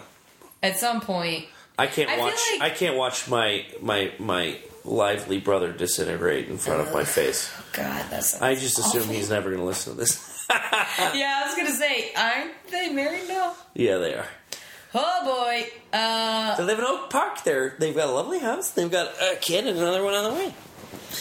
[0.61, 1.45] At some point,
[1.77, 2.39] I can't I watch.
[2.53, 7.51] like- I can't watch my my my lively brother disintegrate in front of my face.
[7.73, 8.41] God, that's.
[8.41, 9.13] I just assume awful.
[9.15, 10.29] he's never going to listen to this.
[11.15, 13.55] Yeah, I was gonna say, aren't they married now?
[13.73, 14.27] yeah, they are.
[14.95, 15.67] Oh boy.
[15.91, 17.43] Uh, They live in Oak Park.
[17.43, 18.69] There, they've got a lovely house.
[18.71, 20.53] They've got a kid and another one on the way.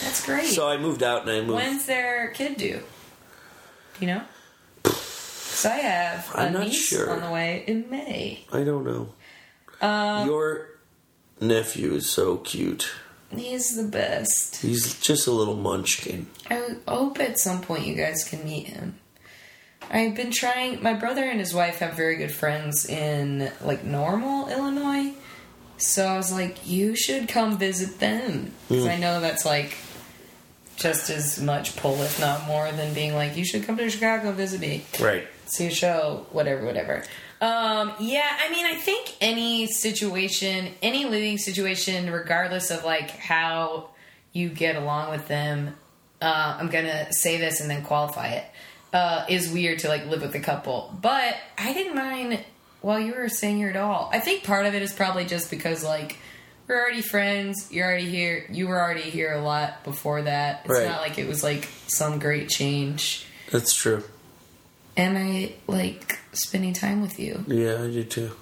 [0.03, 0.47] that's great.
[0.47, 1.55] So I moved out and I moved.
[1.55, 2.81] When's their kid due?
[3.99, 4.23] Do you know?
[4.85, 7.11] So I have a I'm not niece sure.
[7.11, 8.45] on the way in May.
[8.53, 9.15] I don't know.
[9.81, 10.69] Uh, Your
[11.41, 12.93] nephew is so cute.
[13.35, 14.57] He's the best.
[14.57, 16.27] He's just a little munchkin.
[16.51, 18.97] I hope at some point you guys can meet him.
[19.91, 20.83] I've been trying.
[20.83, 25.13] My brother and his wife have very good friends in like Normal, Illinois.
[25.77, 29.77] So I was like, you should come visit them because I know that's like
[30.77, 34.29] just as much pull, if not more, than being like, you should come to Chicago
[34.29, 34.85] and visit me.
[35.01, 35.27] Right.
[35.47, 37.05] see a show, whatever, whatever.
[37.41, 43.91] Um, yeah, I mean, I think any situation, any living situation, regardless of like how
[44.33, 45.75] you get along with them,
[46.21, 48.45] uh, I'm gonna say this and then qualify it.
[48.93, 52.45] Uh, is weird to like live with a couple, but I didn't mind
[52.83, 54.11] while you were saying your doll.
[54.13, 56.19] I think part of it is probably just because like
[56.69, 57.73] we're already friends.
[57.73, 58.45] You're already here.
[58.51, 60.61] You were already here a lot before that.
[60.67, 60.87] It's Right.
[60.89, 64.05] not like it was like some great change That's true.
[64.95, 67.45] and I like spending time with you.
[67.49, 68.33] Yeah, I do too.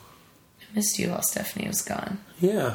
[0.61, 2.19] I missed you while Stephanie was gone.
[2.41, 2.75] Yeah.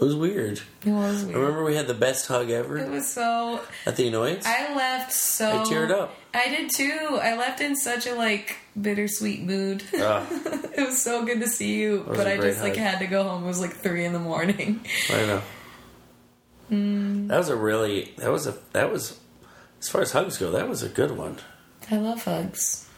[0.00, 0.62] It was weird.
[0.86, 1.36] It was weird.
[1.36, 2.78] Remember we had the best hug ever.
[2.78, 3.60] It was so.
[3.84, 4.46] at the annoyance?
[4.46, 5.60] I left so.
[5.60, 6.14] I teared up.
[6.32, 7.18] I did too.
[7.20, 9.82] I left in such a like bittersweet mood.
[9.96, 10.26] Ah,
[10.74, 13.44] it was so good to see you, but I just like had to go home.
[13.44, 14.80] It was like three in the morning.
[15.10, 15.42] I know.
[16.70, 17.26] Mm.
[17.26, 19.18] That was a really that was a that was
[19.80, 21.38] as far as hugs go, that was a good one.
[21.90, 22.88] I love hugs.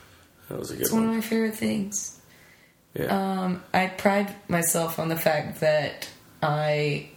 [0.51, 1.17] That was a good It's one of one.
[1.17, 2.21] my favorite things.
[2.95, 3.07] Yeah.
[3.07, 6.07] Um, I pride myself on the fact that
[6.43, 7.09] I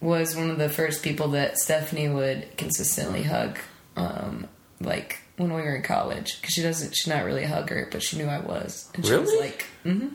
[0.00, 3.58] was one of the first people that Stephanie would consistently hug,
[3.96, 4.48] um,
[4.80, 6.40] like when we were in college.
[6.40, 9.12] Because she doesn't, she's not really a hugger, but she knew I was, and she
[9.12, 9.40] was Really?
[9.40, 10.08] like, mm-hmm.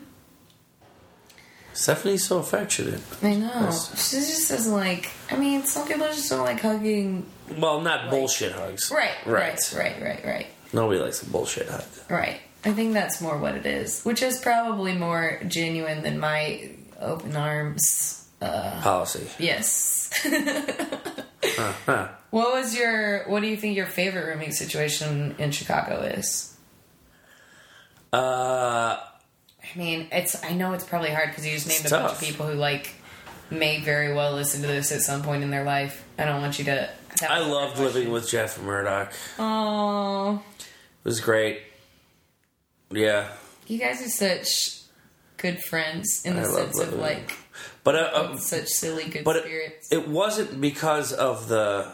[1.74, 3.02] Stephanie's so affectionate.
[3.22, 3.70] I know.
[3.96, 5.12] She just doesn't like.
[5.30, 7.26] I mean, some people just don't like hugging.
[7.56, 8.92] Well, not bullshit hugs.
[8.92, 9.74] Right, right, Right.
[9.76, 11.84] right, right, right, Nobody likes a bullshit hug.
[12.10, 12.40] right.
[12.66, 17.36] I think that's more what it is, which is probably more genuine than my open
[17.36, 18.28] arms.
[18.40, 19.28] Policy.
[19.40, 20.12] Yes.
[21.50, 22.08] Huh, huh.
[22.30, 23.24] What was your?
[23.30, 26.56] What do you think your favorite rooming situation in Chicago is?
[28.14, 30.44] Uh, I mean, it's.
[30.44, 32.94] I know it's probably hard because you just named a bunch of people who like
[33.50, 36.06] may very well listen to this at some point in their life.
[36.18, 36.90] I don't want you to.
[37.28, 39.12] I loved living with Jeff Murdoch.
[39.40, 40.66] Oh, It
[41.06, 41.62] was great.
[42.92, 43.30] Yeah,
[43.68, 44.82] you guys are such
[45.38, 47.36] good friends in the I sense of like
[47.84, 49.92] but uh, uh, such silly good but it, spirits.
[49.92, 51.92] it wasn't because of the.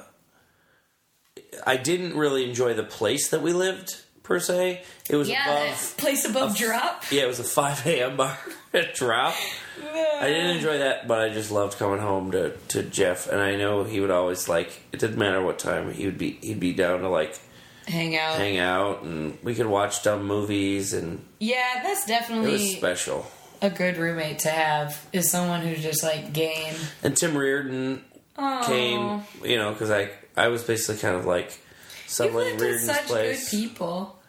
[1.65, 4.82] I didn't really enjoy the place that we lived per se.
[5.10, 5.98] It was Yeah, above.
[5.98, 7.03] place above drop.
[7.11, 8.18] Yeah, it was a 5 a.m.
[8.18, 8.38] bar
[8.74, 9.36] at drop.
[9.84, 13.56] I didn't enjoy that, but I just loved coming home to, to Jeff, and I
[13.56, 14.82] know he would always like.
[14.91, 16.32] It didn't matter what time he would be.
[16.41, 17.40] He'd be down to like
[17.88, 18.38] Hang out.
[18.38, 23.26] hang out, and we could watch dumb movies, and Yeah, that's it was definitely special.
[23.64, 25.03] A good roommate to have.
[25.11, 26.76] Is someone who's just like game.
[27.02, 28.03] And Tim Reardon
[28.65, 31.57] came, you know, because I I was basically kind of like
[32.19, 33.49] You lived with Reardon's such place.
[33.49, 34.19] good people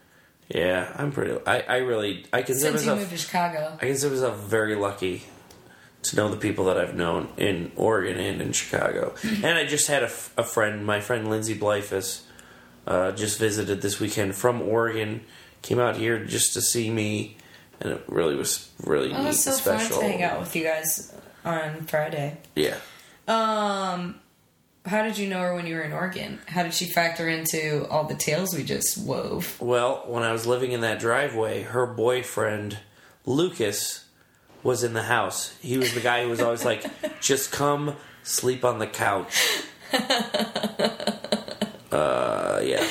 [0.48, 1.38] Yeah, I'm pretty.
[1.46, 3.78] I, I really I consider since you myself moved to Chicago.
[3.80, 5.24] I consider myself very lucky
[6.02, 9.14] to know the people that I've known in Oregon and in Chicago.
[9.24, 12.22] And I just had a friend, my friend Lindsay Blyfus,
[12.86, 15.22] uh, just visited this weekend from Oregon.
[15.62, 17.38] Came out here just to see me,
[17.84, 19.96] and it really was really It neat was so and special.
[20.00, 22.38] fun to hang out with you guys on Friday.
[22.56, 22.76] Yeah.
[23.28, 24.16] Um,
[24.86, 26.40] how did you know her when you were in Oregon?
[26.46, 29.56] How did she factor into all the tales we just wove?
[29.60, 32.78] Well, when I was living in that driveway, her boyfriend
[33.24, 34.04] Lucas
[34.62, 35.54] was in the house.
[35.60, 36.84] He was the guy who was always like,
[37.20, 39.62] "Just come sleep on the couch."
[41.92, 42.84] Uh, yeah.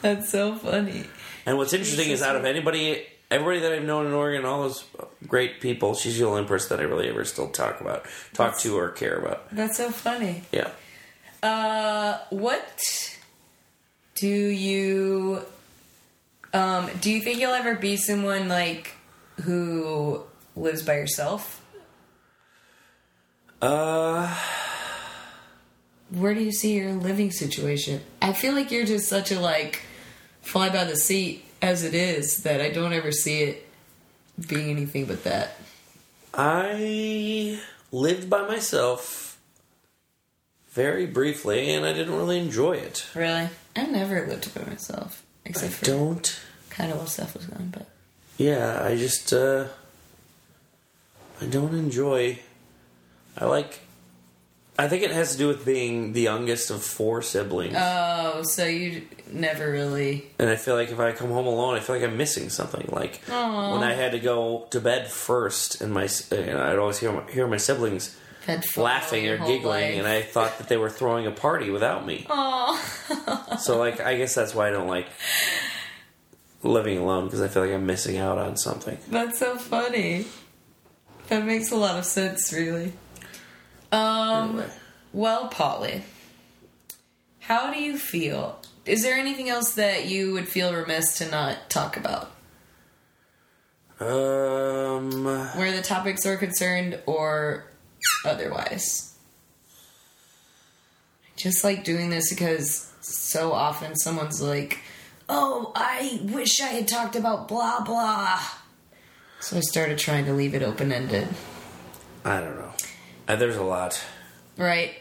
[0.00, 1.04] That's so funny.
[1.44, 4.84] And what's interesting is, out of anybody, everybody that I've known in Oregon, all those
[5.26, 8.76] great people, she's the only person that I really ever still talk about, talk to,
[8.78, 9.48] or care about.
[9.54, 10.42] That's so funny.
[10.52, 10.70] Yeah.
[11.42, 13.16] Uh, what
[14.14, 15.42] do you
[16.54, 18.92] um do you think you'll ever be someone like
[19.42, 20.22] who
[20.56, 21.62] lives by yourself?
[23.60, 24.34] Uh,
[26.10, 28.00] Where do you see your living situation?
[28.22, 29.82] I feel like you're just such a like
[30.42, 33.68] fly by the seat as it is that I don't ever see it
[34.48, 35.56] being anything but that.
[36.34, 37.60] I
[37.92, 39.38] lived by myself
[40.70, 43.06] very briefly, and I didn't really enjoy it.
[43.14, 43.48] Really?
[43.74, 45.22] I never lived by myself.
[45.46, 46.40] I Except for don't.
[46.70, 47.88] kind of while stuff was gone, but
[48.36, 49.68] Yeah, I just uh
[51.40, 52.38] I don't enjoy
[53.38, 53.80] I like
[54.78, 57.74] I think it has to do with being the youngest of four siblings.
[57.76, 61.80] Oh, so you never really and I feel like if I come home alone, I
[61.80, 62.88] feel like I'm missing something.
[62.90, 66.78] Like when I had to go to bed first, and my uh, you know, I'd
[66.78, 68.16] always hear my, hear my siblings
[68.76, 69.94] laughing or giggling, life.
[69.98, 72.26] and I thought that they were throwing a party without me.
[73.58, 75.06] so like, I guess that's why I don't like
[76.62, 78.98] living alone because I feel like I'm missing out on something.
[79.08, 80.26] That's so funny.
[81.28, 82.92] That makes a lot of sense, really.
[83.96, 84.70] Um, Anyway.
[85.12, 86.02] well, Polly,
[87.40, 88.60] how do you feel?
[88.84, 92.30] Is there anything else that you would feel remiss to not talk about?
[93.98, 97.64] Um, Where the topics are concerned or
[98.24, 99.14] otherwise?
[101.24, 104.80] I just like doing this because so often someone's like,
[105.28, 108.38] oh, I wish I had talked about blah blah.
[109.40, 111.28] So I started trying to leave it open ended.
[112.24, 112.65] I don't know.
[113.28, 114.00] Uh, there's a lot,
[114.56, 114.94] Right?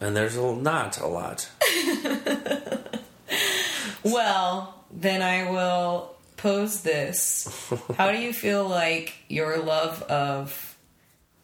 [0.00, 1.48] and there's a, not a lot.
[4.04, 7.46] Well, then I will pose this.
[7.96, 10.76] How do you feel like your love of,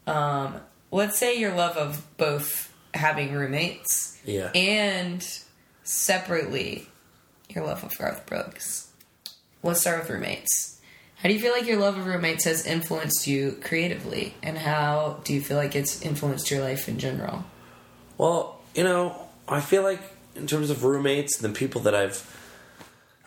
[0.08, 4.50] um, let's say your love of both having roommates Yeah.
[4.56, 5.24] and
[5.84, 6.88] separately
[7.48, 8.88] your love of Garth Brooks?
[9.62, 10.77] Let's start with roommates.
[11.22, 15.20] How do you feel like your love of roommates has influenced you creatively, and how
[15.24, 17.44] do you feel like it's influenced your life in general?
[18.16, 19.16] Well, you know,
[19.48, 20.00] I feel like
[20.36, 22.22] in terms of roommates and the people that I've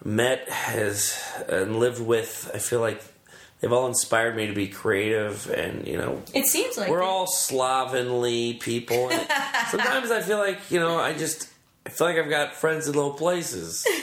[0.06, 3.02] met has and lived with, I feel like
[3.60, 7.06] they've all inspired me to be creative and you know It seems like we're it-
[7.06, 9.10] all slovenly people.
[9.12, 9.28] And
[9.70, 11.50] sometimes I feel like you know I just
[11.86, 13.86] I feel like I've got friends in low places,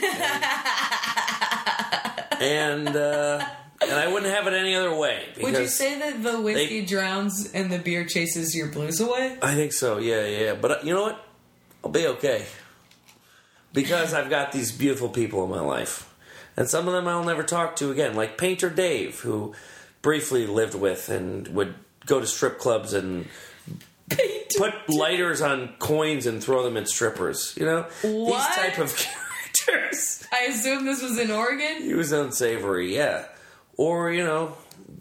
[2.41, 3.45] and uh,
[3.81, 5.25] and I wouldn't have it any other way.
[5.41, 9.37] Would you say that the whiskey they- drowns and the beer chases your blues away?
[9.43, 9.99] I think so.
[9.99, 10.55] Yeah, yeah.
[10.55, 11.25] But uh, you know what?
[11.85, 12.45] I'll be okay
[13.73, 16.13] because I've got these beautiful people in my life,
[16.57, 18.15] and some of them I'll never talk to again.
[18.17, 19.55] Like Painter Dave, who
[20.03, 21.75] briefly lived with and would
[22.07, 23.27] go to strip clubs and
[24.57, 27.55] put lighters on coins and throw them at strippers.
[27.59, 28.49] You know What?
[28.49, 28.97] these type of
[29.67, 30.27] characters.
[30.33, 31.83] I assume this was in Oregon.
[31.83, 33.27] He was unsavory, yeah.
[33.79, 34.57] Or, you know,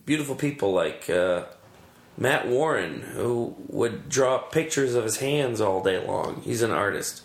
[0.05, 1.43] beautiful people like uh,
[2.17, 6.41] Matt Warren, who would draw pictures of his hands all day long.
[6.45, 7.23] He's an artist.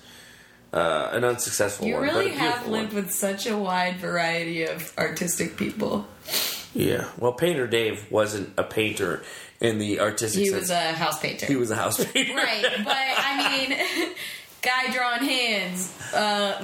[0.73, 2.07] Uh, an unsuccessful You one.
[2.07, 3.05] but really have lived one.
[3.05, 6.07] with such a wide variety of artistic people.
[6.75, 7.11] Yeah.
[7.19, 9.23] Well, Painter Dave wasn't a painter
[9.61, 10.47] in the artistic sense.
[10.47, 10.61] He sense.
[10.63, 11.45] was a house painter.
[11.45, 12.35] he was a house painter.
[12.35, 13.79] right, but I mean,
[14.63, 16.63] Guy drawing hands, uh,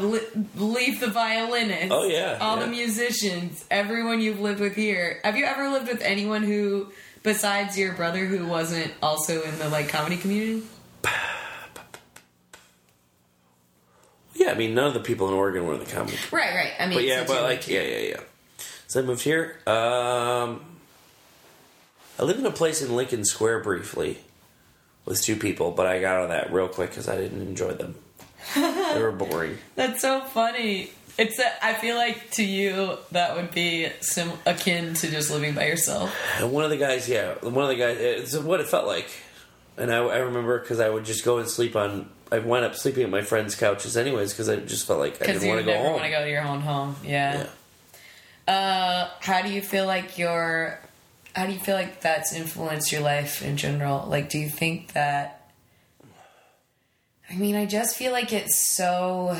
[0.54, 1.90] Leaf the violinist.
[1.90, 2.64] Oh, yeah, all yeah.
[2.64, 5.20] the musicians, everyone you've lived with here.
[5.24, 6.92] Have you ever lived with anyone who,
[7.24, 10.62] besides your brother, who wasn't also in the like comedy community?
[14.34, 16.16] Yeah, I mean, none of the people in Oregon were in the comedy.
[16.30, 16.72] Right, right.
[16.78, 18.20] I mean, But yeah, but like, yeah, yeah, yeah.
[18.86, 19.56] So I moved here.
[19.66, 20.60] Um,
[22.16, 24.18] I lived in a place in Lincoln Square briefly
[25.08, 27.94] with two people, but I got on that real quick because I didn't enjoy them.
[28.54, 29.58] they were boring.
[29.74, 30.92] That's so funny.
[31.18, 35.54] It's a, I feel like to you that would be sim- akin to just living
[35.54, 36.14] by yourself.
[36.38, 39.08] And one of the guys, yeah, one of the guys, it's what it felt like.
[39.76, 42.08] And I, I remember because I would just go and sleep on.
[42.30, 45.32] I wound up sleeping at my friends' couches anyways because I just felt like I
[45.32, 45.92] didn't want to go home.
[45.92, 46.96] want to go to your own home.
[47.02, 47.46] Yeah.
[48.46, 48.52] Yeah.
[48.52, 50.78] Uh, how do you feel like your
[51.34, 54.06] how do you feel like that's influenced your life in general?
[54.08, 55.50] Like, do you think that?
[57.30, 59.36] I mean, I just feel like it's so.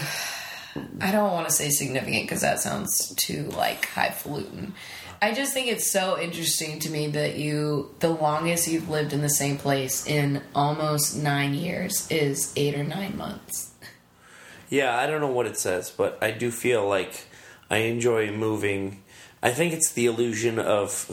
[1.01, 4.75] I don't want to say significant because that sounds too like highfalutin.
[5.21, 9.21] I just think it's so interesting to me that you, the longest you've lived in
[9.21, 13.73] the same place in almost nine years is eight or nine months.
[14.71, 17.25] Yeah, I don't know what it says, but I do feel like
[17.69, 19.03] I enjoy moving.
[19.43, 21.09] I think it's the illusion of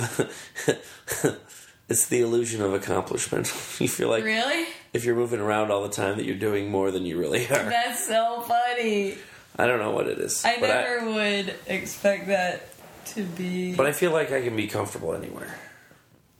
[1.90, 3.48] it's the illusion of accomplishment.
[3.80, 4.68] you feel like Really?
[4.94, 7.70] if you're moving around all the time that you're doing more than you really are.
[7.70, 9.18] That's so funny.
[9.58, 10.44] I don't know what it is.
[10.44, 12.70] I never would expect that
[13.08, 13.76] to be.
[13.76, 15.56] but I feel like I can be comfortable anywhere.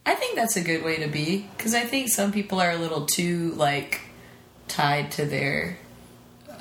[0.04, 2.76] I think that's a good way to be because I think some people are a
[2.76, 4.00] little too like
[4.68, 5.78] tied to their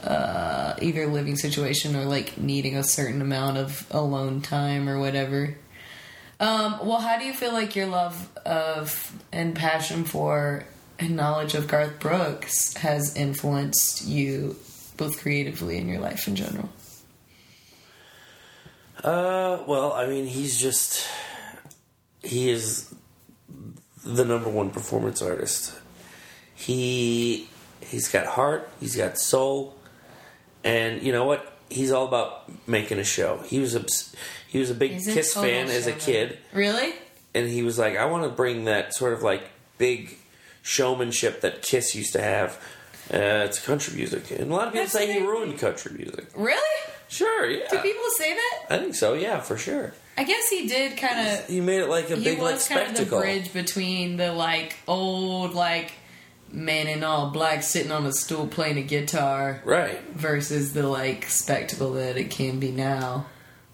[0.06, 5.58] uh, either living situation or like needing a certain amount of alone time or whatever.
[6.40, 10.66] Um, well, how do you feel like your love of and passion for
[11.00, 14.56] and knowledge of Garth Brooks has influenced you
[14.98, 16.70] both creatively in your life in general?
[19.04, 21.08] Uh, well, I mean, he's just
[22.22, 22.94] he is
[24.04, 25.74] the number one performance artist.
[26.54, 27.50] He
[27.82, 29.76] he's got heart, he's got soul,
[30.66, 31.54] and you know what?
[31.70, 33.38] He's all about making a show.
[33.46, 33.86] He was a
[34.50, 36.94] he was a big He's Kiss total fan as a kid, Really?
[37.34, 39.44] and he was like, I want to bring that sort of like
[39.78, 40.18] big
[40.62, 42.60] showmanship that Kiss used to have.
[43.14, 46.26] Uh, to country music, and a lot of people That's say he ruined country music.
[46.36, 46.82] Really?
[47.08, 48.62] Sure, yeah, Do people say that?
[48.72, 49.14] I think so.
[49.14, 49.94] Yeah, for sure.
[50.18, 51.46] I guess he did kind of.
[51.48, 54.78] He made it like a big like was kind of the bridge between the like
[54.88, 55.92] old like
[56.56, 61.26] man in all black sitting on a stool playing a guitar Right, versus the like
[61.26, 63.26] spectacle that it can be now.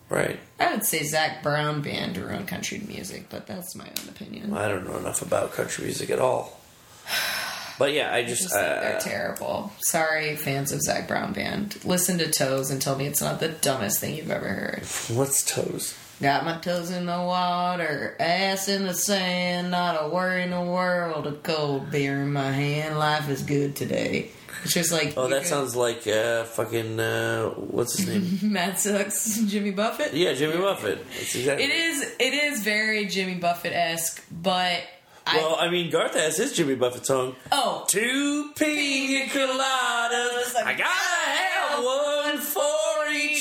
[0.10, 0.40] right.
[0.60, 4.54] I would say Zac Brown band ruined country music, but that's my own opinion.
[4.54, 6.60] I don't know enough about country music at all.
[7.80, 9.72] But yeah, I I just, just think they're uh, terrible.
[9.80, 11.84] Sorry, fans of Zac Brown band.
[11.84, 14.84] Listen to Toes and tell me it's not the dumbest thing you've ever heard.
[15.18, 15.98] what's toes?
[16.22, 20.62] Got my toes in the water, ass in the sand, not a worry in the
[20.62, 24.30] world, a cold beer in my hand, life is good today.
[24.64, 28.40] It's just like Oh, that sounds like uh, fucking uh, what's his name?
[28.54, 30.14] Matt sucks, Jimmy Buffett.
[30.14, 31.04] yeah, Jimmy Buffett.
[31.10, 31.66] That's exactly.
[31.66, 34.82] It is it is very Jimmy Buffett esque, but
[35.26, 37.36] Well, I I mean, Garth has his Jimmy Buffett song.
[37.52, 40.56] oh Two pina coladas.
[40.64, 42.62] I gotta have one for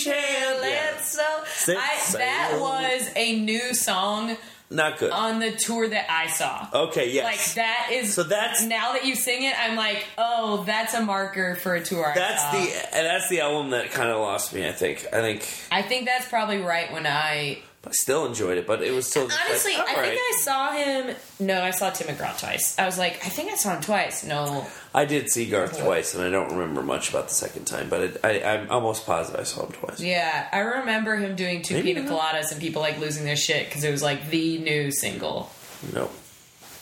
[0.07, 0.99] Yeah.
[0.99, 4.37] So Sit, I, that was a new song
[4.71, 5.11] Not good.
[5.11, 6.69] on the tour that I saw.
[6.89, 7.25] okay, yes.
[7.25, 11.01] Like that is So that's- now that you sing it, I'm like, oh, that's a
[11.03, 12.13] marker for a tour.
[12.15, 14.67] That's the that's the album that kind of lost me.
[14.67, 15.07] I think.
[15.13, 18.93] I think I think that's probably right when I I still enjoyed it, but it
[18.93, 20.21] was still honestly Like, I all think.
[20.21, 21.17] I saw him.
[21.39, 22.79] No, I saw Tim McGraw twice.
[22.79, 24.23] I was like, I think I saw him twice.
[24.23, 27.89] No, I did see Garth twice, and I don't remember much about the second time,
[27.89, 30.01] but it, I, I'm almost positive I saw him twice.
[30.01, 32.35] yeah, I remember him doing two Maybe pina not.
[32.35, 35.51] coladas and people like losing their shit because it was like the new single.
[35.95, 36.11] No.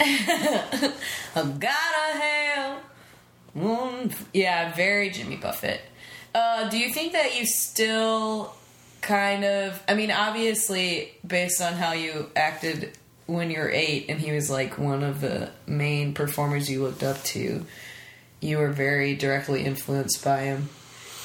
[0.01, 0.93] I
[1.35, 2.09] gotta
[3.59, 4.15] one.
[4.33, 5.81] Yeah, very Jimmy Buffett.
[6.35, 8.55] Uh, do you think that you still
[9.01, 9.83] kind of?
[9.89, 12.97] I mean, obviously, based on how you acted
[13.27, 17.03] when you were eight, and he was like one of the main performers you looked
[17.03, 17.65] up to,
[18.41, 20.69] you were very directly influenced by him.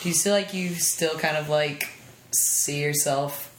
[0.01, 1.87] Do you feel like you still kind of like
[2.31, 3.49] see yourself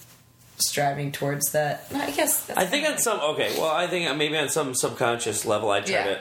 [0.59, 1.87] striving towards that?
[1.95, 2.45] I guess.
[2.47, 3.55] That's I think on some okay.
[3.59, 6.05] Well, I think maybe on some subconscious level, I try Yeah.
[6.05, 6.21] to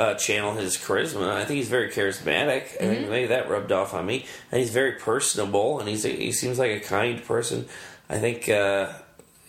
[0.00, 1.30] uh, channel his charisma.
[1.40, 2.62] I think he's very charismatic.
[2.80, 2.90] I Mm-hmm.
[2.94, 4.24] think maybe that rubbed off on me.
[4.50, 7.66] And he's very personable, and he's he seems like a kind person.
[8.08, 8.92] I think uh,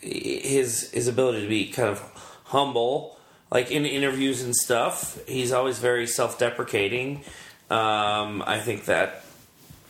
[0.00, 2.00] his his ability to be kind of
[2.44, 3.16] humble,
[3.50, 5.18] like in interviews and stuff.
[5.26, 7.24] He's always very self deprecating.
[7.70, 9.24] Um, I think that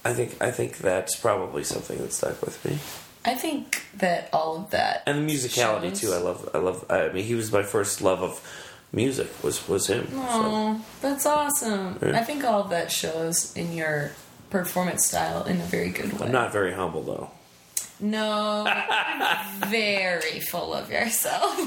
[0.04, 2.78] I think I think that's probably something that stuck with me.
[3.24, 6.12] I think that all of that And the musicality shows- too.
[6.12, 6.48] I love.
[6.54, 6.84] I love.
[6.90, 8.40] I mean, he was my first love of
[8.92, 9.28] music.
[9.42, 10.06] Was was him.
[10.08, 10.16] So.
[10.16, 11.98] Oh, that's awesome.
[12.02, 12.18] Yeah.
[12.18, 14.12] I think all of that shows in your
[14.50, 16.26] performance style in a very good way.
[16.26, 17.30] I'm not very humble though.
[18.00, 18.64] No,
[19.68, 21.54] very full of yourself.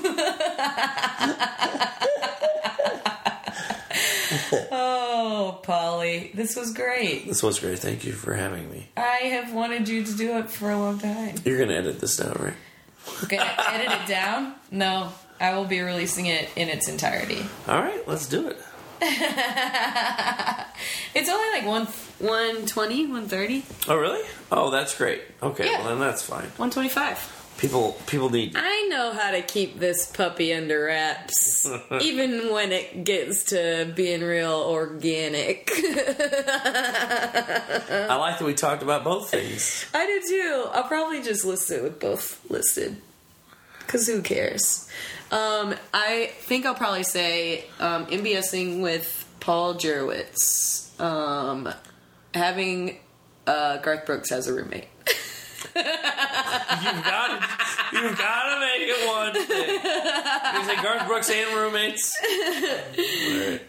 [4.72, 7.26] oh, Polly, this was great.
[7.26, 7.80] This was great.
[7.80, 8.90] Thank you for having me.
[8.98, 11.36] I have wanted you to do it for a long time.
[11.46, 12.54] You're gonna edit this down, right?
[13.30, 14.56] Gonna edit it down?
[14.72, 17.46] No, I will be releasing it in its entirety.
[17.68, 18.58] All right, let's do it.
[21.14, 21.86] It's only like one,
[22.20, 24.22] 120, 130, Oh, really?
[24.52, 25.22] Oh, that's great.
[25.42, 25.80] Okay, Yeah.
[25.80, 26.44] well then that's fine.
[26.58, 27.32] 125.
[27.58, 28.52] People people need.
[28.58, 31.66] I know how to keep this puppy under wraps,
[32.02, 35.72] even when it gets to being real organic.
[35.78, 35.78] I
[38.20, 39.86] like that we talked about both things.
[39.94, 40.66] I do too.
[40.74, 42.98] I'll probably just list it with both listed.
[43.80, 44.90] Because who cares?
[45.36, 50.98] Um, I think I'll probably say um, MBSing with Paul Jurewicz.
[51.00, 51.68] Um,
[52.34, 52.98] having
[53.46, 54.88] uh, Garth Brooks as a roommate.
[55.76, 55.84] You've
[57.04, 59.70] got to, you've got to make it one thing.
[60.56, 62.16] You say Garth Brooks and roommates.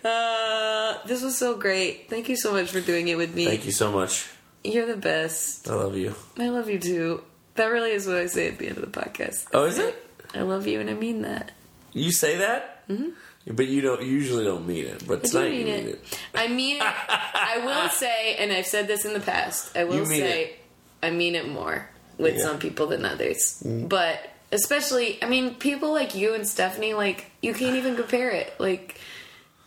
[0.05, 2.09] Uh, this was so great.
[2.09, 3.44] Thank you so much for doing it with me.
[3.47, 4.28] Thank you so much.
[4.62, 5.68] You're the best.
[5.68, 6.14] I love you.
[6.38, 7.24] I love you too.
[7.55, 9.47] That really is what I say at the end of the podcast.
[9.52, 10.01] Oh, is it?
[10.34, 11.52] I love you and I mean that.
[11.97, 13.10] You say that, mm-hmm.
[13.55, 15.06] but you don't usually don't mean it.
[15.06, 15.85] But I tonight mean you it.
[15.85, 16.20] mean it.
[16.35, 16.82] I mean it.
[16.82, 20.59] I will say, and I've said this in the past, I will say, it.
[21.02, 22.40] I mean it more with Yeah.
[22.40, 22.44] Mm.
[22.44, 23.62] some people than others.
[23.64, 24.20] But
[24.52, 28.52] especially, I mean, people like you and Stephanie, like, you can't even compare it.
[28.59, 29.01] Like,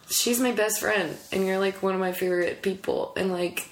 [0.10, 3.14] she's my best friend, and you're like one of my favorite people.
[3.18, 3.68] And like,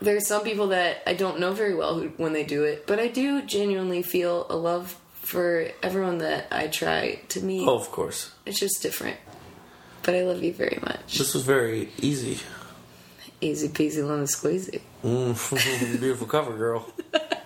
[0.00, 2.98] there's some people that I don't know very well who, when they do it, but
[3.00, 7.66] I do genuinely feel a love for everyone that I try to meet.
[7.66, 8.30] Oh, of course.
[8.46, 9.16] It's just different.
[10.04, 11.18] But I love you very much.
[11.18, 12.38] This was very easy.
[13.40, 14.80] Easy peasy lemon squeezy.
[15.02, 16.88] Mm, beautiful cover, girl.